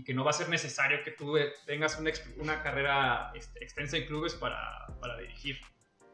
y 0.01 0.03
que 0.03 0.15
no 0.15 0.25
va 0.25 0.31
a 0.31 0.33
ser 0.33 0.49
necesario 0.49 0.99
que 1.05 1.11
tú 1.11 1.37
tengas 1.67 1.99
una, 1.99 2.11
una 2.39 2.63
carrera 2.63 3.33
este, 3.35 3.63
extensa 3.63 3.99
en 3.99 4.07
clubes 4.07 4.35
para, 4.35 4.87
para 4.99 5.19
dirigir. 5.19 5.59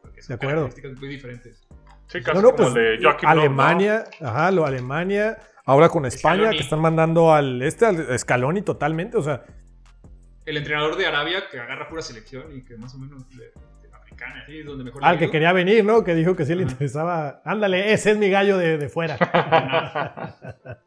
Porque 0.02 0.22
son 0.22 0.38
características 0.38 0.98
muy 0.98 1.08
diferentes. 1.08 1.68
Sí, 2.08 2.20
casi 2.20 2.42
no, 2.42 2.54
pues, 2.56 2.74
de 2.74 2.98
Alemania, 3.22 4.04
ajá, 4.20 4.50
lo 4.50 4.66
Alemania, 4.66 5.38
ahora 5.64 5.88
con 5.88 6.04
España, 6.04 6.50
que 6.50 6.58
están 6.58 6.80
mandando 6.80 7.32
al 7.32 7.62
este, 7.62 7.86
al 7.86 8.18
Scaloni 8.18 8.62
totalmente, 8.62 9.18
o 9.18 9.22
sea. 9.22 9.44
El 10.44 10.56
entrenador 10.56 10.96
de 10.96 11.06
Arabia 11.06 11.44
que 11.48 11.60
agarra 11.60 11.88
pura 11.88 12.02
selección 12.02 12.56
y 12.56 12.64
que 12.64 12.76
más 12.76 12.92
o 12.94 12.98
menos 12.98 13.24
le, 13.36 13.52
africana, 13.92 14.42
así 14.42 14.64
donde 14.64 14.82
mejor. 14.82 15.04
Al 15.04 15.16
que 15.16 15.30
quería 15.30 15.52
venir, 15.52 15.84
¿no? 15.84 16.02
Que 16.02 16.16
dijo 16.16 16.34
que 16.34 16.44
sí 16.44 16.56
le 16.56 16.62
interesaba. 16.62 17.40
Ándale, 17.44 17.92
ese 17.92 18.12
es 18.12 18.18
mi 18.18 18.30
gallo 18.30 18.58
de, 18.58 18.78
de 18.78 18.88
fuera. 18.88 19.16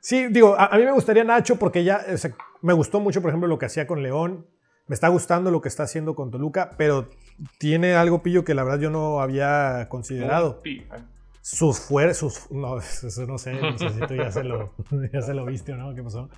sí, 0.00 0.28
digo, 0.28 0.56
a, 0.58 0.76
mí 0.76 0.84
me 0.84 0.92
gustaría 0.92 1.24
Nacho 1.24 1.56
porque 1.56 1.84
ya 1.84 2.04
me 2.62 2.72
gustó 2.72 3.00
mucho, 3.00 3.22
por 3.22 3.30
ejemplo, 3.30 3.48
lo 3.48 3.58
que 3.58 3.66
hacía 3.66 3.86
con 3.86 4.02
León. 4.02 4.46
Me 4.86 4.94
está 4.94 5.08
gustando 5.08 5.52
lo 5.52 5.60
que 5.60 5.68
está 5.68 5.84
haciendo 5.84 6.16
con 6.16 6.32
Toluca, 6.32 6.72
pero 6.76 7.08
tiene 7.58 7.94
algo 7.94 8.22
pillo 8.22 8.44
que 8.44 8.54
la 8.54 8.64
verdad 8.64 8.80
yo 8.80 8.90
no 8.90 9.20
había 9.20 9.86
considerado. 9.88 10.60
Sus 11.42 11.78
fuerzas, 11.80 12.48
no, 12.50 12.78
eso 12.78 13.26
no 13.26 13.38
sé, 13.38 13.54
necesito 13.54 14.14
ya 14.14 14.30
se 14.30 14.44
lo, 14.44 14.74
ya 15.12 15.22
se 15.22 15.32
lo 15.32 15.46
viste 15.46 15.72
o 15.72 15.76
no, 15.76 15.94
¿qué 15.94 16.02
pasó? 16.02 16.28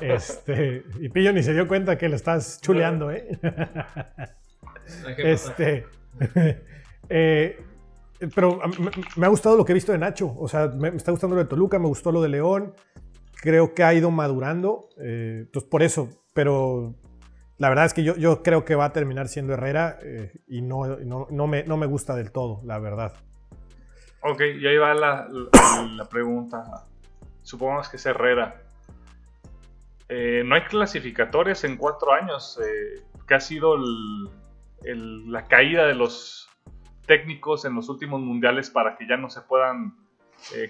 Este, 0.00 0.84
y 0.98 1.08
Pillo 1.08 1.32
ni 1.32 1.42
se 1.42 1.52
dio 1.52 1.68
cuenta 1.68 1.96
que 1.98 2.08
le 2.08 2.16
estás 2.16 2.60
chuleando, 2.60 3.10
¿eh? 3.10 3.38
Este, 5.18 5.86
eh, 7.08 7.60
pero 8.34 8.60
me, 9.16 9.26
ha 9.26 9.28
gustado 9.28 9.56
lo 9.56 9.64
que 9.64 9.72
he 9.72 9.74
visto 9.74 9.92
de 9.92 9.98
Nacho, 9.98 10.34
o 10.38 10.48
sea, 10.48 10.68
me, 10.68 10.88
está 10.88 11.10
gustando 11.10 11.36
lo 11.36 11.42
de 11.42 11.48
Toluca, 11.48 11.78
me 11.78 11.86
gustó 11.86 12.12
lo 12.12 12.20
de 12.20 12.28
León, 12.28 12.74
creo 13.40 13.74
que 13.74 13.82
ha 13.82 13.94
ido 13.94 14.10
madurando, 14.10 14.88
eh, 14.98 15.42
entonces 15.42 15.68
por 15.70 15.82
eso, 15.82 16.08
pero 16.34 16.94
la 17.60 17.68
verdad 17.68 17.84
es 17.84 17.92
que 17.92 18.02
yo, 18.02 18.16
yo 18.16 18.42
creo 18.42 18.64
que 18.64 18.74
va 18.74 18.86
a 18.86 18.92
terminar 18.94 19.28
siendo 19.28 19.52
Herrera 19.52 19.98
eh, 20.02 20.32
y 20.48 20.62
no, 20.62 20.96
no, 20.96 21.46
me, 21.46 21.62
no 21.64 21.76
me 21.76 21.84
gusta 21.84 22.16
del 22.16 22.32
todo, 22.32 22.62
la 22.64 22.78
verdad. 22.78 23.12
Ok, 24.22 24.40
y 24.40 24.66
ahí 24.66 24.78
va 24.78 24.94
la, 24.94 25.28
la, 25.94 26.08
pregunta. 26.08 26.86
Supongamos 27.42 27.90
que 27.90 27.98
es 27.98 28.06
Herrera. 28.06 28.62
Eh, 30.08 30.42
no 30.46 30.54
hay 30.54 30.62
clasificatorias 30.62 31.62
en 31.64 31.76
cuatro 31.76 32.14
años, 32.14 32.58
eh, 32.64 33.02
que 33.28 33.34
ha 33.34 33.40
sido 33.40 33.76
la 34.82 35.46
caída 35.46 35.86
de 35.86 35.94
los 35.94 36.48
técnicos 37.04 37.66
en 37.66 37.74
los 37.74 37.90
últimos 37.90 38.22
mundiales 38.22 38.70
para 38.70 38.96
que 38.96 39.06
ya 39.06 39.18
no 39.18 39.28
se 39.28 39.42
puedan 39.42 39.96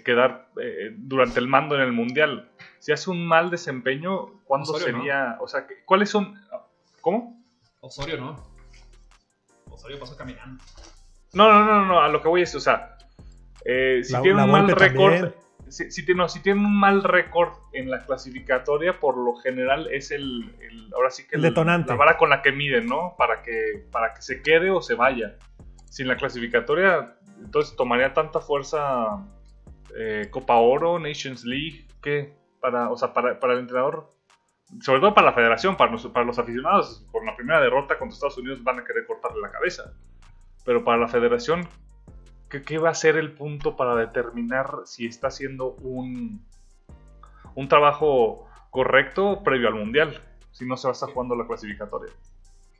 quedar 0.04 0.48
durante 0.96 1.38
el 1.38 1.46
mando 1.46 1.76
en 1.76 1.82
el 1.82 1.92
mundial. 1.92 2.50
Si 2.80 2.92
hace 2.92 3.10
un 3.10 3.26
mal 3.26 3.50
desempeño, 3.50 4.40
¿cuándo 4.44 4.74
sería? 4.78 5.36
O 5.40 5.46
sea, 5.46 5.66
¿cuáles 5.84 6.08
son? 6.08 6.40
¿Cómo? 7.02 7.38
Osorio 7.80 8.18
no. 8.18 8.42
Osorio 9.70 10.00
pasó 10.00 10.16
caminando. 10.16 10.62
No, 11.34 11.52
no, 11.52 11.64
no, 11.64 11.86
no, 11.86 12.00
a 12.00 12.08
lo 12.08 12.22
que 12.22 12.28
voy 12.28 12.42
es, 12.42 12.54
o 12.54 12.60
sea, 12.60 12.96
eh, 13.64 14.00
si 14.02 14.20
tiene 14.22 14.42
un 14.42 14.50
mal 14.50 14.68
récord, 14.70 15.32
si, 15.68 15.90
si, 15.90 16.04
tiene, 16.04 16.28
si, 16.28 16.40
tiene 16.40 16.60
un 16.60 16.78
mal 16.78 17.04
récord 17.04 17.52
en 17.72 17.90
la 17.90 18.00
clasificatoria, 18.04 18.98
por 18.98 19.16
lo 19.16 19.36
general 19.36 19.86
es 19.92 20.10
el, 20.10 20.52
ahora 20.94 21.10
sí 21.10 21.26
que 21.28 21.36
el, 21.36 21.42
detonante. 21.42 21.90
la 21.90 21.96
vara 21.96 22.16
con 22.16 22.30
la 22.30 22.40
que 22.40 22.50
miden, 22.50 22.86
¿no? 22.86 23.14
Para 23.16 23.42
que, 23.42 23.86
para 23.92 24.14
que 24.14 24.22
se 24.22 24.42
quede 24.42 24.70
o 24.70 24.80
se 24.80 24.94
vaya. 24.94 25.36
Sin 25.90 26.08
la 26.08 26.16
clasificatoria, 26.16 27.16
entonces 27.38 27.76
tomaría 27.76 28.14
tanta 28.14 28.40
fuerza 28.40 29.24
eh, 29.96 30.28
Copa 30.30 30.56
Oro, 30.56 30.98
Nations 30.98 31.44
League, 31.44 31.86
que 32.02 32.39
para, 32.60 32.90
o 32.90 32.96
sea, 32.96 33.12
para, 33.12 33.40
para 33.40 33.54
el 33.54 33.60
entrenador 33.60 34.08
sobre 34.80 35.00
todo 35.00 35.14
para 35.14 35.28
la 35.28 35.32
federación, 35.32 35.76
para 35.76 35.90
los, 35.90 36.06
para 36.06 36.24
los 36.24 36.38
aficionados, 36.38 37.04
con 37.10 37.26
la 37.26 37.36
primera 37.36 37.60
derrota 37.60 37.98
contra 37.98 38.14
Estados 38.14 38.38
Unidos 38.38 38.62
van 38.62 38.78
a 38.78 38.84
querer 38.84 39.06
cortarle 39.06 39.40
la 39.40 39.50
cabeza. 39.50 39.92
Pero 40.64 40.84
para 40.84 40.98
la 40.98 41.08
federación, 41.08 41.68
¿qué, 42.48 42.78
va 42.78 42.90
a 42.90 42.94
ser 42.94 43.16
el 43.16 43.32
punto 43.32 43.76
para 43.76 43.96
determinar 43.96 44.82
si 44.84 45.06
está 45.06 45.28
haciendo 45.28 45.72
un, 45.72 46.44
un 47.54 47.68
trabajo 47.68 48.46
correcto 48.70 49.42
previo 49.42 49.68
al 49.68 49.74
Mundial? 49.74 50.22
Si 50.52 50.66
no 50.66 50.76
se 50.76 50.86
va 50.86 50.92
a 50.92 50.92
estar 50.92 51.10
jugando 51.10 51.34
la 51.34 51.46
clasificatoria. 51.46 52.12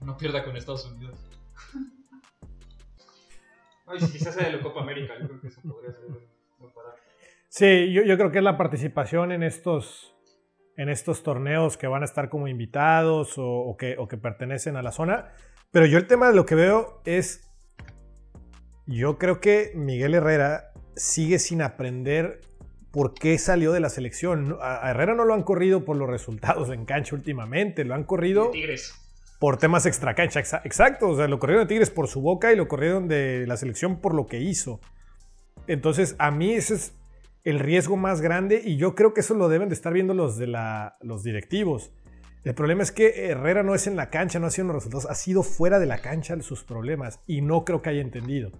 No 0.00 0.16
pierda 0.16 0.44
con 0.44 0.56
Estados 0.56 0.90
Unidos. 0.90 1.18
Ay, 3.86 4.00
si 4.00 4.12
quizás 4.12 4.34
sea 4.34 4.46
de 4.46 4.56
la 4.56 4.62
Copa 4.62 4.80
América, 4.80 5.14
yo 5.20 5.26
creo 5.26 5.40
que 5.40 5.48
eso 5.48 5.60
podría 5.62 5.92
ser 5.92 6.04
Sí, 7.52 7.92
yo, 7.92 8.02
yo 8.04 8.16
creo 8.16 8.30
que 8.30 8.38
es 8.38 8.44
la 8.44 8.56
participación 8.56 9.32
en 9.32 9.42
estos 9.42 10.16
en 10.76 10.88
estos 10.88 11.22
torneos 11.24 11.76
que 11.76 11.88
van 11.88 12.02
a 12.02 12.04
estar 12.06 12.30
como 12.30 12.46
invitados 12.48 13.34
o, 13.36 13.76
que, 13.78 13.96
pertenecen 14.16 14.76
a 14.76 14.82
la 14.82 14.92
zona. 14.92 15.32
Pero 15.72 15.84
yo 15.84 15.98
el 15.98 16.06
tema 16.06 16.28
de 16.28 16.34
lo 16.34 16.46
que 16.46 16.54
veo 16.54 17.02
es 17.04 17.50
Yo 18.86 19.18
creo 19.18 19.40
que 19.40 19.72
Miguel 19.74 20.14
Herrera 20.14 20.70
sigue 20.96 21.38
sin 21.38 21.60
aprender 21.60 22.40
por 22.92 23.14
qué 23.14 23.36
salió 23.36 23.72
de 23.72 23.80
la 23.80 23.88
selección. 23.90 24.56
A 24.62 24.90
Herrera 24.90 25.14
no 25.14 25.24
lo 25.24 25.34
han 25.34 25.42
corrido 25.42 25.84
por 25.84 25.96
los 25.96 26.08
resultados 26.08 26.70
en 26.70 26.84
cancha 26.86 27.14
últimamente, 27.16 27.84
lo 27.84 27.94
han 27.94 28.04
corrido 28.04 28.50
Tigres. 28.50 28.94
por 29.38 29.58
temas 29.58 29.86
extracancha. 29.86 30.40
Exa- 30.40 30.62
Exacto, 30.64 31.08
o 31.08 31.16
sea, 31.16 31.26
lo 31.28 31.38
corrieron 31.40 31.64
de 31.66 31.68
Tigres 31.68 31.90
por 31.90 32.06
su 32.08 32.22
boca 32.22 32.52
y 32.52 32.56
lo 32.56 32.68
corrieron 32.68 33.06
de 33.06 33.44
la 33.46 33.56
selección 33.56 34.00
por 34.00 34.14
lo 34.14 34.26
que 34.26 34.38
hizo. 34.38 34.80
Entonces, 35.66 36.16
a 36.18 36.30
mí 36.30 36.52
ese 36.54 36.74
es 36.74 36.96
el 37.44 37.58
riesgo 37.58 37.96
más 37.96 38.20
grande 38.20 38.60
y 38.64 38.76
yo 38.76 38.94
creo 38.94 39.14
que 39.14 39.20
eso 39.20 39.34
lo 39.34 39.48
deben 39.48 39.68
de 39.68 39.74
estar 39.74 39.92
viendo 39.92 40.14
los, 40.14 40.36
de 40.36 40.46
la, 40.46 40.96
los 41.00 41.22
directivos. 41.22 41.92
El 42.44 42.54
problema 42.54 42.82
es 42.82 42.90
que 42.90 43.28
Herrera 43.28 43.62
no 43.62 43.74
es 43.74 43.86
en 43.86 43.96
la 43.96 44.08
cancha, 44.08 44.38
no 44.38 44.46
ha 44.46 44.50
sido 44.50 44.62
en 44.62 44.68
los 44.68 44.76
resultados, 44.76 45.06
ha 45.10 45.14
sido 45.14 45.42
fuera 45.42 45.78
de 45.78 45.86
la 45.86 45.98
cancha 45.98 46.40
sus 46.40 46.64
problemas 46.64 47.20
y 47.26 47.42
no 47.42 47.64
creo 47.64 47.82
que 47.82 47.90
haya 47.90 48.00
entendido. 48.00 48.50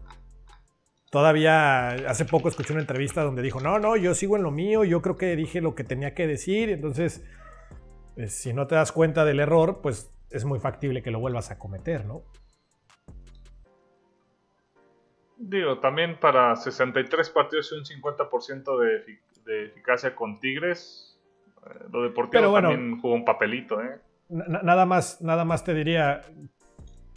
Todavía 1.11 1.89
hace 2.09 2.25
poco 2.25 2.49
escuché 2.49 2.73
una 2.73 2.83
entrevista 2.83 3.23
donde 3.23 3.43
dijo, 3.43 3.61
no, 3.61 3.79
no, 3.79 3.97
yo 3.97 4.15
sigo 4.15 4.37
en 4.37 4.43
lo 4.43 4.51
mío, 4.51 4.85
yo 4.85 5.03
creo 5.03 5.17
que 5.17 5.35
dije 5.35 5.61
lo 5.61 5.75
que 5.75 5.83
tenía 5.83 6.15
que 6.15 6.27
decir, 6.27 6.71
entonces, 6.71 7.25
eh, 8.17 8.29
si 8.29 8.53
no 8.53 8.67
te 8.67 8.77
das 8.77 8.93
cuenta 8.93 9.25
del 9.25 9.41
error, 9.41 9.81
pues 9.83 10.13
es 10.31 10.45
muy 10.45 10.61
factible 10.61 11.03
que 11.03 11.11
lo 11.11 11.19
vuelvas 11.19 11.51
a 11.51 11.59
cometer, 11.59 12.05
¿no? 12.05 12.23
Digo, 15.43 15.79
también 15.79 16.19
para 16.21 16.55
63 16.55 17.31
partidos 17.31 17.73
y 17.73 17.77
un 17.79 17.85
50% 18.03 18.79
de, 18.79 19.19
de 19.47 19.65
eficacia 19.67 20.15
con 20.15 20.39
Tigres, 20.39 21.19
eh, 21.67 21.85
lo 21.91 22.03
deportivo 22.03 22.51
bueno. 22.51 22.69
también 22.69 23.01
jugó 23.01 23.15
un 23.15 23.25
papelito, 23.25 23.81
¿eh? 23.81 23.99
Na- 24.29 24.61
nada, 24.63 24.85
más, 24.85 25.23
nada 25.23 25.45
más 25.47 25.65
te 25.65 25.73
diría, 25.73 26.21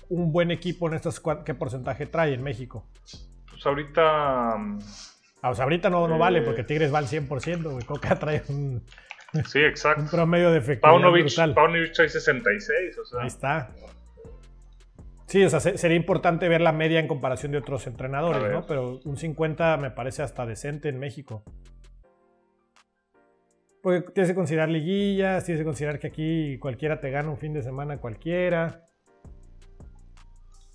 un 0.09 0.31
buen 0.31 0.51
equipo 0.51 0.87
en 0.87 0.93
estos, 0.93 1.21
cua- 1.21 1.43
¿qué 1.43 1.53
porcentaje 1.53 2.05
trae 2.05 2.33
en 2.33 2.43
México? 2.43 2.87
Pues 3.49 3.65
ahorita, 3.65 4.55
mm, 4.57 4.79
Ah, 5.41 5.53
sea, 5.53 5.65
ahorita 5.65 5.89
no, 5.89 6.07
no 6.07 6.15
Eh. 6.15 6.19
vale 6.19 6.41
porque 6.41 6.63
Tigres 6.63 6.93
va 6.93 6.99
al 6.99 7.07
100%, 7.07 7.71
güey. 7.71 7.83
Coca 7.85 8.15
trae 8.19 8.41
un, 8.47 8.81
sí, 9.45 9.59
un 9.59 9.65
exacto. 9.65 10.05
promedio 10.09 10.49
de 10.51 10.59
efectividad 10.59 10.93
Paunovic, 10.93 11.25
brutal. 11.25 11.53
Paunovic 11.53 11.91
trae 11.91 12.07
66, 12.07 12.97
o 12.99 13.05
sea, 13.05 13.19
Ahí 13.21 13.27
está. 13.27 13.69
Sí, 15.33 15.43
o 15.43 15.49
sea, 15.49 15.59
se- 15.59 15.79
sería 15.79 15.97
importante 15.97 16.47
ver 16.47 16.61
la 16.61 16.71
media 16.71 16.99
en 16.99 17.07
comparación 17.07 17.51
de 17.51 17.57
otros 17.57 17.87
entrenadores. 17.87 18.51
¿no? 18.51 18.67
Pero 18.67 18.99
un 19.03 19.17
50 19.17 19.77
me 19.77 19.89
parece 19.89 20.21
hasta 20.21 20.45
decente 20.45 20.89
en 20.89 20.99
México. 20.99 21.43
Porque 23.81 24.01
tienes 24.11 24.29
que 24.29 24.35
considerar 24.35 24.69
liguillas, 24.69 25.43
tienes 25.43 25.61
que 25.61 25.65
considerar 25.65 25.97
que 25.97 26.05
aquí 26.05 26.59
cualquiera 26.59 26.99
te 26.99 27.09
gana 27.09 27.31
un 27.31 27.39
fin 27.39 27.51
de 27.51 27.63
semana 27.63 27.97
cualquiera. 27.97 28.85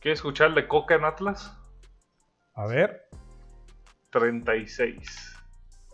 ¿quieres 0.00 0.18
escuchar 0.18 0.52
de 0.54 0.66
Coca 0.66 0.96
en 0.96 1.04
Atlas? 1.04 1.56
A 2.54 2.66
ver, 2.66 3.08
36. 4.10 5.36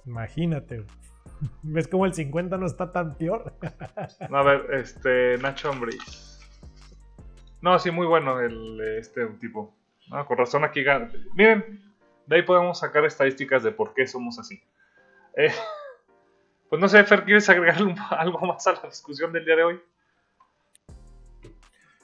imagínate. 0.06 0.86
¿Ves 1.62 1.86
cómo 1.86 2.06
el 2.06 2.14
50 2.14 2.56
no 2.56 2.64
está 2.64 2.92
tan 2.92 3.18
peor? 3.18 3.58
No, 4.30 4.38
a 4.38 4.42
ver, 4.42 4.72
este, 4.72 5.36
Nacho 5.36 5.68
Ambriz. 5.70 6.33
No, 7.64 7.78
sí, 7.78 7.90
muy 7.90 8.06
bueno 8.06 8.40
el, 8.40 8.78
este 8.98 9.24
tipo. 9.40 9.74
No, 10.10 10.26
con 10.26 10.36
razón 10.36 10.64
aquí 10.64 10.82
gana. 10.82 11.10
Miren, 11.32 11.82
de 12.26 12.36
ahí 12.36 12.42
podemos 12.42 12.78
sacar 12.78 13.06
estadísticas 13.06 13.62
de 13.62 13.72
por 13.72 13.94
qué 13.94 14.06
somos 14.06 14.38
así. 14.38 14.62
Eh, 15.34 15.50
pues 16.68 16.78
no 16.78 16.88
sé, 16.88 17.02
Fer, 17.04 17.24
¿quieres 17.24 17.48
agregar 17.48 17.78
algo 18.10 18.40
más 18.40 18.66
a 18.66 18.72
la 18.72 18.82
discusión 18.82 19.32
del 19.32 19.46
día 19.46 19.56
de 19.56 19.64
hoy? 19.64 19.80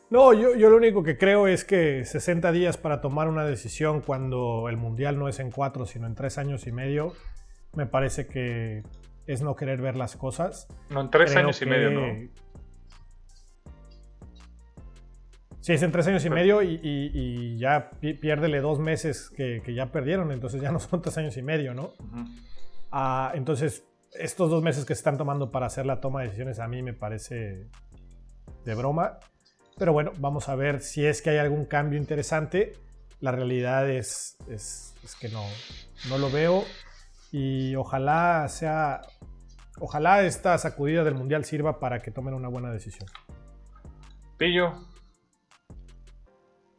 No, 0.08 0.32
yo, 0.32 0.54
yo 0.56 0.70
lo 0.70 0.78
único 0.78 1.02
que 1.02 1.18
creo 1.18 1.46
es 1.46 1.66
que 1.66 2.06
60 2.06 2.52
días 2.52 2.78
para 2.78 3.02
tomar 3.02 3.28
una 3.28 3.44
decisión 3.44 4.00
cuando 4.00 4.66
el 4.70 4.78
Mundial 4.78 5.18
no 5.18 5.28
es 5.28 5.40
en 5.40 5.50
cuatro, 5.50 5.84
sino 5.84 6.06
en 6.06 6.14
tres 6.14 6.38
años 6.38 6.66
y 6.66 6.72
medio, 6.72 7.12
me 7.74 7.84
parece 7.84 8.26
que 8.26 8.82
es 9.26 9.42
no 9.42 9.56
querer 9.56 9.82
ver 9.82 9.98
las 9.98 10.16
cosas. 10.16 10.68
No, 10.88 11.02
en 11.02 11.10
tres 11.10 11.32
Creo 11.32 11.44
años 11.44 11.60
y 11.60 11.66
medio, 11.66 11.90
¿no? 11.90 12.30
Sí, 15.70 15.74
es 15.74 15.82
en 15.84 15.92
tres 15.92 16.04
años 16.08 16.24
y 16.24 16.30
medio 16.30 16.62
y, 16.62 16.80
y- 16.82 17.10
y 17.14 17.56
ya 17.56 17.90
pi- 18.00 18.14
piérdele 18.14 18.60
dos 18.60 18.80
meses 18.80 19.30
que, 19.30 19.62
que 19.64 19.72
ya 19.72 19.92
perdieron, 19.92 20.32
entonces 20.32 20.60
ya 20.60 20.72
no 20.72 20.80
son 20.80 21.00
tres 21.00 21.16
años 21.16 21.36
y 21.36 21.42
medio, 21.42 21.74
¿no? 21.74 21.92
Ujú. 22.00 22.24
Ah, 22.90 23.30
entonces, 23.36 23.84
estos 24.18 24.50
dos 24.50 24.64
meses 24.64 24.84
que 24.84 24.96
se 24.96 24.98
están 24.98 25.16
tomando 25.16 25.52
para 25.52 25.66
hacer 25.66 25.86
la 25.86 26.00
toma 26.00 26.22
de 26.22 26.26
decisiones 26.26 26.58
a 26.58 26.66
mí 26.66 26.82
me 26.82 26.92
parece 26.92 27.68
de 28.64 28.74
broma. 28.74 29.18
Pero 29.78 29.92
bueno, 29.92 30.10
vamos 30.18 30.48
a 30.48 30.56
ver 30.56 30.80
si 30.80 31.06
es 31.06 31.22
que 31.22 31.30
hay 31.30 31.38
algún 31.38 31.66
cambio 31.66 32.00
interesante. 32.00 32.72
La 33.20 33.30
realidad 33.30 33.88
es, 33.88 34.36
es, 34.48 34.96
es 35.04 35.14
que 35.14 35.28
no, 35.28 35.44
no 36.08 36.18
lo 36.18 36.32
veo 36.32 36.64
y 37.30 37.76
ojalá 37.76 38.48
sea, 38.48 39.02
ojalá 39.78 40.24
esta 40.24 40.58
sacudida 40.58 41.04
del 41.04 41.14
Mundial 41.14 41.44
sirva 41.44 41.78
para 41.78 42.00
que 42.00 42.10
tomen 42.10 42.34
una 42.34 42.48
buena 42.48 42.72
decisión. 42.72 43.08
Pillo, 44.36 44.72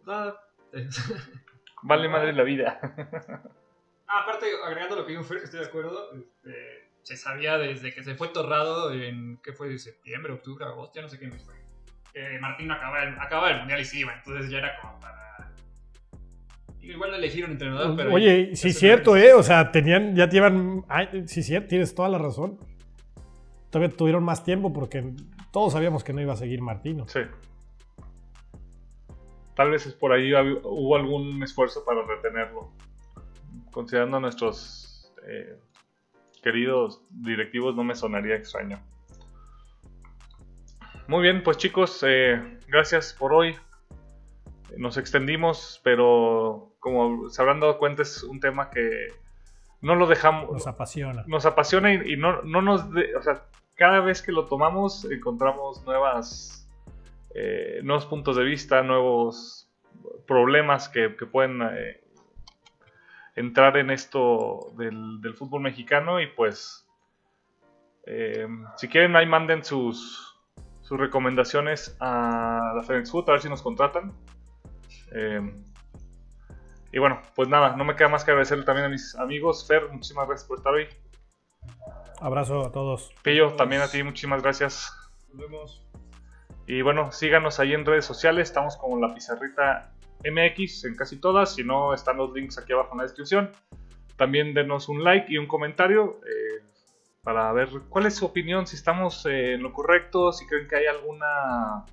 Nada. 0.05 0.39
vale 1.83 2.09
madre 2.09 2.33
la 2.33 2.43
vida. 2.43 2.79
Ah, 4.07 4.23
aparte, 4.23 4.45
agregando 4.65 4.97
lo 4.97 5.05
que 5.05 5.13
dijo 5.13 5.23
Fer, 5.23 5.37
que 5.37 5.45
estoy 5.45 5.61
de 5.61 5.67
acuerdo, 5.67 6.13
este, 6.13 6.89
se 7.03 7.15
sabía 7.15 7.57
desde 7.57 7.93
que 7.93 8.03
se 8.03 8.15
fue 8.15 8.27
torrado 8.27 8.91
en, 8.93 9.37
¿qué 9.41 9.53
fue? 9.53 9.77
¿Septiembre, 9.77 10.33
octubre, 10.33 10.65
agosto? 10.65 10.95
Ya 10.95 11.03
no 11.03 11.07
sé 11.07 11.17
qué 11.17 11.27
mes 11.27 11.43
fue. 11.43 11.55
Que 12.13 12.37
Martín 12.39 12.67
no 12.67 12.73
acababa 12.73 13.03
el, 13.03 13.13
acababa 13.19 13.51
el 13.51 13.59
mundial 13.59 13.79
y 13.79 13.85
se 13.85 13.99
iba, 13.99 14.13
entonces 14.13 14.51
ya 14.51 14.57
era 14.57 14.77
como 14.81 14.99
para... 14.99 15.53
Igual 16.81 17.11
no 17.11 17.15
elegir 17.15 17.45
un 17.45 17.51
entrenador, 17.51 17.95
pero... 17.95 18.13
Oye, 18.13 18.49
ya 18.49 18.55
sí 18.55 18.73
cierto. 18.73 19.15
¿eh? 19.15 19.33
O 19.33 19.43
sea, 19.43 19.71
tenían, 19.71 20.15
ya 20.15 20.27
llevan, 20.27 20.83
ay, 20.89 21.23
sí 21.27 21.41
cierto, 21.41 21.69
tienes 21.69 21.95
toda 21.95 22.09
la 22.09 22.17
razón. 22.17 22.59
Todavía 23.69 23.95
tuvieron 23.95 24.23
más 24.23 24.43
tiempo 24.43 24.73
porque 24.73 25.13
todos 25.53 25.71
sabíamos 25.71 26.03
que 26.03 26.11
no 26.11 26.21
iba 26.21 26.33
a 26.33 26.37
seguir 26.37 26.61
Martino. 26.61 27.07
Sí. 27.07 27.21
Tal 29.62 29.70
vez 29.70 29.86
es 29.86 29.93
por 29.93 30.12
ahí 30.12 30.34
hubo 30.34 30.95
algún 30.95 31.43
esfuerzo 31.43 31.86
para 31.86 32.01
retenerlo. 32.01 32.72
Considerando 33.72 34.18
a 34.18 34.20
nuestros 34.20 35.14
eh, 35.28 35.55
queridos 36.41 37.03
directivos, 37.12 37.76
no 37.76 37.84
me 37.84 37.93
sonaría 37.93 38.34
extraño. 38.34 38.82
Muy 41.07 41.22
bien, 41.22 41.43
pues 41.43 41.57
chicos, 41.57 42.03
eh, 42.07 42.57
gracias 42.70 43.14
por 43.14 43.34
hoy. 43.34 43.55
Nos 44.78 44.97
extendimos, 44.97 45.80
pero 45.84 46.74
como 46.80 47.30
se 47.30 47.39
habrán 47.43 47.59
dado 47.59 47.78
cuenta, 47.78 48.01
es 48.01 48.24
un 48.24 48.39
tema 48.39 48.72
que 48.72 49.09
no 49.82 49.93
lo 49.93 50.07
dejamos 50.07 50.53
Nos 50.53 50.66
apasiona. 50.66 51.24
nos 51.28 51.45
apasiona 51.45 51.93
y, 51.93 52.14
y 52.14 52.18
no, 52.18 52.41
no 52.41 52.64
nos... 52.64 52.91
de- 52.91 53.16
o 53.16 53.22
sea, 53.22 53.43
cada 53.76 53.99
vez 53.99 54.24
que 54.24 54.32
lo 54.32 54.45
tomamos 54.47 55.05
encontramos 55.05 55.84
nuevas... 55.86 56.61
eh, 57.36 57.82
nuevos 57.84 58.05
puntos 58.05 58.36
de 58.36 58.43
vista, 58.43 58.82
nuevos 58.84 59.69
problemas 60.27 60.89
que, 60.89 61.15
que 61.15 61.25
pueden 61.25 61.61
eh, 61.61 62.03
entrar 63.36 63.77
en 63.77 63.91
esto 63.91 64.71
del, 64.77 65.21
del 65.21 65.34
fútbol 65.36 65.61
mexicano 65.61 66.19
y 66.19 66.27
pues... 66.27 66.88
eh, 68.05 68.47
si 68.77 68.88
quieren 68.88 69.15
ahí 69.15 69.25
manden 69.25 69.63
sus, 69.63 70.36
sus 70.82 70.99
recomendaciones 70.99 71.95
a 71.99 72.73
la 72.75 72.84
FedEx 72.84 73.11
Food 73.11 73.29
a 73.29 73.34
ver 73.34 73.41
si 73.41 73.49
nos 73.49 73.61
contratan. 73.61 74.13
Y 76.93 76.99
bueno, 76.99 77.21
pues 77.36 77.47
nada, 77.47 77.75
no 77.75 77.86
me 77.86 77.95
queda 77.95 78.09
más 78.09 78.25
que 78.25 78.32
agradecerle 78.32 78.65
también 78.65 78.88
a 78.88 78.89
mis 78.89 79.15
amigos. 79.15 79.65
Fer, 79.67 79.89
muchísimas 79.89 80.27
gracias 80.27 80.47
por 80.47 80.57
estar 80.57 80.73
hoy. 80.73 80.88
Abrazo 82.19 82.65
a 82.65 82.71
todos. 82.71 83.13
Pillo, 83.21 83.55
también 83.55 83.82
a 83.82 83.88
ti, 83.88 84.03
muchísimas 84.03 84.41
gracias. 84.41 84.93
Nos 85.34 85.38
vemos. 85.38 85.90
Y 86.68 86.82
bueno, 86.82 87.12
síganos 87.12 87.59
ahí 87.59 87.74
en 87.74 87.86
redes 87.86 88.05
sociales, 88.05 88.49
estamos 88.49 88.78
como 88.78 88.99
la 88.99 89.14
pizarrita 89.14 89.91
MX 90.24 90.86
en 90.86 90.95
casi 90.95 91.20
todas, 91.20 91.55
si 91.55 91.64
no 91.64 91.93
están 91.93 92.18
los 92.18 92.34
links 92.34 92.57
aquí 92.57 92.74
abajo 92.74 92.91
en 92.93 92.99
la 92.99 93.03
descripción. 93.03 93.51
También 94.18 94.53
denos 94.53 94.88
un 94.88 95.03
like 95.03 95.26
y 95.30 95.38
un 95.38 95.47
comentario 95.47 96.20
eh, 96.26 96.64
para 97.24 97.51
ver 97.53 97.70
cuál 97.89 98.05
es 98.05 98.16
su 98.16 98.26
opinión, 98.26 98.68
si 98.68 98.76
estamos 98.76 99.26
eh, 99.26 99.53
en 99.53 99.64
lo 99.64 99.74
correcto, 99.74 100.32
si 100.32 100.45
creen 100.45 100.68
que 100.68 100.76
hay 100.76 100.86
alguna 100.86 101.86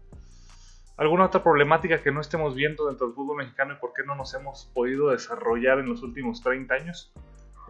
alguna 0.96 1.26
otra 1.26 1.42
problemática 1.42 2.02
que 2.02 2.10
no 2.10 2.20
estemos 2.20 2.56
viendo 2.56 2.88
dentro 2.88 3.06
del 3.06 3.14
fútbol 3.14 3.36
mexicano 3.36 3.74
y 3.74 3.76
por 3.76 3.92
qué 3.92 4.02
no 4.04 4.16
nos 4.16 4.34
hemos 4.34 4.68
podido 4.74 5.10
desarrollar 5.10 5.78
en 5.78 5.88
los 5.88 6.02
últimos 6.02 6.42
30 6.42 6.74
años. 6.74 7.12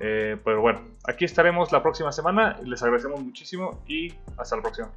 Eh, 0.01 0.39
pero 0.43 0.63
bueno, 0.63 0.81
aquí 1.05 1.25
estaremos 1.27 1.71
la 1.71 1.83
próxima 1.83 2.11
semana, 2.11 2.59
les 2.65 2.83
agradecemos 2.83 3.21
muchísimo 3.21 3.83
y 3.87 4.15
hasta 4.39 4.57
la 4.57 4.63
próxima. 4.63 4.91